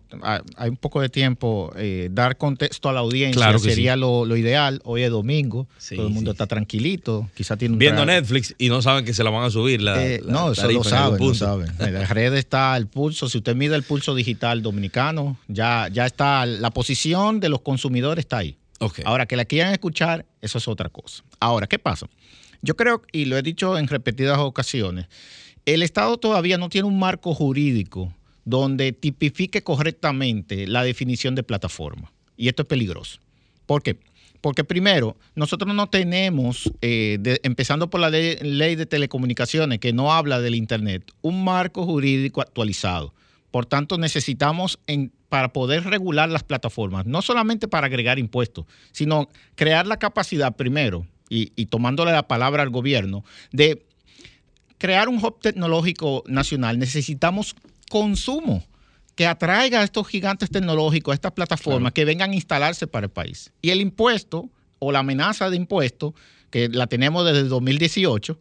hay 0.57 0.69
un 0.69 0.77
poco 0.77 0.99
de 0.99 1.09
tiempo, 1.09 1.71
eh, 1.77 2.09
dar 2.11 2.35
contexto 2.38 2.89
a 2.89 2.93
la 2.93 3.01
audiencia 3.01 3.39
Claro 3.39 3.59
sería 3.59 3.95
lo, 3.95 4.25
lo 4.25 4.35
ideal. 4.35 4.81
Hoy 4.85 5.03
es 5.03 5.11
domingo, 5.11 5.67
Sí, 5.77 5.95
todo 5.95 6.07
el 6.07 6.13
mundo 6.13 6.31
sí, 6.31 6.33
está 6.33 6.47
tranquilito, 6.47 7.29
quizá 7.35 7.57
tiene 7.57 7.73
un 7.73 7.79
Viendo 7.79 8.05
Netflix 8.05 8.55
y 8.57 8.69
no 8.69 8.81
saben 8.81 9.05
que 9.05 9.13
se 9.13 9.23
la 9.23 9.29
van 9.29 9.43
a 9.43 9.49
subir. 9.51 9.83
La, 9.83 10.03
Eh, 10.03 10.21
la 10.23 10.33
no, 10.33 10.51
eso 10.51 10.71
lo 10.71 10.83
saben, 10.83 11.19
lo 11.19 11.33
saben. 11.35 11.71
En 11.79 11.93
las 11.93 12.09
redes 12.09 12.39
está 12.39 12.75
el 12.75 12.88
pulso. 12.88 13.29
Si 13.29 13.38
usted 13.38 13.55
mide 13.55 13.75
el 13.75 13.83
pulso 13.83 14.15
digital 14.15 14.63
dominicano, 14.63 15.38
ya, 15.47 15.89
ya 15.91 16.07
está, 16.07 16.47
la 16.47 16.71
posición 16.71 17.39
de 17.39 17.49
los 17.49 17.61
consumidores 17.61 18.23
está 18.23 18.39
ahí. 18.39 18.57
Ahora, 19.03 19.25
que 19.25 19.35
la 19.35 19.45
quieran 19.45 19.73
escuchar, 19.73 20.25
eso 20.41 20.57
es 20.57 20.67
otra 20.67 20.89
cosa. 20.89 21.23
Ahora, 21.39 21.67
¿qué 21.67 21.79
pasa? 21.79 22.07
Yo 22.61 22.75
creo, 22.75 23.01
y 23.11 23.25
lo 23.25 23.38
he 23.38 23.41
dicho 23.41 23.77
en 23.77 23.88
repetidas 23.88 24.38
ocasiones, 24.39 25.05
el 25.65 25.82
Estado 25.84 26.17
todavía 26.17 26.58
no 26.58 26.69
tiene 26.69 26.88
un 26.88 26.99
marco 26.99 27.34
jurídico 27.34 28.13
donde 28.43 28.91
tipifique 28.91 29.63
correctamente 29.63 30.67
la 30.67 30.84
definición 30.84 31.34
de 31.36 31.43
plataforma. 31.43 32.12
Y 32.38 32.47
esto 32.47 32.62
es 32.63 32.67
peligroso. 32.67 33.19
¿Por 33.65 33.82
qué? 33.82 33.97
Porque 34.41 34.63
primero, 34.63 35.15
nosotros 35.34 35.73
no 35.73 35.88
tenemos, 35.88 36.71
eh, 36.82 37.17
de- 37.19 37.39
empezando 37.41 37.89
por 37.89 37.99
la 37.99 38.12
ley, 38.12 38.75
de 38.75 38.86
telecomunicaciones, 38.86 39.80
que 39.80 39.93
no 39.93 40.13
habla 40.13 40.39
del 40.39 40.54
Internet, 40.54 41.12
un 41.23 41.43
marco 41.43 41.84
jurídico 41.86 42.41
actualizado. 42.41 43.13
Por 43.49 43.65
tanto, 43.65 43.97
necesitamos, 43.97 44.78
en- 44.86 45.12
para 45.30 45.51
poder 45.51 45.84
regular 45.86 46.30
las 46.30 46.43
plataformas, 46.43 47.08
no 47.08 47.23
solamente 47.23 47.67
para 47.67 47.88
agregar 47.88 48.19
impuestos, 48.19 48.65
sino 48.91 49.28
crear 49.56 49.88
la 49.88 49.97
capacidad 49.97 50.56
primero, 50.56 51.08
y, 51.28 51.51
y 51.56 51.65
tomándole 51.65 52.12
la 52.12 52.28
palabra 52.28 52.62
al 52.62 52.69
gobierno, 52.69 53.25
de 53.51 53.82
crear 54.77 55.09
un 55.09 55.23
hub 55.23 55.39
tecnológico 55.39 56.23
nacional, 56.27 56.79
necesitamos 56.79 57.55
consumo 57.89 58.63
que 59.15 59.25
atraiga 59.25 59.79
a 59.79 59.83
estos 59.83 60.07
gigantes 60.07 60.49
tecnológicos, 60.49 61.13
a 61.13 61.15
estas 61.15 61.31
plataformas, 61.31 61.93
que 61.93 62.05
vengan 62.05 62.31
a 62.31 62.35
instalarse 62.35 62.85
para 62.85 63.05
el 63.05 63.11
país. 63.11 63.51
Y 63.61 63.69
el 63.69 63.81
impuesto 63.81 64.49
o 64.79 64.91
la 64.91 64.99
amenaza 64.99 65.49
de 65.49 65.55
impuesto, 65.55 66.13
que 66.49 66.67
la 66.69 66.88
tenemos 66.88 67.25
desde 67.25 67.39
el 67.39 67.49
2018, 67.49 68.38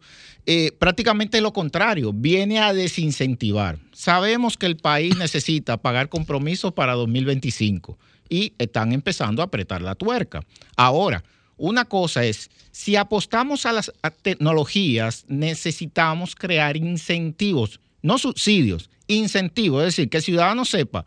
eh, 0.46 0.72
prácticamente 0.78 1.40
lo 1.40 1.52
contrario, 1.52 2.12
viene 2.12 2.58
a 2.58 2.74
desincentivar. 2.74 3.78
Sabemos 3.92 4.56
que 4.56 4.66
el 4.66 4.76
país 4.76 5.16
necesita 5.16 5.76
pagar 5.76 6.08
compromisos 6.08 6.72
para 6.72 6.94
2025 6.94 7.96
y 8.28 8.52
están 8.58 8.92
empezando 8.92 9.42
a 9.42 9.46
apretar 9.46 9.80
la 9.80 9.94
tuerca. 9.94 10.44
Ahora, 10.76 11.22
una 11.56 11.84
cosa 11.84 12.24
es, 12.24 12.50
si 12.72 12.96
apostamos 12.96 13.66
a 13.66 13.72
las 13.72 13.92
tecnologías, 14.22 15.24
necesitamos 15.28 16.34
crear 16.34 16.76
incentivos, 16.76 17.80
no 18.02 18.18
subsidios, 18.18 18.90
incentivos, 19.06 19.82
es 19.82 19.96
decir, 19.96 20.08
que 20.08 20.18
el 20.18 20.22
ciudadano 20.22 20.64
sepa, 20.64 21.04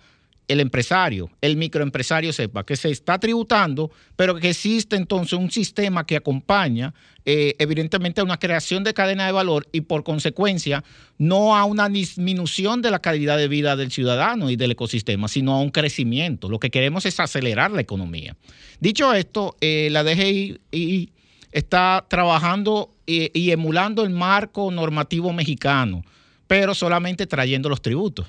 el 0.47 0.62
empresario, 0.62 1.29
el 1.41 1.57
microempresario 1.57 2.31
sepa 2.31 2.65
que 2.65 2.77
se 2.77 2.89
está 2.89 3.19
tributando, 3.19 3.91
pero 4.15 4.36
que 4.36 4.49
existe 4.49 4.95
entonces 4.95 5.33
un 5.33 5.51
sistema 5.51 6.05
que 6.05 6.15
acompaña 6.15 6.93
eh, 7.25 7.55
evidentemente 7.60 8.21
a 8.21 8.23
una 8.23 8.38
creación 8.38 8.86
de 8.86 8.93
cadena 8.93 9.25
de 9.25 9.33
valor 9.33 9.67
y 9.73 9.81
por 9.81 10.05
consecuencia 10.05 10.86
no 11.17 11.57
a 11.57 11.65
una 11.65 11.89
disminución 11.89 12.81
de 12.81 12.91
la 12.91 12.99
calidad 12.99 13.38
de 13.38 13.49
vida 13.49 13.75
del 13.75 13.91
ciudadano 13.91 14.49
y 14.49 14.55
del 14.55 14.71
ecosistema, 14.71 15.27
sino 15.27 15.53
a 15.53 15.60
un 15.60 15.69
crecimiento. 15.69 16.49
Lo 16.49 16.60
que 16.60 16.69
queremos 16.69 17.05
es 17.05 17.19
acelerar 17.19 17.71
la 17.71 17.81
economía. 17.81 18.38
Dicho 18.79 19.13
esto, 19.13 19.57
eh, 19.60 19.89
la 19.91 20.03
DGI 20.03 21.12
está 21.51 22.05
trabajando 22.07 22.95
eh, 23.05 23.31
y 23.33 23.51
emulando 23.51 24.03
el 24.03 24.12
marco 24.12 24.71
normativo 24.71 25.33
mexicano, 25.33 26.03
pero 26.47 26.73
solamente 26.73 27.27
trayendo 27.27 27.67
los 27.67 27.81
tributos 27.81 28.27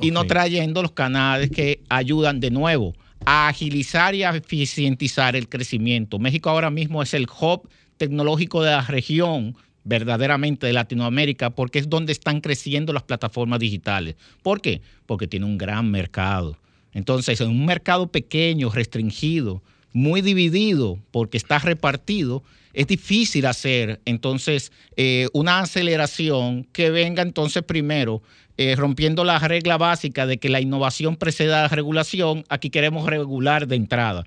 y 0.00 0.10
no 0.10 0.24
trayendo 0.24 0.82
los 0.82 0.92
canales 0.92 1.50
que 1.50 1.82
ayudan 1.88 2.40
de 2.40 2.50
nuevo 2.50 2.94
a 3.24 3.48
agilizar 3.48 4.14
y 4.14 4.22
a 4.22 4.30
eficientizar 4.30 5.36
el 5.36 5.48
crecimiento. 5.48 6.18
México 6.18 6.50
ahora 6.50 6.70
mismo 6.70 7.02
es 7.02 7.14
el 7.14 7.26
hub 7.40 7.68
tecnológico 7.96 8.62
de 8.62 8.70
la 8.70 8.82
región 8.82 9.56
verdaderamente 9.84 10.66
de 10.66 10.72
Latinoamérica 10.72 11.50
porque 11.50 11.78
es 11.78 11.88
donde 11.88 12.12
están 12.12 12.40
creciendo 12.40 12.92
las 12.92 13.04
plataformas 13.04 13.60
digitales. 13.60 14.16
¿Por 14.42 14.60
qué? 14.60 14.82
Porque 15.06 15.26
tiene 15.26 15.46
un 15.46 15.56
gran 15.56 15.90
mercado. 15.90 16.58
Entonces, 16.92 17.40
en 17.40 17.48
un 17.48 17.66
mercado 17.66 18.10
pequeño, 18.10 18.70
restringido, 18.70 19.62
muy 19.92 20.22
dividido, 20.22 20.98
porque 21.10 21.36
está 21.36 21.58
repartido, 21.58 22.42
es 22.74 22.86
difícil 22.86 23.46
hacer 23.46 24.00
entonces 24.04 24.70
eh, 24.96 25.28
una 25.32 25.60
aceleración 25.60 26.64
que 26.64 26.90
venga 26.90 27.22
entonces 27.22 27.62
primero 27.62 28.22
eh, 28.58 28.74
rompiendo 28.76 29.24
la 29.24 29.38
regla 29.38 29.76
básica 29.76 30.26
de 30.26 30.38
que 30.38 30.48
la 30.48 30.60
innovación 30.60 31.16
preceda 31.16 31.60
a 31.60 31.62
la 31.62 31.68
regulación, 31.68 32.44
aquí 32.48 32.70
queremos 32.70 33.06
regular 33.06 33.66
de 33.66 33.76
entrada. 33.76 34.24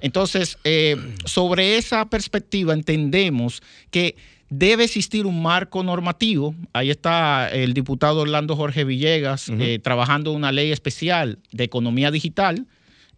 Entonces, 0.00 0.58
eh, 0.64 0.96
sobre 1.24 1.76
esa 1.76 2.08
perspectiva 2.08 2.72
entendemos 2.72 3.62
que 3.90 4.16
debe 4.50 4.84
existir 4.84 5.26
un 5.26 5.42
marco 5.42 5.82
normativo. 5.82 6.54
Ahí 6.72 6.90
está 6.90 7.48
el 7.50 7.72
diputado 7.72 8.20
Orlando 8.20 8.56
Jorge 8.56 8.84
Villegas 8.84 9.48
eh, 9.48 9.78
trabajando 9.82 10.32
una 10.32 10.52
ley 10.52 10.72
especial 10.72 11.38
de 11.52 11.64
economía 11.64 12.10
digital 12.10 12.66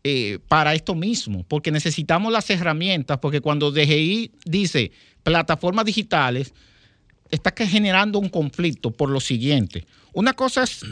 eh, 0.04 0.38
para 0.48 0.74
esto 0.74 0.94
mismo, 0.94 1.44
porque 1.48 1.70
necesitamos 1.70 2.32
las 2.32 2.50
herramientas, 2.50 3.18
porque 3.18 3.40
cuando 3.40 3.70
DGI 3.70 4.32
dice 4.44 4.92
plataformas 5.22 5.84
digitales, 5.84 6.52
está 7.30 7.52
generando 7.66 8.18
un 8.18 8.28
conflicto 8.28 8.90
por 8.90 9.08
lo 9.08 9.20
siguiente. 9.20 9.86
Una 10.12 10.32
cosa 10.34 10.62
es 10.64 10.82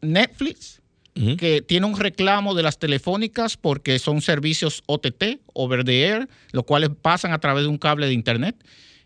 Netflix, 0.00 0.80
que 1.38 1.62
tiene 1.62 1.86
un 1.86 1.98
reclamo 1.98 2.54
de 2.54 2.62
las 2.62 2.78
telefónicas 2.78 3.56
porque 3.56 3.98
son 3.98 4.20
servicios 4.20 4.82
OTT, 4.84 5.40
over 5.54 5.82
the 5.82 6.02
air, 6.02 6.28
los 6.52 6.64
cuales 6.64 6.90
pasan 7.00 7.32
a 7.32 7.38
través 7.38 7.62
de 7.64 7.68
un 7.68 7.78
cable 7.78 8.06
de 8.06 8.12
internet. 8.12 8.54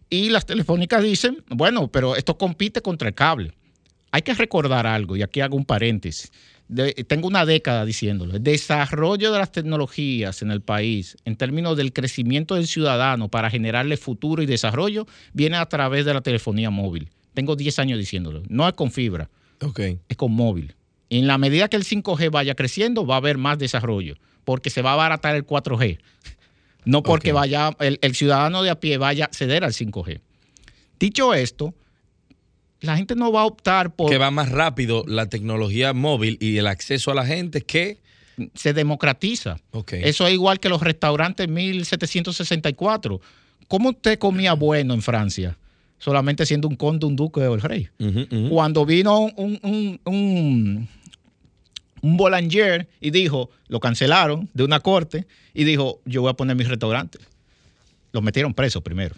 Y 0.08 0.30
las 0.30 0.44
telefónicas 0.44 1.04
dicen, 1.04 1.44
bueno, 1.50 1.86
pero 1.86 2.16
esto 2.16 2.36
compite 2.36 2.82
contra 2.82 3.06
el 3.08 3.14
cable. 3.14 3.52
Hay 4.10 4.22
que 4.22 4.34
recordar 4.34 4.88
algo, 4.88 5.16
y 5.16 5.22
aquí 5.22 5.40
hago 5.40 5.56
un 5.56 5.64
paréntesis. 5.64 6.32
De- 6.66 6.94
tengo 6.94 7.28
una 7.28 7.46
década 7.46 7.84
diciéndolo. 7.84 8.34
El 8.34 8.42
desarrollo 8.42 9.30
de 9.30 9.38
las 9.38 9.52
tecnologías 9.52 10.42
en 10.42 10.50
el 10.50 10.62
país, 10.62 11.16
en 11.24 11.36
términos 11.36 11.76
del 11.76 11.92
crecimiento 11.92 12.56
del 12.56 12.66
ciudadano 12.66 13.28
para 13.28 13.50
generarle 13.50 13.96
futuro 13.96 14.42
y 14.42 14.46
desarrollo, 14.46 15.06
viene 15.32 15.58
a 15.58 15.66
través 15.66 16.04
de 16.04 16.14
la 16.14 16.22
telefonía 16.22 16.70
móvil. 16.70 17.08
Tengo 17.34 17.56
10 17.56 17.78
años 17.78 17.98
diciéndolo. 17.98 18.42
No 18.48 18.66
es 18.68 18.74
con 18.74 18.90
fibra 18.90 19.30
Ok. 19.62 19.80
es 20.08 20.16
con 20.16 20.32
móvil. 20.32 20.74
Y 21.08 21.18
en 21.18 21.26
la 21.26 21.38
medida 21.38 21.68
que 21.68 21.76
el 21.76 21.84
5G 21.84 22.30
vaya 22.30 22.54
creciendo, 22.54 23.04
va 23.06 23.14
a 23.14 23.18
haber 23.18 23.36
más 23.38 23.58
desarrollo, 23.58 24.16
porque 24.44 24.70
se 24.70 24.80
va 24.82 24.90
a 24.90 24.92
abaratar 24.94 25.34
el 25.36 25.44
4G. 25.46 25.98
No 26.84 27.02
porque 27.02 27.32
vaya 27.32 27.76
el, 27.80 27.98
el 28.00 28.14
ciudadano 28.14 28.62
de 28.62 28.70
a 28.70 28.80
pie 28.80 28.96
vaya 28.96 29.26
a 29.26 29.34
ceder 29.34 29.64
al 29.64 29.72
5G. 29.72 30.20
Dicho 30.98 31.34
esto, 31.34 31.74
la 32.80 32.96
gente 32.96 33.14
no 33.14 33.32
va 33.32 33.42
a 33.42 33.44
optar 33.44 33.94
por 33.94 34.08
Que 34.10 34.18
va 34.18 34.30
más 34.30 34.50
rápido 34.50 35.04
la 35.06 35.26
tecnología 35.26 35.92
móvil 35.92 36.38
y 36.40 36.56
el 36.56 36.66
acceso 36.66 37.10
a 37.10 37.14
la 37.14 37.26
gente 37.26 37.60
que. 37.62 37.98
se 38.54 38.72
democratiza. 38.72 39.58
Ok. 39.72 39.92
Eso 39.94 40.26
es 40.26 40.32
igual 40.32 40.60
que 40.60 40.68
los 40.70 40.80
restaurantes 40.80 41.48
1764. 41.48 43.20
¿Cómo 43.68 43.90
usted 43.90 44.18
comía 44.18 44.54
bueno 44.54 44.94
en 44.94 45.02
Francia? 45.02 45.58
Solamente 46.00 46.44
siendo 46.46 46.66
un 46.66 46.74
conde, 46.76 47.06
un 47.06 47.14
duque 47.14 47.40
o 47.46 47.54
el 47.54 47.60
rey. 47.60 47.88
Cuando 48.48 48.84
vino 48.84 49.18
un, 49.20 49.58
un, 49.62 50.00
un, 50.04 50.88
un 52.02 52.88
y 53.00 53.10
dijo, 53.10 53.50
lo 53.68 53.80
cancelaron 53.80 54.48
de 54.54 54.64
una 54.64 54.80
corte 54.80 55.26
y 55.54 55.64
dijo, 55.64 56.00
yo 56.06 56.22
voy 56.22 56.30
a 56.30 56.34
poner 56.34 56.56
mi 56.56 56.64
restaurante. 56.64 57.18
Lo 58.12 58.22
metieron 58.22 58.54
preso 58.54 58.80
primero. 58.80 59.14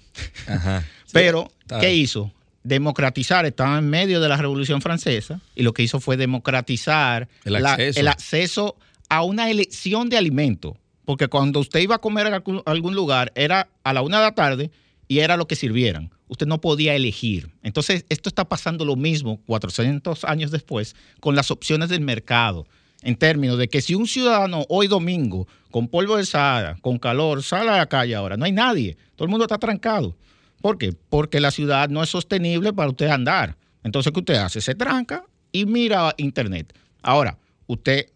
Ajá. 0.46 0.84
Pero, 1.12 1.50
¿qué 1.80 1.94
hizo? 1.94 2.32
Democratizar, 2.64 3.46
estaba 3.46 3.78
en 3.78 3.88
medio 3.88 4.20
de 4.20 4.28
la 4.28 4.36
Revolución 4.36 4.80
Francesa 4.80 5.40
y 5.54 5.62
lo 5.62 5.72
que 5.72 5.82
hizo 5.82 6.00
fue 6.00 6.16
democratizar 6.16 7.28
El 7.44 7.54
la- 7.54 7.72
acceso. 7.74 8.00
el 8.00 8.08
acceso 8.08 8.76
a 9.08 9.22
una 9.22 9.50
elección 9.50 10.08
de 10.08 10.16
alimento. 10.18 10.76
Porque 11.04 11.28
cuando 11.28 11.60
usted 11.60 11.80
iba 11.80 11.96
a 11.96 11.98
comer 11.98 12.26
a 12.28 12.42
algún 12.66 12.94
lugar, 12.94 13.32
era 13.34 13.68
a 13.84 13.92
la 13.92 14.02
una 14.02 14.18
de 14.18 14.24
la 14.24 14.34
tarde 14.34 14.70
y 15.12 15.20
era 15.20 15.36
lo 15.36 15.46
que 15.46 15.56
sirvieran. 15.56 16.10
Usted 16.28 16.46
no 16.46 16.62
podía 16.62 16.94
elegir. 16.94 17.50
Entonces, 17.62 18.06
esto 18.08 18.30
está 18.30 18.48
pasando 18.48 18.86
lo 18.86 18.96
mismo 18.96 19.42
400 19.44 20.24
años 20.24 20.50
después 20.50 20.96
con 21.20 21.36
las 21.36 21.50
opciones 21.50 21.90
del 21.90 22.00
mercado. 22.00 22.66
En 23.02 23.16
términos 23.16 23.58
de 23.58 23.68
que 23.68 23.82
si 23.82 23.94
un 23.94 24.06
ciudadano 24.06 24.64
hoy 24.70 24.86
domingo, 24.86 25.46
con 25.70 25.88
polvo 25.88 26.16
de 26.16 26.24
Sahara, 26.24 26.78
con 26.80 26.98
calor, 26.98 27.42
sale 27.42 27.68
a 27.68 27.76
la 27.76 27.90
calle 27.90 28.14
ahora, 28.14 28.38
no 28.38 28.46
hay 28.46 28.52
nadie. 28.52 28.96
Todo 29.14 29.26
el 29.26 29.30
mundo 29.30 29.44
está 29.44 29.58
trancado. 29.58 30.16
¿Por 30.62 30.78
qué? 30.78 30.94
Porque 31.10 31.40
la 31.40 31.50
ciudad 31.50 31.90
no 31.90 32.02
es 32.02 32.08
sostenible 32.08 32.72
para 32.72 32.88
usted 32.88 33.08
andar. 33.08 33.58
Entonces, 33.84 34.14
¿qué 34.14 34.20
usted 34.20 34.36
hace? 34.36 34.62
Se 34.62 34.74
tranca 34.74 35.26
y 35.52 35.66
mira 35.66 36.14
internet. 36.16 36.72
Ahora, 37.02 37.36
usted 37.66 38.06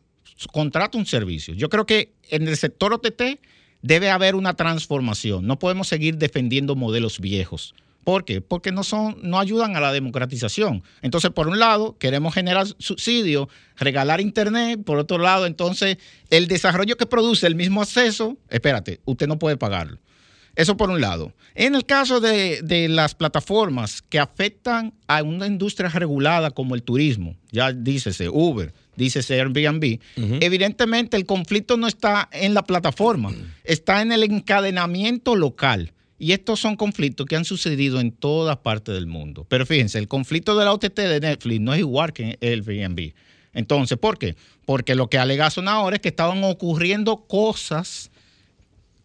contrata 0.51 0.97
un 0.97 1.05
servicio. 1.05 1.53
Yo 1.53 1.69
creo 1.69 1.85
que 1.85 2.15
en 2.31 2.49
el 2.49 2.57
sector 2.57 2.95
OTT 2.95 3.39
debe 3.83 4.11
haber 4.11 4.35
una 4.35 4.55
transformación. 4.55 5.47
No 5.47 5.59
podemos 5.59 5.89
seguir 5.89 6.19
defendiendo 6.19 6.77
modelos 6.77 7.21
viejos, 7.21 7.75
¿Por 8.07 8.25
qué? 8.25 8.41
Porque 8.41 8.71
no, 8.71 8.85
son, 8.85 9.17
no 9.23 9.41
ayudan 9.41 9.75
a 9.75 9.81
la 9.81 9.91
democratización. 9.91 10.85
Entonces, 11.03 11.33
por 11.33 11.49
un 11.49 11.59
lado, 11.59 11.97
queremos 11.99 12.35
generar 12.35 12.65
subsidios, 12.79 13.49
regalar 13.77 14.21
Internet. 14.21 14.85
Por 14.85 14.99
otro 14.99 15.19
lado, 15.19 15.45
entonces, 15.45 15.99
el 16.31 16.47
desarrollo 16.47 16.97
que 16.97 17.07
produce 17.07 17.49
el 17.49 17.57
mismo 17.57 17.83
acceso, 17.83 18.37
espérate, 18.49 19.01
usted 19.07 19.27
no 19.27 19.41
puede 19.41 19.57
pagarlo. 19.57 19.99
Eso 20.55 20.77
por 20.77 20.89
un 20.89 21.01
lado. 21.01 21.33
En 21.57 21.75
el 21.75 21.85
caso 21.85 22.21
de, 22.21 22.63
de, 22.63 22.89
las 22.89 23.17
plataformas 23.17 24.03
que 24.03 24.21
afectan 24.21 24.95
a 25.09 25.25
una 25.25 25.49
industria 25.49 25.89
regulada 25.89 26.53
como 26.53 26.77
el 26.77 26.85
turismo, 26.85 27.35
ya 27.51 27.73
dícese 27.73 28.29
Uber, 28.29 28.73
dícese 28.97 29.41
Airbnb, 29.41 30.01
evidentemente 30.41 31.17
el 31.17 31.27
conflicto 31.27 31.77
no 31.77 31.87
está 31.87 32.29
en 32.33 32.55
la 32.55 32.65
plataforma, 32.65 33.33
está 33.65 34.03
en 34.03 34.13
el 34.13 34.23
encadenamiento 34.23 35.37
local. 35.37 35.93
Y 36.19 36.33
estos 36.33 36.61
son 36.61 36.77
conflictos 36.77 37.27
que 37.27 37.37
han 37.37 37.45
sucedido 37.45 38.01
en 38.01 38.11
todas 38.11 38.57
partes 38.57 38.95
del 38.95 39.07
mundo. 39.07 39.45
Pero 39.51 39.67
fíjense, 39.67 39.99
el 39.99 40.09
conflicto 40.09 40.57
de 40.57 40.65
la 40.65 40.73
OTT 40.73 40.97
de 40.97 41.21
Netflix 41.21 41.61
no 41.61 41.75
es 41.75 41.81
igual 41.81 42.15
que 42.15 42.39
el 42.41 42.65
Airbnb. 42.67 43.13
Entonces, 43.53 43.99
¿por 43.99 44.19
qué? 44.19 44.35
Porque 44.65 44.95
lo 44.95 45.11
que 45.11 45.19
alega 45.19 45.49
ahora 45.67 45.97
es 45.97 46.03
que 46.03 46.09
estaban 46.09 46.43
ocurriendo 46.45 47.27
cosas 47.27 48.11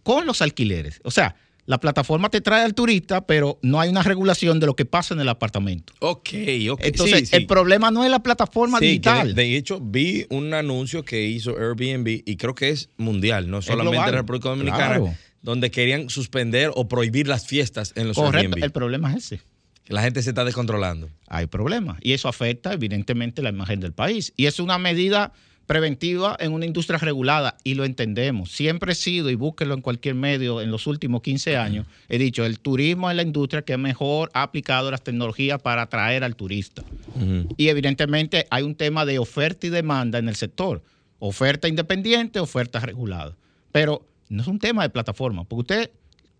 con 0.03 0.25
los 0.25 0.41
alquileres. 0.41 1.01
O 1.03 1.11
sea, 1.11 1.35
la 1.71 1.79
plataforma 1.79 2.29
te 2.29 2.41
trae 2.41 2.65
al 2.65 2.73
turista, 2.73 3.25
pero 3.25 3.57
no 3.61 3.79
hay 3.79 3.89
una 3.89 4.03
regulación 4.03 4.59
de 4.59 4.65
lo 4.65 4.75
que 4.75 4.83
pasa 4.83 5.13
en 5.13 5.21
el 5.21 5.29
apartamento. 5.29 5.93
Ok, 5.99 6.29
ok. 6.69 6.81
Entonces, 6.83 7.19
sí, 7.19 7.25
sí. 7.27 7.35
el 7.37 7.47
problema 7.47 7.91
no 7.91 8.03
es 8.03 8.11
la 8.11 8.21
plataforma 8.21 8.79
sí, 8.79 8.87
digital. 8.87 9.33
De, 9.33 9.41
de, 9.41 9.55
hecho, 9.55 9.79
vi 9.79 10.25
un 10.29 10.53
anuncio 10.53 11.05
que 11.05 11.25
hizo 11.25 11.51
Airbnb 11.57 12.23
y 12.25 12.35
creo 12.35 12.53
que 12.55 12.71
es 12.71 12.89
mundial, 12.97 13.49
no 13.49 13.61
solamente 13.61 13.97
en 13.97 14.05
la 14.05 14.11
República 14.11 14.49
Dominicana. 14.49 14.97
Claro 14.97 15.13
donde 15.43 15.71
querían 15.71 16.07
suspender 16.11 16.69
o 16.75 16.87
prohibir 16.87 17.27
las 17.27 17.47
fiestas 17.47 17.93
en 17.95 18.07
los 18.07 18.15
Correcto, 18.15 18.37
Airbnb. 18.37 18.63
el 18.63 18.71
problema 18.71 19.11
es 19.15 19.31
ese. 19.31 19.41
La 19.87 20.03
gente 20.03 20.21
se 20.21 20.29
está 20.29 20.45
descontrolando. 20.45 21.09
Hay 21.27 21.47
problemas 21.47 21.97
y 22.03 22.13
eso 22.13 22.27
afecta 22.27 22.73
evidentemente 22.73 23.41
la 23.41 23.49
imagen 23.49 23.79
del 23.79 23.91
país. 23.91 24.33
Y 24.37 24.45
es 24.45 24.59
una 24.59 24.77
medida 24.77 25.33
preventiva 25.71 26.35
en 26.37 26.51
una 26.51 26.65
industria 26.65 26.99
regulada 26.99 27.55
y 27.63 27.75
lo 27.75 27.85
entendemos. 27.85 28.51
Siempre 28.51 28.91
he 28.91 28.95
sido, 28.95 29.29
y 29.29 29.35
búsquelo 29.35 29.73
en 29.73 29.79
cualquier 29.79 30.15
medio 30.15 30.59
en 30.59 30.69
los 30.69 30.85
últimos 30.85 31.21
15 31.21 31.55
años, 31.55 31.87
he 32.09 32.17
dicho, 32.17 32.43
el 32.43 32.59
turismo 32.59 33.09
es 33.09 33.15
la 33.15 33.21
industria 33.21 33.61
que 33.61 33.77
mejor 33.77 34.31
ha 34.33 34.43
aplicado 34.43 34.91
las 34.91 35.01
tecnologías 35.01 35.61
para 35.61 35.83
atraer 35.83 36.25
al 36.25 36.35
turista. 36.35 36.83
Uh 37.15 37.21
-huh. 37.21 37.55
Y 37.55 37.69
evidentemente 37.69 38.47
hay 38.49 38.63
un 38.63 38.75
tema 38.75 39.05
de 39.05 39.17
oferta 39.17 39.65
y 39.65 39.69
demanda 39.69 40.19
en 40.19 40.27
el 40.27 40.35
sector. 40.35 40.81
Oferta 41.19 41.69
independiente, 41.69 42.41
oferta 42.41 42.81
regulada. 42.81 43.37
Pero 43.71 44.05
no 44.27 44.41
es 44.41 44.49
un 44.49 44.59
tema 44.59 44.83
de 44.83 44.89
plataforma, 44.89 45.45
porque 45.45 45.61
usted 45.61 45.91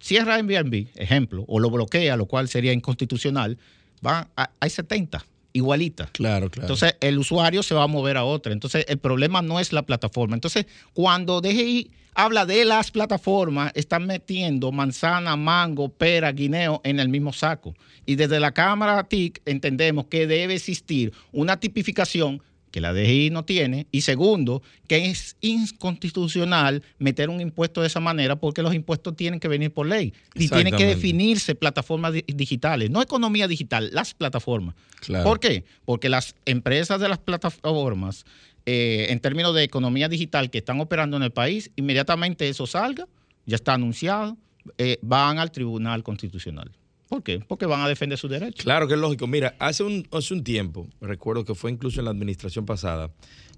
cierra 0.02 0.36
Airbnb, 0.36 0.88
ejemplo, 0.96 1.46
o 1.48 1.58
lo 1.58 1.70
bloquea, 1.70 2.18
lo 2.18 2.26
cual 2.26 2.50
sería 2.50 2.74
inconstitucional, 2.74 3.58
va 4.06 4.28
a, 4.36 4.50
hay 4.60 4.70
70 4.70 5.24
igualitas. 5.54 6.10
Claro, 6.12 6.50
claro. 6.50 6.66
Entonces, 6.66 6.96
el 7.02 7.18
usuario 7.18 7.64
se 7.64 7.76
va 7.76 7.84
a 7.84 7.88
mover 7.88 8.18
a 8.18 8.24
otra. 8.24 8.54
Entonces, 8.54 8.86
el 8.88 8.98
problema 8.98 9.42
no 9.42 9.60
es 9.60 9.74
la 9.74 9.84
plataforma. 9.84 10.36
Entonces, 10.36 10.66
cuando 10.94 11.42
DGI 11.42 11.92
habla 12.14 12.46
de 12.46 12.66
las 12.66 12.92
plataformas, 12.92 13.72
están 13.76 14.06
metiendo 14.06 14.72
manzana, 14.72 15.36
mango, 15.36 15.90
pera, 15.90 16.32
guineo 16.32 16.82
en 16.84 17.00
el 17.00 17.10
mismo 17.10 17.34
saco. 17.34 17.76
Y 18.06 18.16
desde 18.16 18.40
la 18.40 18.52
Cámara 18.52 19.04
TIC 19.04 19.42
entendemos 19.46 20.06
que 20.06 20.28
debe 20.28 20.56
existir 20.56 21.14
una 21.32 21.60
tipificación 21.60 22.42
que 22.72 22.82
la 22.82 22.94
DGI 22.94 23.30
no 23.30 23.44
tiene, 23.46 23.88
y 23.92 24.02
segundo, 24.02 24.64
que 24.88 25.06
es 25.10 25.36
inconstitucional 25.42 26.82
meter 26.98 27.30
un 27.30 27.42
impuesto 27.42 27.82
de 27.82 27.88
esa 27.88 28.00
manera 28.00 28.38
porque 28.38 28.64
los 28.64 28.74
impuestos 28.74 29.16
tienen 29.16 29.40
que 29.40 29.48
venir 29.48 29.72
por 29.72 29.88
ley 29.88 30.14
y 30.34 30.48
tienen 30.48 30.76
que 30.76 30.86
definirse 30.86 31.54
plataformas 31.54 32.14
digitales, 32.28 32.90
no 32.90 33.02
economía 33.02 33.48
digital, 33.48 33.90
las 33.94 34.14
plataformas. 34.14 34.76
Claro. 35.02 35.24
¿Por 35.24 35.40
qué? 35.40 35.66
Porque 35.86 36.10
las 36.10 36.36
empresas 36.46 37.00
de 37.02 37.10
las 37.10 37.20
plataformas, 37.20 38.26
eh, 38.66 39.08
en 39.10 39.20
términos 39.20 39.54
de 39.54 39.64
economía 39.64 40.08
digital 40.08 40.50
que 40.50 40.60
están 40.60 40.80
operando 40.80 41.18
en 41.18 41.24
el 41.24 41.32
país, 41.32 41.72
inmediatamente 41.76 42.48
eso 42.48 42.66
salga, 42.66 43.08
ya 43.46 43.56
está 43.56 43.74
anunciado, 43.74 44.38
eh, 44.78 44.98
van 45.02 45.40
al 45.40 45.52
Tribunal 45.52 46.04
Constitucional. 46.04 46.72
¿Por 47.12 47.24
qué? 47.24 47.40
Porque 47.46 47.66
van 47.66 47.82
a 47.82 47.90
defender 47.90 48.18
sus 48.18 48.32
derechos. 48.32 48.64
Claro 48.64 48.88
que 48.88 48.94
es 48.94 49.00
lógico. 49.02 49.28
Mira, 49.28 49.54
hace 49.60 49.84
un, 49.84 50.08
hace 50.14 50.34
un 50.34 50.46
tiempo, 50.46 50.88
recuerdo 51.02 51.44
que 51.44 51.56
fue 51.56 51.70
incluso 51.70 52.00
en 52.00 52.06
la 52.06 52.12
administración 52.12 52.66
pasada, 52.66 53.12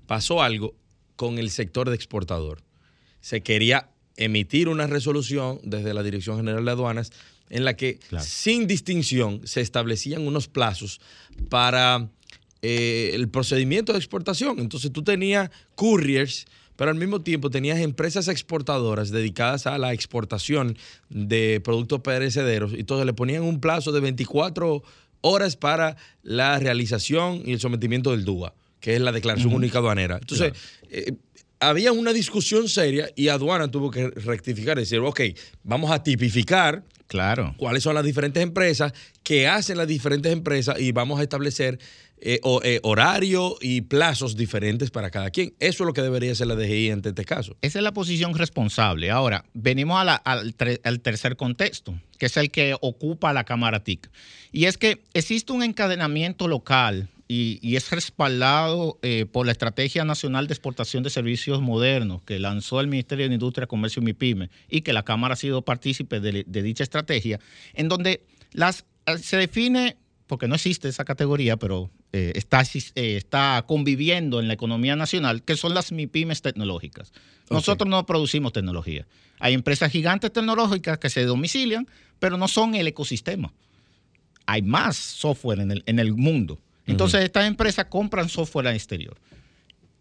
pasó 0.08 0.42
algo 0.42 0.74
con 1.16 1.38
el 1.38 1.52
sector 1.52 1.88
de 1.88 1.96
exportador. 1.96 2.64
Se 3.22 3.44
quería 3.44 3.92
emitir 4.18 4.70
una 4.70 4.88
resolución 4.88 5.60
desde 5.62 5.94
la 5.94 6.02
Dirección 6.02 6.38
General 6.38 6.66
de 6.66 6.72
Aduanas 6.72 7.12
en 7.52 7.64
la 7.64 7.76
que 7.76 8.00
claro. 8.00 8.26
sin 8.28 8.66
distinción 8.66 9.46
se 9.46 9.62
establecían 9.62 10.26
unos 10.26 10.48
plazos 10.48 11.00
para 11.50 12.10
eh, 12.64 13.12
el 13.14 13.30
procedimiento 13.30 13.92
de 13.94 14.00
exportación. 14.00 14.58
Entonces 14.58 14.92
tú 14.92 15.04
tenías 15.04 15.52
couriers 15.76 16.48
pero 16.76 16.92
al 16.92 16.98
mismo 16.98 17.22
tiempo 17.22 17.50
tenías 17.50 17.80
empresas 17.80 18.28
exportadoras 18.28 19.12
dedicadas 19.12 19.68
a 19.68 19.78
la 19.78 19.94
exportación 19.94 20.78
de 21.10 21.62
productos 21.64 22.02
perecederos 22.02 22.74
y 22.74 22.82
entonces 22.82 23.06
le 23.06 23.14
ponían 23.14 23.44
un 23.44 23.60
plazo 23.60 23.92
de 23.92 24.00
24 24.00 24.84
horas 25.22 25.56
para 25.56 25.96
la 26.22 26.60
realización 26.60 27.42
y 27.46 27.54
el 27.54 27.60
sometimiento 27.60 28.12
del 28.12 28.26
DUA, 28.26 28.54
que 28.80 28.96
es 28.96 29.02
la 29.02 29.12
Declaración 29.12 29.50
uh 29.50 29.56
-huh. 29.56 29.58
Única 29.58 29.78
Aduanera. 29.80 30.18
Entonces, 30.18 30.52
claro. 30.52 30.90
eh, 30.92 31.14
había 31.70 31.92
una 31.92 32.14
discusión 32.14 32.68
seria 32.68 33.10
y 33.16 33.30
aduana 33.30 33.70
tuvo 33.70 33.90
que 33.90 34.10
rectificar 34.10 34.78
decir, 34.78 35.00
ok, 35.00 35.22
vamos 35.64 35.92
a 35.92 36.04
tipificar 36.04 36.84
claro. 37.08 37.56
cuáles 37.58 37.84
son 37.84 37.96
las 37.96 38.04
diferentes 38.04 38.44
empresas, 38.44 38.94
qué 39.24 39.48
hacen 39.48 39.78
las 39.78 39.88
diferentes 39.88 40.32
empresas 40.32 40.80
y 40.80 40.92
vamos 40.92 41.20
a 41.20 41.24
establecer 41.24 41.80
eh, 42.26 42.40
eh, 42.64 42.80
horario 42.84 43.58
y 43.60 43.82
plazos 43.82 44.38
diferentes 44.38 44.92
para 44.92 45.12
cada 45.12 45.30
quien. 45.30 45.54
Eso 45.60 45.84
es 45.84 45.88
lo 45.88 45.92
que 45.92 46.02
debería 46.02 46.32
hacer 46.32 46.48
la 46.48 46.56
DGI 46.56 46.92
ante 46.92 47.10
este 47.10 47.26
caso. 47.26 47.58
Esa 47.62 47.80
es 47.80 47.84
la 47.84 47.92
posición 47.92 48.34
responsable. 48.34 49.12
Ahora, 49.12 49.44
venimos 49.54 50.00
al, 50.00 50.22
al, 50.24 51.00
tercer 51.02 51.36
contexto, 51.36 52.00
que 52.18 52.28
es 52.28 52.38
el 52.38 52.50
que 52.50 52.78
ocupa 52.80 53.34
la 53.34 53.44
Cámara 53.44 53.84
TIC. 53.84 54.10
Y 54.54 54.66
es 54.66 54.78
que 54.78 55.04
existe 55.14 55.52
un 55.52 55.64
encadenamiento 55.64 56.48
local 56.48 57.10
y, 57.28 57.76
es 57.76 57.90
respaldado 57.92 59.00
eh, 59.02 59.26
por 59.26 59.46
la 59.46 59.52
Estrategia 59.52 60.06
Nacional 60.06 60.48
de 60.48 60.54
Exportación 60.54 61.04
de 61.04 61.10
Servicios 61.10 61.62
Modernos 61.62 62.22
que 62.24 62.40
lanzó 62.40 62.80
el 62.80 62.88
Ministerio 62.88 63.28
de 63.28 63.34
Industria, 63.34 63.68
Comercio 63.68 64.02
y 64.02 64.06
MIPYME 64.06 64.50
y 64.70 64.82
que 64.82 64.94
la 64.94 65.04
Cámara 65.04 65.34
ha 65.34 65.38
sido 65.38 65.64
partícipe 65.64 66.22
de, 66.22 66.46
de 66.48 66.62
dicha 66.64 66.84
estrategia, 66.84 67.42
en 67.74 67.90
donde 67.90 68.24
las, 68.54 68.86
se 69.22 69.36
define 69.36 69.98
porque 70.28 70.48
no 70.48 70.56
existe 70.56 70.88
esa 70.88 71.06
categoría, 71.06 71.58
pero 71.58 71.92
eh, 72.16 72.34
está, 72.36 72.62
eh, 72.62 73.18
está 73.18 73.64
conviviendo 73.68 74.40
en 74.40 74.48
la 74.48 74.54
economía 74.54 74.96
nacional, 74.96 75.42
que 75.42 75.58
son 75.58 75.74
las 75.74 75.92
MIPIMES 75.92 76.44
tecnológicas. 76.44 77.12
Nosotros 77.50 77.88
okay. 77.88 77.90
no 77.90 78.06
producimos 78.06 78.54
tecnología. 78.54 79.08
Hay 79.40 79.56
empresas 79.56 79.92
gigantes 79.92 80.32
tecnológicas 80.32 81.00
que 81.00 81.10
se 81.10 81.26
domicilian, 81.26 81.88
pero 82.20 82.38
no 82.38 82.48
son 82.48 82.76
el 82.76 82.88
ecosistema. 82.88 83.52
Hay 84.46 84.62
más 84.62 84.96
software 84.96 85.60
en 85.62 85.72
el, 85.72 85.84
en 85.88 85.98
el 85.98 86.14
mundo. 86.14 86.60
Entonces, 86.86 87.20
uh 87.20 87.24
-huh. 87.24 87.26
estas 87.26 87.48
empresas 87.48 87.86
compran 87.86 88.30
software 88.30 88.68
al 88.68 88.76
exterior. 88.76 89.18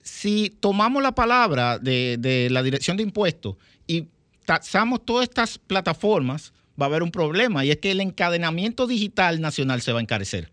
Si 0.03 0.51
tomamos 0.61 1.03
la 1.03 1.15
palabra 1.15 1.79
de, 1.79 2.17
de 2.19 2.51
la 2.51 2.63
Dirección 2.63 2.97
de 2.99 3.05
Impuestos 3.05 3.57
y 3.87 4.09
taxamos 4.45 5.05
todas 5.05 5.29
estas 5.29 5.59
plataformas, 5.59 6.53
va 6.79 6.87
a 6.87 6.89
haber 6.89 7.03
un 7.03 7.11
problema 7.11 7.65
y 7.65 7.71
es 7.71 7.79
que 7.79 7.91
el 7.91 8.01
encadenamiento 8.01 8.87
digital 8.87 9.41
nacional 9.41 9.81
se 9.81 9.93
va 9.93 10.01
a 10.01 10.03
encarecer. 10.03 10.51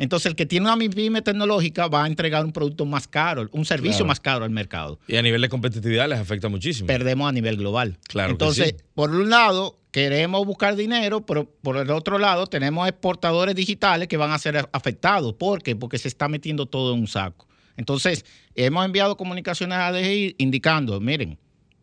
Entonces, 0.00 0.30
el 0.30 0.34
que 0.34 0.46
tiene 0.46 0.64
una 0.64 0.76
MIPYME 0.76 1.20
tecnológica 1.20 1.86
va 1.86 2.04
a 2.04 2.06
entregar 2.06 2.42
un 2.42 2.52
producto 2.52 2.86
más 2.86 3.06
caro, 3.06 3.46
un 3.52 3.66
servicio 3.66 3.98
claro. 3.98 4.06
más 4.06 4.18
caro 4.18 4.44
al 4.46 4.50
mercado. 4.50 4.98
Y 5.06 5.16
a 5.16 5.22
nivel 5.22 5.42
de 5.42 5.50
competitividad 5.50 6.08
les 6.08 6.18
afecta 6.18 6.48
muchísimo. 6.48 6.86
Perdemos 6.86 7.28
a 7.28 7.32
nivel 7.32 7.58
global. 7.58 7.98
Claro. 8.08 8.30
Entonces, 8.30 8.74
sí. 8.78 8.84
por 8.94 9.10
un 9.10 9.28
lado, 9.28 9.78
queremos 9.90 10.46
buscar 10.46 10.74
dinero, 10.74 11.26
pero 11.26 11.44
por 11.44 11.76
el 11.76 11.90
otro 11.90 12.18
lado, 12.18 12.46
tenemos 12.46 12.88
exportadores 12.88 13.54
digitales 13.54 14.08
que 14.08 14.16
van 14.16 14.30
a 14.32 14.38
ser 14.38 14.70
afectados. 14.72 15.34
¿Por 15.34 15.62
qué? 15.62 15.76
Porque 15.76 15.98
se 15.98 16.08
está 16.08 16.28
metiendo 16.28 16.64
todo 16.64 16.94
en 16.94 17.00
un 17.00 17.06
saco. 17.06 17.46
Entonces, 17.76 18.24
hemos 18.54 18.86
enviado 18.86 19.18
comunicaciones 19.18 19.76
a 19.76 19.92
DGI 19.92 20.36
indicando, 20.38 20.98
miren, 20.98 21.38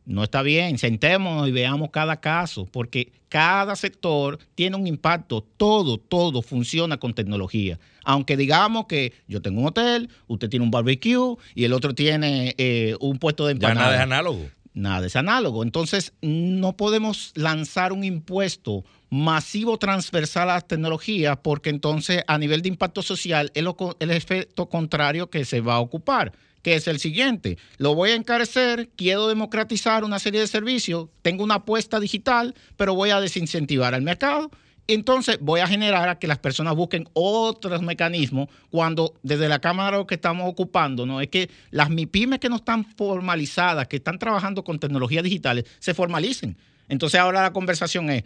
no 0.07 0.23
está 0.23 0.41
bien, 0.41 0.77
sentémonos 0.77 1.47
y 1.49 1.51
veamos 1.51 1.89
cada 1.91 2.21
caso, 2.21 2.65
porque 2.65 3.11
cada 3.29 3.75
sector 3.75 4.39
tiene 4.55 4.77
un 4.77 4.87
impacto, 4.87 5.45
todo, 5.57 5.97
todo 5.97 6.41
funciona 6.41 6.97
con 6.97 7.13
tecnología. 7.13 7.77
Aunque 8.05 8.37
digamos 8.37 8.85
que 8.85 9.11
yo 9.27 9.41
tengo 9.41 9.59
un 9.59 9.67
hotel, 9.67 10.09
usted 10.27 10.49
tiene 10.49 10.63
un 10.63 10.71
barbecue 10.71 11.35
y 11.55 11.65
el 11.65 11.73
otro 11.73 11.93
tiene 11.93 12.55
eh, 12.57 12.95
un 13.01 13.19
puesto 13.19 13.45
de 13.45 13.51
empanada. 13.51 13.79
Ya 13.79 13.85
nada 13.85 13.95
es 13.97 14.01
análogo. 14.01 14.49
Nada 14.77 15.07
es 15.07 15.15
análogo. 15.15 15.63
Entonces, 15.63 16.13
no 16.21 16.77
podemos 16.77 17.31
lanzar 17.33 17.93
un 17.93 18.03
impuesto 18.03 18.85
masivo 19.09 19.79
transversal 19.79 20.51
a 20.51 20.53
las 20.53 20.67
tecnologías 20.67 21.39
porque 21.41 21.71
entonces 21.71 22.23
a 22.27 22.37
nivel 22.37 22.61
de 22.61 22.69
impacto 22.69 23.01
social 23.01 23.51
es 23.55 23.63
lo, 23.63 23.75
el 23.99 24.11
efecto 24.11 24.69
contrario 24.69 25.31
que 25.31 25.45
se 25.45 25.61
va 25.61 25.75
a 25.75 25.79
ocupar 25.79 26.31
que 26.61 26.75
es 26.75 26.87
el 26.87 26.99
siguiente. 26.99 27.57
Lo 27.77 27.95
voy 27.95 28.09
a 28.09 28.15
encarecer, 28.15 28.89
quiero 28.97 29.29
democratizar 29.29 30.03
una 30.03 30.19
serie 30.19 30.41
de 30.41 30.47
servicios, 30.47 31.07
tengo 31.21 31.45
una 31.45 31.55
apuesta 31.55 31.97
digital, 31.99 32.55
pero 32.75 32.93
voy 32.93 33.11
a 33.11 33.21
desincentivar 33.21 33.95
al 33.95 34.01
mercado 34.01 34.51
entonces 34.87 35.37
voy 35.41 35.59
a 35.59 35.67
generar 35.67 36.07
a 36.09 36.17
que 36.19 36.27
las 36.27 36.39
personas 36.39 36.75
busquen 36.75 37.07
otros 37.13 37.81
mecanismos 37.81 38.47
cuando 38.69 39.13
desde 39.21 39.49
la 39.49 39.59
Cámara 39.59 39.97
lo 39.97 40.07
que 40.07 40.15
estamos 40.15 40.49
ocupando, 40.49 41.05
¿no? 41.05 41.19
Es 41.19 41.27
que 41.27 41.49
las 41.71 41.89
MIPIMES 41.89 42.39
que 42.39 42.49
no 42.49 42.57
están 42.57 42.85
formalizadas, 42.85 43.87
que 43.87 43.97
están 43.97 44.17
trabajando 44.17 44.63
con 44.63 44.79
tecnologías 44.79 45.23
digitales, 45.23 45.65
se 45.79 45.93
formalicen. 45.93 46.57
Entonces 46.87 47.19
ahora 47.19 47.41
la 47.41 47.53
conversación 47.53 48.09
es, 48.09 48.23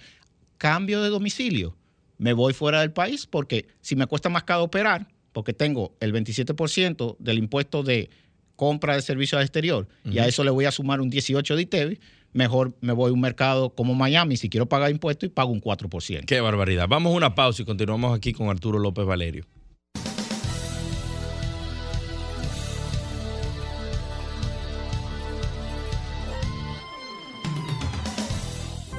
cambio 0.58 1.02
de 1.02 1.10
domicilio, 1.10 1.76
me 2.20 2.34
voy 2.34 2.54
fuera 2.54 2.82
del 2.82 2.92
país 2.92 3.26
porque 3.26 3.66
si 3.82 3.96
me 3.96 4.06
cuesta 4.06 4.30
más 4.30 4.44
caro 4.44 4.64
operar, 4.64 5.08
porque 5.34 5.54
tengo 5.54 5.96
el 6.00 6.14
27% 6.14 7.18
del 7.18 7.40
impuesto 7.40 7.82
de 7.82 8.12
compra 8.56 8.94
de 8.94 9.02
servicios 9.02 9.40
al 9.40 9.46
exterior 9.46 9.88
y 10.06 10.20
a 10.20 10.28
eso 10.28 10.44
le 10.44 10.52
voy 10.52 10.66
a 10.66 10.72
sumar 10.72 11.02
un 11.02 11.10
18 11.10 11.56
de 11.56 11.62
ITEVI, 11.64 12.00
mejor 12.34 12.74
me 12.82 12.94
voy 12.94 13.12
a 13.12 13.14
un 13.14 13.22
mercado 13.22 13.74
como 13.76 13.96
Miami 13.96 14.38
si 14.38 14.50
quiero 14.50 14.68
pagar 14.68 14.92
impuestos 14.92 15.28
y 15.28 15.30
pago 15.32 15.52
un 15.52 15.62
4%. 15.62 16.26
Qué 16.26 16.42
barbaridad. 16.42 16.88
Vamos 16.88 17.14
a 17.14 17.18
una 17.18 17.36
pausa 17.36 17.62
y 17.62 17.66
continuamos 17.66 18.16
aquí 18.16 18.34
con 18.34 18.50
Arturo 18.50 18.80
López 18.80 19.06
Valerio. 19.06 19.46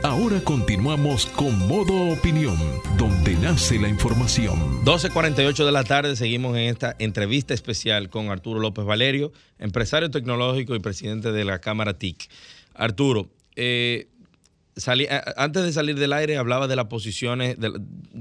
Ahora 0.05 0.41
continuamos 0.43 1.26
con 1.26 1.68
Modo 1.68 2.12
Opinión, 2.12 2.59
donde 2.99 3.37
nace 3.37 3.78
la 3.78 3.89
información. 3.89 4.85
12.48 4.85 5.64
de 5.64 5.70
la 5.70 5.85
tarde 5.85 6.16
seguimos 6.16 6.57
en 6.57 6.64
esta 6.64 6.97
entrevista 6.99 7.55
especial 7.55 8.11
con 8.11 8.28
Arturo 8.28 8.59
López 8.59 8.85
Valerio, 8.85 9.33
empresario 9.61 10.11
tecnológico 10.11 10.74
y 10.74 10.80
presidente 10.80 11.30
de 11.30 11.45
la 11.45 11.61
Cámara 11.61 11.99
TIC. 11.99 12.28
Arturo, 12.75 13.31
eh, 13.57 14.09
antes 15.37 15.64
de 15.64 15.73
salir 15.73 15.99
del 15.99 16.12
aire 16.12 16.37
hablaba 16.37 16.66
de 16.66 16.77
las 16.77 16.87
posiciones, 16.87 17.57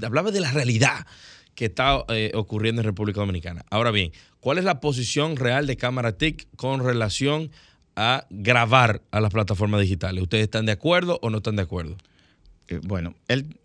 hablaba 0.02 0.30
de 0.30 0.40
la 0.40 0.52
realidad 0.52 1.06
que 1.54 1.66
está 1.66 2.04
eh, 2.08 2.32
ocurriendo 2.34 2.82
en 2.82 2.86
República 2.86 3.20
Dominicana. 3.20 3.64
Ahora 3.70 3.90
bien, 3.90 4.12
¿cuál 4.40 4.58
es 4.58 4.64
la 4.64 4.80
posición 4.80 5.36
real 5.36 5.66
de 5.66 5.76
Cámara 5.76 6.16
TIC 6.16 6.48
con 6.56 6.84
relación 6.84 7.50
a 7.96 8.26
grabar 8.30 9.02
a 9.10 9.20
las 9.20 9.32
plataformas 9.32 9.80
digitales. 9.80 10.22
¿Ustedes 10.22 10.44
están 10.44 10.66
de 10.66 10.72
acuerdo 10.72 11.18
o 11.22 11.30
no 11.30 11.38
están 11.38 11.56
de 11.56 11.62
acuerdo? 11.62 11.96
Eh, 12.68 12.80
bueno, 12.82 13.14
él, 13.28 13.58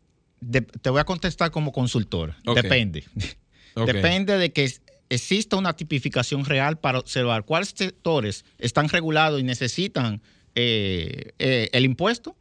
te 0.82 0.90
voy 0.90 1.00
a 1.00 1.06
contestar 1.06 1.52
como 1.52 1.72
consultor. 1.72 2.36
Depende. 2.56 3.06
Depende 3.76 4.38
de 4.38 4.52
que 4.52 4.72
exista 5.10 5.56
una 5.56 5.76
tipificación 5.76 6.46
real 6.46 6.80
para 6.80 7.00
observar 7.00 7.46
cuáles 7.46 7.70
sectores 7.70 8.44
están 8.58 8.90
regulados 8.90 9.40
y 9.40 9.44
necesitan 9.44 10.22
eh, 10.60 11.34
eh, 11.38 11.70
el 11.72 11.86
impuesto. 11.86 12.36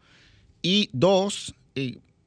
Y 0.62 0.88
dos, 0.92 1.54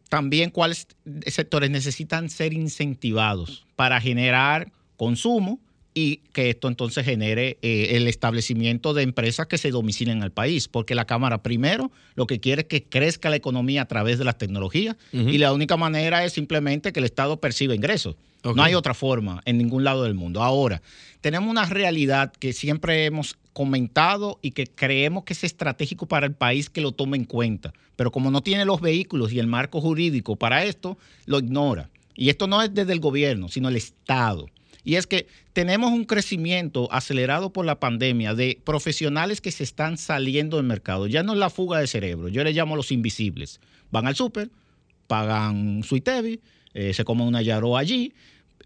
también 0.08 0.52
cuáles 0.52 0.88
sectores 1.26 1.72
necesitan 1.72 2.30
ser 2.30 2.54
incentivados 2.54 3.66
para 3.76 4.00
generar 4.00 4.72
consumo 4.98 5.60
y 5.94 6.18
que 6.34 6.50
esto 6.50 6.68
entonces 6.68 7.06
genere 7.06 7.58
eh, 7.62 7.90
el 7.92 8.08
establecimiento 8.08 8.94
de 8.94 9.04
empresas 9.04 9.48
que 9.48 9.58
se 9.58 9.72
domicilen 9.72 10.24
al 10.24 10.32
país, 10.32 10.68
porque 10.68 10.96
la 10.96 11.06
Cámara 11.06 11.42
primero 11.42 11.92
lo 12.16 12.28
que 12.28 12.40
quiere 12.40 12.62
es 12.62 12.68
que 12.68 12.84
crezca 12.84 13.30
la 13.30 13.36
economía 13.36 13.84
a 13.84 13.88
través 13.88 14.18
de 14.20 14.26
las 14.26 14.38
tecnologías 14.38 14.96
y 15.12 15.38
la 15.38 15.54
única 15.54 15.78
manera 15.78 16.24
es 16.24 16.34
simplemente 16.34 16.94
que 16.94 17.00
el 17.00 17.06
Estado 17.06 17.40
perciba 17.40 17.76
ingresos. 17.76 18.16
No 18.44 18.64
hay 18.64 18.74
otra 18.74 18.94
forma 18.94 19.42
en 19.46 19.58
ningún 19.58 19.84
lado 19.84 20.04
del 20.04 20.14
mundo. 20.14 20.42
Ahora, 20.42 20.82
tenemos 21.20 21.50
una 21.50 21.66
realidad 21.66 22.32
que 22.32 22.54
siempre 22.54 23.06
hemos 23.06 23.36
comentado 23.52 24.40
y 24.42 24.52
que 24.52 24.68
creemos 24.68 25.26
que 25.26 25.34
es 25.34 25.44
estratégico 25.44 26.06
para 26.06 26.26
el 26.26 26.34
país 26.34 26.70
que 26.70 26.80
lo 26.80 26.94
tome 26.94 27.18
en 27.18 27.26
cuenta, 27.26 27.74
pero 27.98 28.12
como 28.12 28.32
no 28.32 28.42
tiene 28.42 28.64
los 28.64 28.80
vehículos 28.80 29.34
y 29.34 29.40
el 29.40 29.48
marco 29.48 29.82
jurídico 29.82 30.38
para 30.38 30.64
esto, 30.64 30.98
lo 31.26 31.40
ignora. 31.40 31.90
Y 32.16 32.30
esto 32.30 32.48
no 32.48 32.62
es 32.62 32.74
desde 32.74 32.94
el 32.94 33.00
gobierno, 33.00 33.50
sino 33.50 33.68
el 33.68 33.76
Estado. 33.76 34.48
Y 34.84 34.96
es 34.96 35.08
que 35.08 35.28
tenemos 35.54 35.92
un 35.92 36.06
crecimiento 36.06 36.92
acelerado 36.92 37.52
por 37.52 37.66
la 37.66 37.80
pandemia 37.80 38.34
de 38.34 38.62
profesionales 38.64 39.42
que 39.42 39.52
se 39.52 39.64
están 39.64 39.98
saliendo 39.98 40.58
del 40.58 40.66
mercado. 40.66 41.08
Ya 41.08 41.24
no 41.24 41.34
es 41.34 41.40
la 41.40 41.50
fuga 41.50 41.80
de 41.80 41.88
cerebro, 41.88 42.30
yo 42.30 42.44
le 42.44 42.54
llamo 42.54 42.76
los 42.76 42.92
invisibles. 42.92 43.60
Van 43.92 44.08
al 44.08 44.16
súper, 44.16 44.50
pagan 45.08 45.84
su 45.84 45.96
ITEVI, 45.98 46.40
eh, 46.74 46.94
se 46.94 47.04
comen 47.04 47.28
una 47.28 47.42
yaró 47.42 47.78
allí, 47.78 48.14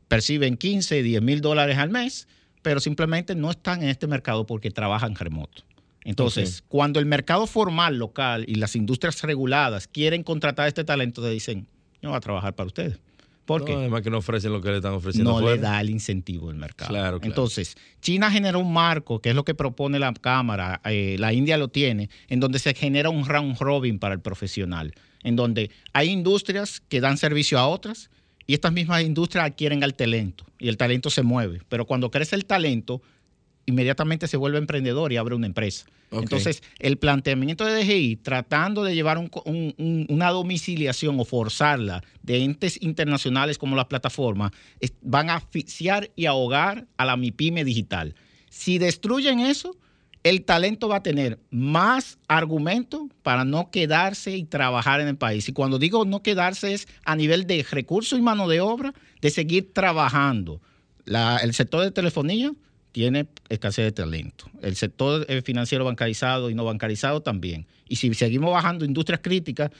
perciben 0.07 0.57
15, 0.57 1.01
10 1.01 1.21
mil 1.21 1.41
dólares 1.41 1.77
al 1.77 1.89
mes, 1.89 2.27
pero 2.61 2.79
simplemente 2.79 3.35
no 3.35 3.49
están 3.51 3.81
en 3.81 3.89
este 3.89 4.07
mercado 4.07 4.45
porque 4.45 4.71
trabajan 4.71 5.15
remoto. 5.15 5.63
Entonces, 6.05 6.63
cuando 6.67 6.99
el 6.99 7.05
mercado 7.05 7.47
formal 7.47 7.97
local 7.97 8.43
y 8.47 8.55
las 8.55 8.75
industrias 8.75 9.21
reguladas 9.21 9.87
quieren 9.87 10.23
contratar 10.23 10.67
este 10.67 10.83
talento, 10.83 11.21
te 11.21 11.29
dicen, 11.29 11.65
yo 12.01 12.09
voy 12.09 12.17
a 12.17 12.21
trabajar 12.21 12.53
para 12.55 12.67
ustedes. 12.67 12.99
¿Por 13.45 13.65
qué? 13.65 13.73
además 13.73 14.01
que 14.01 14.09
no 14.09 14.19
ofrecen 14.19 14.53
lo 14.53 14.61
que 14.61 14.69
le 14.69 14.77
están 14.77 14.93
ofreciendo. 14.93 15.39
No 15.39 15.49
le 15.49 15.57
da 15.57 15.81
el 15.81 15.89
incentivo 15.89 16.49
el 16.49 16.57
mercado. 16.57 16.89
Claro, 16.89 17.19
Entonces, 17.21 17.75
China 18.01 18.31
generó 18.31 18.59
un 18.59 18.71
marco, 18.71 19.19
que 19.19 19.29
es 19.29 19.35
lo 19.35 19.43
que 19.43 19.53
propone 19.53 19.99
la 19.99 20.13
Cámara, 20.13 20.81
eh, 20.85 21.17
la 21.19 21.33
India 21.33 21.57
lo 21.57 21.67
tiene, 21.67 22.09
en 22.29 22.39
donde 22.39 22.59
se 22.59 22.73
genera 22.73 23.09
un 23.09 23.25
round 23.25 23.57
robin 23.59 23.99
para 23.99 24.13
el 24.13 24.21
profesional, 24.21 24.93
en 25.23 25.35
donde 25.35 25.71
hay 25.91 26.09
industrias 26.09 26.81
que 26.87 27.01
dan 27.01 27.17
servicio 27.17 27.59
a 27.59 27.67
otras 27.67 28.09
y 28.45 28.53
estas 28.53 28.71
mismas 28.71 29.03
industrias 29.03 29.45
adquieren 29.45 29.83
al 29.83 29.95
talento 29.95 30.45
y 30.59 30.69
el 30.69 30.77
talento 30.77 31.09
se 31.09 31.23
mueve. 31.23 31.61
Pero 31.69 31.85
cuando 31.85 32.11
crece 32.11 32.35
el 32.35 32.45
talento, 32.45 33.01
inmediatamente 33.65 34.27
se 34.27 34.37
vuelve 34.37 34.57
emprendedor 34.57 35.13
y 35.13 35.17
abre 35.17 35.35
una 35.35 35.47
empresa. 35.47 35.85
Entonces, 36.11 36.61
el 36.79 36.97
planteamiento 36.97 37.65
de 37.65 37.83
DGI, 37.83 38.17
tratando 38.17 38.83
de 38.83 38.93
llevar 38.93 39.17
una 39.17 40.29
domiciliación 40.29 41.19
o 41.19 41.25
forzarla 41.25 42.03
de 42.21 42.43
entes 42.43 42.79
internacionales 42.81 43.57
como 43.57 43.75
las 43.75 43.85
plataformas, 43.85 44.51
van 45.01 45.29
a 45.29 45.35
asfixiar 45.35 46.11
y 46.15 46.27
ahogar 46.27 46.85
a 46.97 47.05
la 47.05 47.17
MIPYME 47.17 47.63
digital. 47.63 48.13
Si 48.49 48.77
destruyen 48.77 49.39
eso, 49.39 49.75
el 50.23 50.43
talento 50.45 50.87
va 50.87 50.97
a 50.97 51.03
tener 51.03 51.39
más 51.49 52.17
argumentos 52.27 53.03
para 53.23 53.43
no 53.43 53.71
quedarse 53.71 54.37
y 54.37 54.43
trabajar 54.45 55.01
en 55.01 55.07
el 55.07 55.17
país. 55.17 55.49
Y 55.49 55.53
cuando 55.53 55.79
digo 55.79 56.05
no 56.05 56.21
quedarse 56.21 56.73
es 56.73 56.87
a 57.03 57.15
nivel 57.15 57.45
de 57.45 57.65
recursos 57.69 58.17
y 58.17 58.21
mano 58.21 58.47
de 58.47 58.61
obra, 58.61 58.93
de 59.21 59.29
seguir 59.29 59.73
trabajando. 59.73 60.61
el 61.05 61.53
sector 61.53 61.83
de 61.83 61.91
telefonía 61.91 62.53
tiene 62.93 63.27
escasez 63.49 63.85
de 63.85 63.91
talento. 63.91 64.45
El 64.61 64.77
sector 64.77 65.25
eh, 65.27 65.41
financiero 65.41 65.83
bancarizado 65.83 66.49
y 66.49 66.55
no 66.55 66.63
bancarizado 66.63 67.21
también. 67.21 67.65
Y 67.89 67.97
si 67.97 68.13
seguimos 68.13 68.53
bajando 68.53 68.85
industrias 68.85 69.19
críticas, 69.21 69.71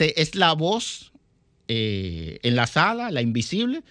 es 0.00 0.34
la 0.34 0.54
voz 0.54 1.12
eh, 1.68 2.38
en 2.42 2.56
la 2.56 2.66
sala, 2.66 3.10
la 3.10 3.20
invisible, 3.20 3.84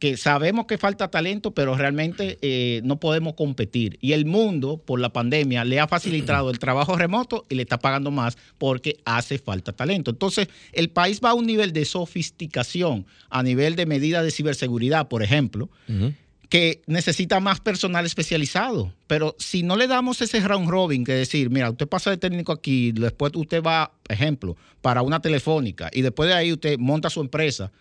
que 0.00 0.16
sabemos 0.16 0.66
que 0.66 0.76
falta 0.76 1.08
talento, 1.08 1.52
pero 1.52 1.76
realmente 1.76 2.38
eh, 2.42 2.80
no 2.84 2.98
podemos 2.98 3.34
competir. 3.34 3.96
Y 4.02 4.12
el 4.12 4.26
mundo, 4.26 4.76
por 4.76 5.00
la 5.00 5.12
pandemia, 5.12 5.64
le 5.64 5.80
ha 5.80 5.86
facilitado 5.86 6.50
el 6.50 6.58
trabajo 6.58 6.96
remoto 6.96 7.46
y 7.48 7.54
le 7.54 7.62
está 7.62 7.78
pagando 7.78 8.10
más 8.10 8.36
porque 8.58 8.98
hace 9.04 9.38
falta 9.38 9.72
talento. 9.72 10.10
Entonces, 10.10 10.48
el 10.72 10.90
país 10.90 11.20
va 11.24 11.30
a 11.30 11.34
un 11.34 11.46
nivel 11.46 11.72
de 11.72 11.84
sofisticación, 11.84 13.06
a 13.30 13.42
nivel 13.44 13.76
de 13.76 13.86
medidas 13.86 14.24
de 14.24 14.32
ciberseguridad, 14.32 15.08
por 15.08 15.22
ejemplo, 15.22 15.70
que 16.48 16.82
necesita 16.86 17.40
más 17.40 17.60
personal 17.60 18.06
especializado. 18.06 18.92
Pero 19.06 19.34
si 19.38 19.62
no 19.62 19.76
le 19.76 19.86
damos 19.86 20.20
ese 20.22 20.40
round 20.40 20.68
robin, 20.68 21.04
que 21.04 21.12
decir, 21.12 21.50
mira, 21.50 21.70
usted 21.70 21.88
pasa 21.88 22.10
de 22.10 22.16
técnico 22.16 22.52
aquí, 22.52 22.92
después 22.92 23.32
usted 23.34 23.62
va, 23.62 23.92
ejemplo, 24.08 24.56
para 24.80 25.02
una 25.02 25.20
telefónica 25.20 25.90
y 25.92 26.02
después 26.02 26.28
de 26.28 26.34
ahí 26.34 26.52
usted 26.52 26.78
monta 26.78 27.10
su 27.10 27.20
empresa 27.20 27.72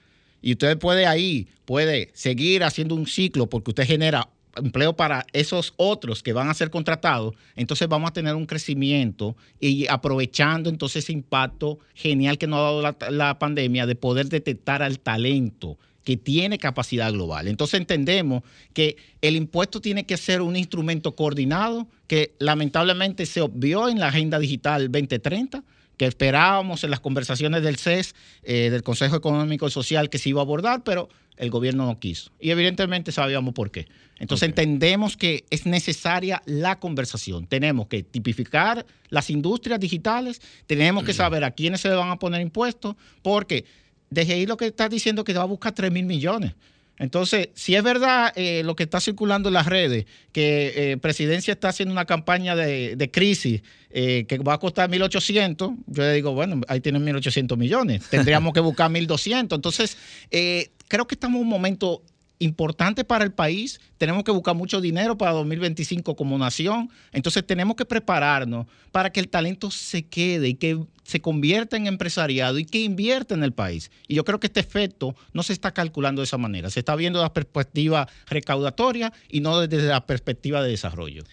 y 0.42 0.54
usted 0.54 0.78
puede 0.78 1.06
ahí, 1.06 1.48
puede 1.66 2.10
seguir 2.14 2.64
haciendo 2.64 2.96
un 2.96 3.08
ciclo 3.08 3.48
porque 3.48 3.72
usted 3.72 3.86
genera 3.86 4.30
empleo 4.56 4.96
para 4.96 5.26
esos 5.34 5.74
otros 5.76 6.24
que 6.24 6.34
van 6.34 6.50
a 6.50 6.54
ser 6.54 6.70
contratados, 6.70 7.36
entonces 7.56 7.88
vamos 7.90 8.10
a 8.10 8.14
tener 8.14 8.36
un 8.36 8.46
crecimiento 8.46 9.36
y 9.60 9.86
aprovechando 9.88 10.70
entonces 10.70 11.04
ese 11.04 11.14
impacto 11.14 11.80
genial 11.94 12.38
que 12.38 12.48
nos 12.48 12.60
ha 12.60 12.64
dado 12.64 12.82
la, 12.82 12.96
la 13.10 13.38
pandemia 13.38 13.86
de 13.86 13.96
poder 13.96 14.30
detectar 14.30 14.82
al 14.82 15.00
talento 15.00 15.78
que 16.06 16.16
tiene 16.16 16.58
capacidad 16.58 17.12
global. 17.12 17.50
Entonces 17.50 17.82
entendemos 17.82 18.44
que 18.74 18.96
el 19.22 19.36
impuesto 19.36 19.82
tiene 19.82 20.06
que 20.06 20.16
ser 20.16 20.42
un 20.42 20.56
instrumento 20.56 21.16
coordinado 21.16 21.88
que 22.08 22.36
lamentablemente 22.40 23.26
se 23.26 23.42
obvió 23.42 23.90
en 23.90 24.00
la 24.00 24.08
Agenda 24.08 24.40
Digital 24.40 24.90
2030 24.90 25.64
que 25.98 26.06
esperábamos 26.06 26.84
en 26.84 26.92
las 26.92 27.00
conversaciones 27.00 27.64
del 27.64 27.78
CES, 27.78 28.16
eh, 28.44 28.70
del 28.70 28.84
Consejo 28.84 29.16
Económico 29.16 29.68
y 29.68 29.72
Social, 29.72 30.10
que 30.10 30.18
se 30.18 30.30
iba 30.30 30.42
a 30.42 30.44
abordar, 30.44 30.84
pero 30.84 31.10
el 31.38 31.50
gobierno 31.50 31.86
no 31.86 32.00
quiso. 32.00 32.32
Y 32.40 32.52
evidentemente 32.52 33.12
sabíamos 33.12 33.54
por 33.54 33.72
qué. 33.72 33.88
Entonces 34.20 34.48
entendemos 34.48 35.18
que 35.18 35.46
es 35.50 35.66
necesaria 35.66 36.42
la 36.46 36.80
conversación. 36.80 37.48
Tenemos 37.48 37.88
que 37.88 38.04
tipificar 38.04 38.86
las 39.10 39.30
industrias 39.30 39.80
digitales, 39.80 40.42
tenemos 40.68 41.04
que 41.04 41.14
saber 41.14 41.44
a 41.44 41.52
quiénes 41.52 41.82
se 41.82 41.90
le 41.90 41.96
van 41.96 42.10
a 42.10 42.20
poner 42.20 42.42
impuestos, 42.42 42.96
porque 43.22 43.66
DGI 44.10 44.46
lo 44.46 44.58
que 44.58 44.68
está 44.68 44.90
diciendo 44.90 45.22
es 45.22 45.26
que 45.26 45.34
va 45.34 45.44
a 45.44 45.46
buscar 45.46 45.74
3 45.74 45.92
mil 45.92 46.06
millones. 46.06 46.54
Entonces, 46.98 47.50
si 47.56 47.76
es 47.76 47.84
verdad 47.84 48.32
eh, 48.36 48.64
lo 48.64 48.76
que 48.76 48.84
está 48.84 49.02
circulando 49.02 49.50
en 49.50 49.54
las 49.54 49.66
redes, 49.66 50.06
que 50.32 50.92
eh, 50.94 50.98
Presidencia 50.98 51.54
está 51.54 51.70
haciendo 51.70 51.92
una 51.92 52.06
campaña 52.06 52.56
de, 52.56 52.96
de 52.96 53.12
crisis 53.12 53.62
eh, 53.90 54.26
que 54.28 54.38
va 54.38 54.54
a 54.54 54.58
costar 54.60 54.90
1.800, 54.90 55.78
yo 55.88 56.04
le 56.04 56.14
digo, 56.14 56.34
bueno, 56.34 56.62
ahí 56.68 56.80
tienen 56.80 57.06
1.800 57.06 57.58
millones, 57.58 58.02
tendríamos 58.10 58.54
que 58.54 58.62
buscar 58.62 58.90
1.200. 58.90 59.56
Entonces, 59.56 59.98
eh, 60.32 60.72
creo 60.88 61.06
que 61.06 61.16
estamos 61.16 61.38
en 61.38 61.44
un 61.44 61.50
momento 61.50 62.02
importante 62.40 63.04
para 63.04 63.24
el 63.24 63.32
país. 63.32 63.80
Tenemos 63.98 64.24
que 64.24 64.32
buscar 64.32 64.56
mucho 64.56 64.82
dinero 64.82 65.18
para 65.18 65.32
2025 65.32 66.16
como 66.16 66.38
nación. 66.38 66.90
Entonces 67.14 67.46
tenemos 67.48 67.76
que 67.76 67.86
prepararnos 67.86 68.68
para 68.92 69.10
que 69.12 69.20
el 69.20 69.30
talento 69.30 69.72
se 69.72 70.04
quede 70.06 70.50
y 70.50 70.54
que 70.56 70.78
se 71.04 71.22
convierta 71.22 71.78
en 71.78 71.88
empresariado 71.88 72.58
y 72.60 72.66
que 72.66 72.80
invierta 72.82 73.36
en 73.36 73.44
el 73.44 73.54
país. 73.54 73.92
Y 74.08 74.16
yo 74.16 74.24
creo 74.26 74.40
que 74.40 74.48
este 74.48 74.60
efecto 74.60 75.16
no 75.34 75.44
se 75.44 75.54
está 75.54 75.72
calculando 75.74 76.22
de 76.22 76.26
esa 76.26 76.38
manera. 76.38 76.70
Se 76.70 76.80
está 76.80 76.96
viendo 76.96 77.22
la 77.22 77.32
perspectiva 77.34 78.08
recaudatoria 78.28 79.14
y 79.30 79.40
no 79.42 79.60
desde 79.60 79.88
la 79.88 80.06
perspectiva 80.06 80.62
de 80.64 80.70
desarrollo. 80.72 81.24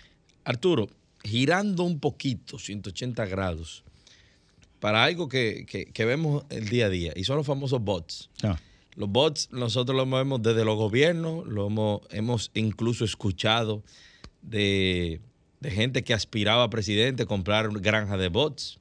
Arturo, 0.45 0.89
girando 1.25 1.85
un 1.85 2.01
poquito, 2.01 2.59
180 2.59 3.27
grados, 3.27 3.83
para 4.81 5.05
algo 5.05 5.29
que, 5.29 5.65
que- 5.69 5.87
que 5.87 6.05
vemos 6.05 6.45
el 6.51 6.69
día 6.69 6.87
a 6.87 6.89
día, 6.89 7.13
y 7.15 7.23
son 7.25 7.37
los 7.37 7.47
famosos 7.47 7.81
bots. 7.81 8.29
Ah. 8.43 8.59
Los 8.95 9.09
bots 9.09 9.49
nosotros 9.53 9.97
los 9.97 10.11
vemos 10.11 10.43
desde 10.43 10.65
los 10.65 10.77
gobiernos, 10.77 11.47
lo 11.47 11.67
hemos, 12.11 12.51
incluso 12.55 13.05
escuchado 13.05 13.83
de, 14.43 15.21
de 15.61 15.71
gente 15.71 16.05
que 16.05 16.15
aspiraba 16.15 16.65
a 16.65 16.71
presidente 16.71 17.27
comprar 17.27 17.71
granja 17.81 18.17
de 18.17 18.29
bots, 18.29 18.81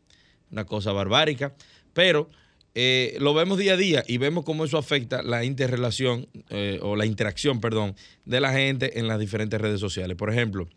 una 0.52 0.66
cosa 0.66 0.92
barbárica, 0.92 1.56
pero 1.94 2.30
eh, 2.74 3.18
lo 3.20 3.34
vemos 3.34 3.58
día 3.58 3.74
a 3.74 3.78
día 3.78 4.04
y 4.08 4.18
vemos 4.18 4.46
cómo 4.46 4.64
eso 4.64 4.78
afecta 4.78 5.24
la 5.24 5.44
interrelación 5.44 6.28
eh, 6.50 6.80
o 6.82 6.96
la 6.96 7.06
interacción, 7.06 7.60
perdón, 7.60 7.96
de 8.26 8.40
la 8.40 8.54
gente 8.54 9.00
en 9.00 9.08
las 9.08 9.20
diferentes 9.20 9.60
redes 9.60 9.80
sociales. 9.80 10.16
Por 10.16 10.32
ejemplo, 10.32 10.70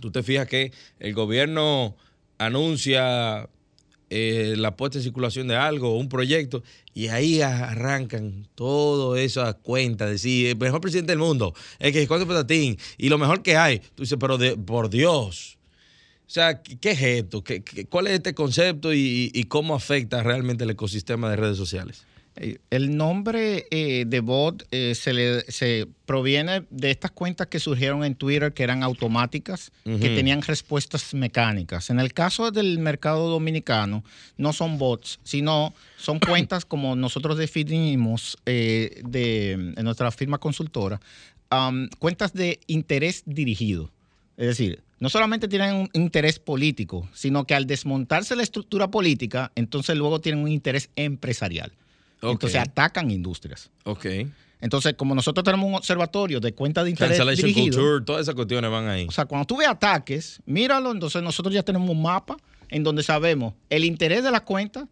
tú 0.00 0.10
te 0.10 0.22
fijas 0.22 0.48
que 0.48 0.72
el 0.98 1.14
gobierno 1.14 1.96
anuncia 2.38 3.48
eh, 4.10 4.54
la 4.56 4.76
puesta 4.76 4.98
en 4.98 5.04
circulación 5.04 5.48
de 5.48 5.56
algo, 5.56 5.96
un 5.96 6.08
proyecto, 6.08 6.62
y 6.92 7.08
ahí 7.08 7.40
arrancan 7.40 8.48
todas 8.54 9.20
esas 9.20 9.54
cuentas, 9.56 10.10
decir, 10.10 10.48
el 10.48 10.56
mejor 10.58 10.80
presidente 10.80 11.12
del 11.12 11.20
mundo, 11.20 11.54
el 11.78 11.92
que 11.92 12.02
esconde 12.02 12.26
patatín, 12.26 12.76
y 12.98 13.08
lo 13.08 13.18
mejor 13.18 13.42
que 13.42 13.56
hay. 13.56 13.78
Tú 13.78 14.02
dices, 14.02 14.18
pero 14.20 14.36
por 14.66 14.90
Dios. 14.90 15.58
O 16.26 16.32
sea, 16.32 16.62
¿qué 16.62 16.90
es 16.90 17.02
esto? 17.02 17.42
¿Qué, 17.42 17.62
cuál 17.88 18.06
es 18.06 18.14
este 18.14 18.34
concepto 18.34 18.92
y 18.92 19.44
cómo 19.48 19.74
afecta 19.74 20.22
realmente 20.22 20.64
el 20.64 20.70
ecosistema 20.70 21.30
de 21.30 21.36
redes 21.36 21.56
sociales? 21.56 22.04
Eh, 22.36 22.58
El 22.70 22.96
nombre 22.96 23.66
eh, 23.70 24.04
de 24.06 24.20
bot 24.20 24.66
eh, 24.70 24.94
se, 24.94 25.12
le, 25.12 25.40
se 25.50 25.86
proviene 26.06 26.64
de 26.70 26.90
estas 26.90 27.10
cuentas 27.10 27.48
que 27.48 27.58
surgieron 27.58 28.04
en 28.04 28.14
Twitter 28.14 28.52
que 28.52 28.62
eran 28.62 28.82
automáticas, 28.82 29.72
que 29.84 30.14
tenían 30.14 30.42
respuestas 30.42 31.12
mecánicas. 31.14 31.90
En 31.90 31.98
el 32.00 32.12
caso 32.12 32.50
del 32.50 32.78
mercado 32.78 33.28
dominicano, 33.28 34.04
no 34.36 34.52
son 34.52 34.78
bots, 34.78 35.18
sino 35.22 35.74
son 35.96 36.18
cuentas 36.28 36.64
como 36.64 36.96
nosotros 36.96 37.36
definimos 37.36 38.38
eh, 38.46 39.02
de, 39.04 39.52
en 39.52 39.84
nuestra 39.84 40.10
firma 40.10 40.38
consultora, 40.38 41.00
cuentas 41.98 42.32
de 42.32 42.60
interés 42.68 43.24
dirigido. 43.26 43.90
Es 44.36 44.46
decir, 44.46 44.82
no 45.00 45.08
solamente 45.08 45.48
tienen 45.48 45.74
un 45.74 45.90
interés 45.92 46.38
político, 46.38 47.08
sino 47.12 47.44
que 47.44 47.54
al 47.54 47.66
desmontarse 47.66 48.36
la 48.36 48.42
estructura 48.42 48.90
política, 48.90 49.50
entonces 49.54 49.96
luego 49.96 50.20
tienen 50.20 50.44
un 50.44 50.50
interés 50.50 50.90
empresarial. 50.94 51.72
Ok. 52.22 52.32
Entonces 52.32 52.60
atacan 52.60 53.10
industrias. 53.10 53.70
Ok. 53.84 54.06
Entonces, 54.60 54.94
como 54.94 55.14
nosotros 55.14 55.42
tenemos 55.42 55.66
un 55.66 55.74
observatorio 55.74 56.38
de 56.38 56.52
cuentas 56.52 56.84
de 56.84 56.90
interés 56.90 57.16
Cancellation 57.16 57.48
dirigido, 57.48 57.78
culture, 57.78 58.04
todas 58.04 58.22
esas 58.22 58.34
cuestiones 58.34 58.70
van 58.70 58.88
ahí. 58.88 59.06
o 59.08 59.10
sea, 59.10 59.24
cuando 59.24 59.46
tú 59.46 59.56
ves 59.56 59.68
ataques, 59.68 60.40
míralo, 60.44 60.92
entonces 60.92 61.22
nosotros 61.22 61.54
ya 61.54 61.62
tenemos 61.62 61.88
un 61.88 62.02
mapa 62.02 62.36
en 62.68 62.82
donde 62.82 63.02
sabemos 63.02 63.54
el 63.70 63.84
interés 63.84 64.22
de 64.22 64.30
las 64.30 64.42
cuentas, 64.42 64.84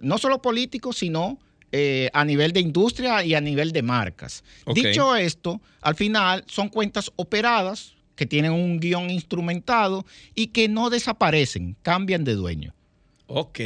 no 0.00 0.18
solo 0.18 0.42
político, 0.42 0.92
sino 0.92 1.38
eh, 1.72 2.10
a 2.12 2.24
nivel 2.24 2.52
de 2.52 2.60
industria 2.60 3.24
y 3.24 3.34
a 3.34 3.40
nivel 3.40 3.72
de 3.72 3.82
marcas. 3.82 4.44
Ok. 4.66 4.76
Dicho 4.76 5.16
esto, 5.16 5.60
al 5.80 5.94
final 5.94 6.44
son 6.46 6.68
cuentas 6.68 7.10
operadas 7.16 7.94
que 8.14 8.26
tienen 8.26 8.52
un 8.52 8.78
guion 8.78 9.10
instrumentado 9.10 10.04
y 10.34 10.48
que 10.48 10.68
no 10.68 10.90
desaparecen, 10.90 11.76
cambian 11.82 12.24
de 12.24 12.34
dueño. 12.34 12.74
Ok. 13.26 13.60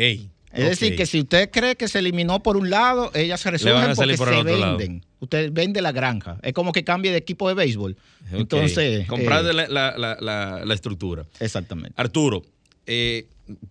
Es 0.52 0.68
decir, 0.70 0.96
que 0.96 1.06
si 1.06 1.20
usted 1.20 1.50
cree 1.50 1.76
que 1.76 1.88
se 1.88 1.98
eliminó 1.98 2.42
por 2.42 2.56
un 2.56 2.70
lado, 2.70 3.10
ellas 3.14 3.40
se 3.40 3.50
resuelven 3.50 3.94
salir 3.94 4.16
porque 4.16 4.34
por 4.36 4.46
el 4.48 4.54
se 4.54 4.60
lado. 4.60 4.76
venden. 4.78 5.04
Usted 5.20 5.50
vende 5.52 5.82
la 5.82 5.92
granja. 5.92 6.38
Es 6.42 6.52
como 6.52 6.72
que 6.72 6.84
cambie 6.84 7.10
de 7.10 7.18
equipo 7.18 7.48
de 7.48 7.54
béisbol. 7.54 7.96
Entonces. 8.32 9.06
Comprar 9.06 9.44
eh, 9.46 9.52
la, 9.52 9.68
la- 9.68 9.98
la- 9.98 10.16
la- 10.20 10.64
la 10.64 10.74
estructura. 10.74 11.26
Exactamente. 11.40 11.92
Arturo, 11.96 12.42
eh, 12.86 13.26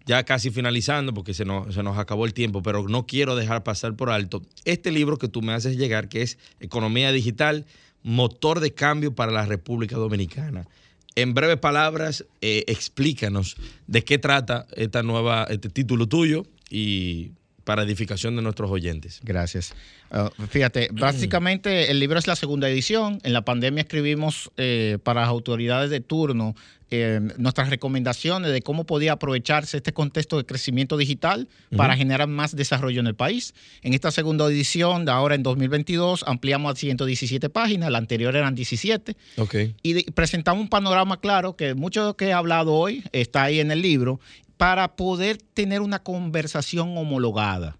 ya 0.06 0.24
casi 0.24 0.52
finalizando 0.52 1.14
porque 1.14 1.34
se 1.34 1.46
nos, 1.46 1.74
se 1.74 1.84
nos 1.84 1.98
acabó 1.98 2.26
el 2.26 2.34
tiempo, 2.34 2.62
pero 2.62 2.88
no 2.88 3.06
quiero 3.06 3.36
dejar 3.36 3.64
pasar 3.64 3.96
por 3.96 4.10
alto 4.10 4.42
este 4.66 4.92
libro 4.92 5.18
que 5.18 5.28
tú 5.28 5.42
me 5.42 5.54
haces 5.54 5.78
llegar, 5.78 6.10
que 6.10 6.22
es 6.22 6.38
Economía 6.60 7.12
Digital, 7.12 7.66
motor 8.04 8.60
de 8.60 8.74
cambio 8.74 9.14
para 9.16 9.32
la 9.32 9.46
República 9.46 9.96
Dominicana. 9.96 10.68
En 11.16 11.34
breves 11.34 11.58
palabras, 11.58 12.26
eh, 12.42 12.64
explícanos 12.68 13.56
de 13.88 14.04
qué 14.04 14.18
trata 14.20 14.68
esta 14.76 15.02
nueva, 15.02 15.46
este 15.50 15.70
título 15.70 16.08
tuyo 16.08 16.46
y 16.70 17.32
para 17.64 17.84
edificación 17.84 18.38
de 18.38 18.42
nuestros 18.42 18.72
oyentes. 18.72 19.20
Gracias. 19.24 19.74
Ah, 20.10 20.32
fíjate, 20.50 20.88
básicamente 20.94 21.92
el 21.92 22.00
libro 22.00 22.18
es 22.18 22.26
la 22.26 22.38
segunda 22.38 22.70
edición. 22.70 23.20
En 23.24 23.34
la 23.34 23.44
pandemia 23.44 23.82
escribimos 23.82 24.50
eh, 24.56 25.00
para 25.04 25.22
las 25.22 25.30
autoridades 25.30 25.90
de 25.90 26.00
turno 26.00 26.56
eh, 26.90 27.20
nuestras 27.38 27.70
recomendaciones 27.70 28.50
de 28.50 28.62
cómo 28.62 28.86
podía 28.86 29.12
aprovecharse 29.12 29.76
este 29.76 29.92
contexto 29.92 30.38
de 30.38 30.46
crecimiento 30.46 30.96
digital 30.96 31.50
para 31.76 31.94
Ujú. 31.94 31.98
generar 32.00 32.30
más 32.30 32.56
desarrollo 32.56 33.02
en 33.02 33.08
el 33.08 33.16
país. 33.16 33.54
En 33.82 33.94
esta 33.94 34.10
segunda 34.10 34.46
edición, 34.46 35.04
de 35.04 35.12
ahora 35.12 35.36
en 35.36 35.44
2022, 35.44 36.24
ampliamos 36.26 36.72
a 36.72 36.76
117 36.78 37.50
páginas, 37.50 37.92
la 37.92 37.98
anterior 37.98 38.34
eran 38.34 38.56
17 38.56 39.18
Ok. 39.36 39.56
y 39.84 40.10
presentamos 40.12 40.62
un 40.62 40.70
panorama 40.70 41.20
claro 41.20 41.58
que 41.58 41.74
mucho 41.74 42.00
de 42.04 42.08
lo 42.08 42.16
que 42.16 42.28
he 42.28 42.34
hablado 42.34 42.74
hoy 42.74 43.04
está 43.12 43.44
ahí 43.44 43.60
en 43.60 43.72
el 43.72 43.82
libro 43.82 44.22
para 44.58 44.96
poder 44.96 45.38
tener 45.38 45.82
una 45.82 46.00
conversación 46.04 46.98
homologada. 46.98 47.78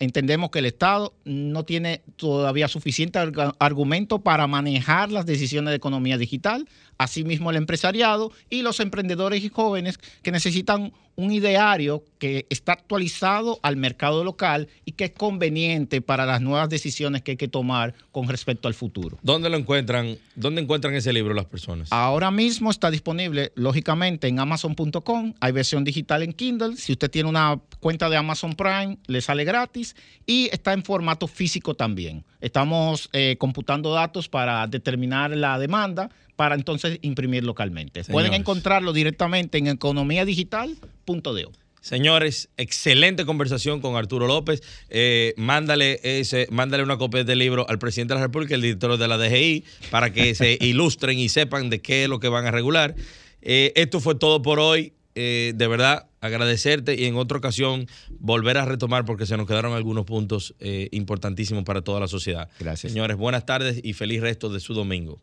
Entendemos 0.00 0.50
que 0.50 0.60
el 0.60 0.66
Estado 0.66 1.14
no 1.24 1.64
tiene 1.64 2.00
todavía 2.16 2.68
suficiente 2.68 3.18
argumento 3.58 4.20
para 4.20 4.46
manejar 4.46 5.12
las 5.12 5.26
decisiones 5.26 5.70
de 5.70 5.76
economía 5.76 6.16
digital, 6.16 6.66
asimismo 6.96 7.50
el 7.50 7.56
empresariado 7.56 8.32
y 8.48 8.62
los 8.62 8.80
emprendedores 8.80 9.44
y 9.44 9.50
jóvenes 9.50 9.98
que 10.22 10.32
necesitan 10.32 10.92
un 11.16 11.32
ideario 11.32 12.04
que 12.18 12.46
está 12.50 12.72
actualizado 12.72 13.60
al 13.62 13.76
mercado 13.76 14.24
local 14.24 14.68
y 14.84 14.92
que 14.92 15.04
es 15.04 15.10
conveniente 15.10 16.00
para 16.00 16.24
las 16.24 16.40
nuevas 16.40 16.68
decisiones 16.68 17.22
que 17.22 17.32
hay 17.32 17.36
que 17.36 17.48
tomar 17.48 17.94
con 18.10 18.28
respecto 18.28 18.68
al 18.68 18.74
futuro. 18.74 19.18
¿Dónde 19.22 19.50
lo 19.50 19.56
encuentran? 19.56 20.16
¿Dónde 20.34 20.62
encuentran 20.62 20.94
ese 20.94 21.12
libro 21.12 21.34
las 21.34 21.44
personas? 21.44 21.88
Ahora 21.92 22.30
mismo 22.30 22.70
está 22.70 22.90
disponible, 22.90 23.52
lógicamente, 23.54 24.28
en 24.28 24.38
amazon.com. 24.38 25.34
Hay 25.40 25.52
versión 25.52 25.84
digital 25.84 26.22
en 26.22 26.32
Kindle. 26.32 26.76
Si 26.76 26.92
usted 26.92 27.10
tiene 27.10 27.28
una 27.28 27.60
cuenta 27.80 28.08
de 28.08 28.16
Amazon 28.16 28.54
Prime, 28.54 28.98
le 29.06 29.20
sale 29.20 29.44
gratis. 29.44 29.89
Y 30.26 30.48
está 30.52 30.72
en 30.72 30.84
formato 30.84 31.26
físico 31.26 31.74
también. 31.74 32.24
Estamos 32.40 33.08
eh, 33.12 33.36
computando 33.38 33.92
datos 33.92 34.28
para 34.28 34.66
determinar 34.66 35.30
la 35.36 35.58
demanda 35.58 36.10
para 36.36 36.54
entonces 36.54 36.98
imprimir 37.02 37.44
localmente. 37.44 38.02
Pueden 38.04 38.32
encontrarlo 38.34 38.92
directamente 38.92 39.58
en 39.58 39.66
economiadigital.do. 39.66 41.52
Señores, 41.80 42.50
excelente 42.58 43.24
conversación 43.24 43.80
con 43.80 43.96
Arturo 43.96 44.26
López. 44.26 44.62
Eh, 44.90 45.32
mándale, 45.36 45.98
ese, 46.02 46.46
mándale 46.50 46.82
una 46.82 46.98
copia 46.98 47.18
de 47.18 47.32
este 47.32 47.36
libro 47.36 47.66
al 47.68 47.78
presidente 47.78 48.12
de 48.12 48.20
la 48.20 48.26
República, 48.26 48.54
el 48.54 48.60
director 48.60 48.98
de 48.98 49.08
la 49.08 49.16
DGI, 49.16 49.64
para 49.90 50.12
que 50.12 50.34
se 50.34 50.58
ilustren 50.60 51.18
y 51.18 51.30
sepan 51.30 51.70
de 51.70 51.80
qué 51.80 52.04
es 52.04 52.08
lo 52.08 52.20
que 52.20 52.28
van 52.28 52.46
a 52.46 52.50
regular. 52.50 52.94
Eh, 53.40 53.72
esto 53.76 54.00
fue 54.00 54.14
todo 54.14 54.42
por 54.42 54.60
hoy. 54.60 54.92
Eh, 55.14 55.52
de 55.54 55.66
verdad, 55.68 56.09
agradecerte 56.20 56.94
y 56.94 57.06
en 57.06 57.16
otra 57.16 57.38
ocasión 57.38 57.86
volver 58.18 58.58
a 58.58 58.64
retomar 58.64 59.04
porque 59.04 59.26
se 59.26 59.36
nos 59.36 59.46
quedaron 59.46 59.72
algunos 59.72 60.04
puntos 60.04 60.54
eh, 60.60 60.88
importantísimos 60.92 61.64
para 61.64 61.82
toda 61.82 62.00
la 62.00 62.08
sociedad. 62.08 62.48
Gracias. 62.58 62.92
Señores, 62.92 63.16
buenas 63.16 63.46
tardes 63.46 63.80
y 63.82 63.94
feliz 63.94 64.20
resto 64.20 64.50
de 64.50 64.60
su 64.60 64.74
domingo. 64.74 65.18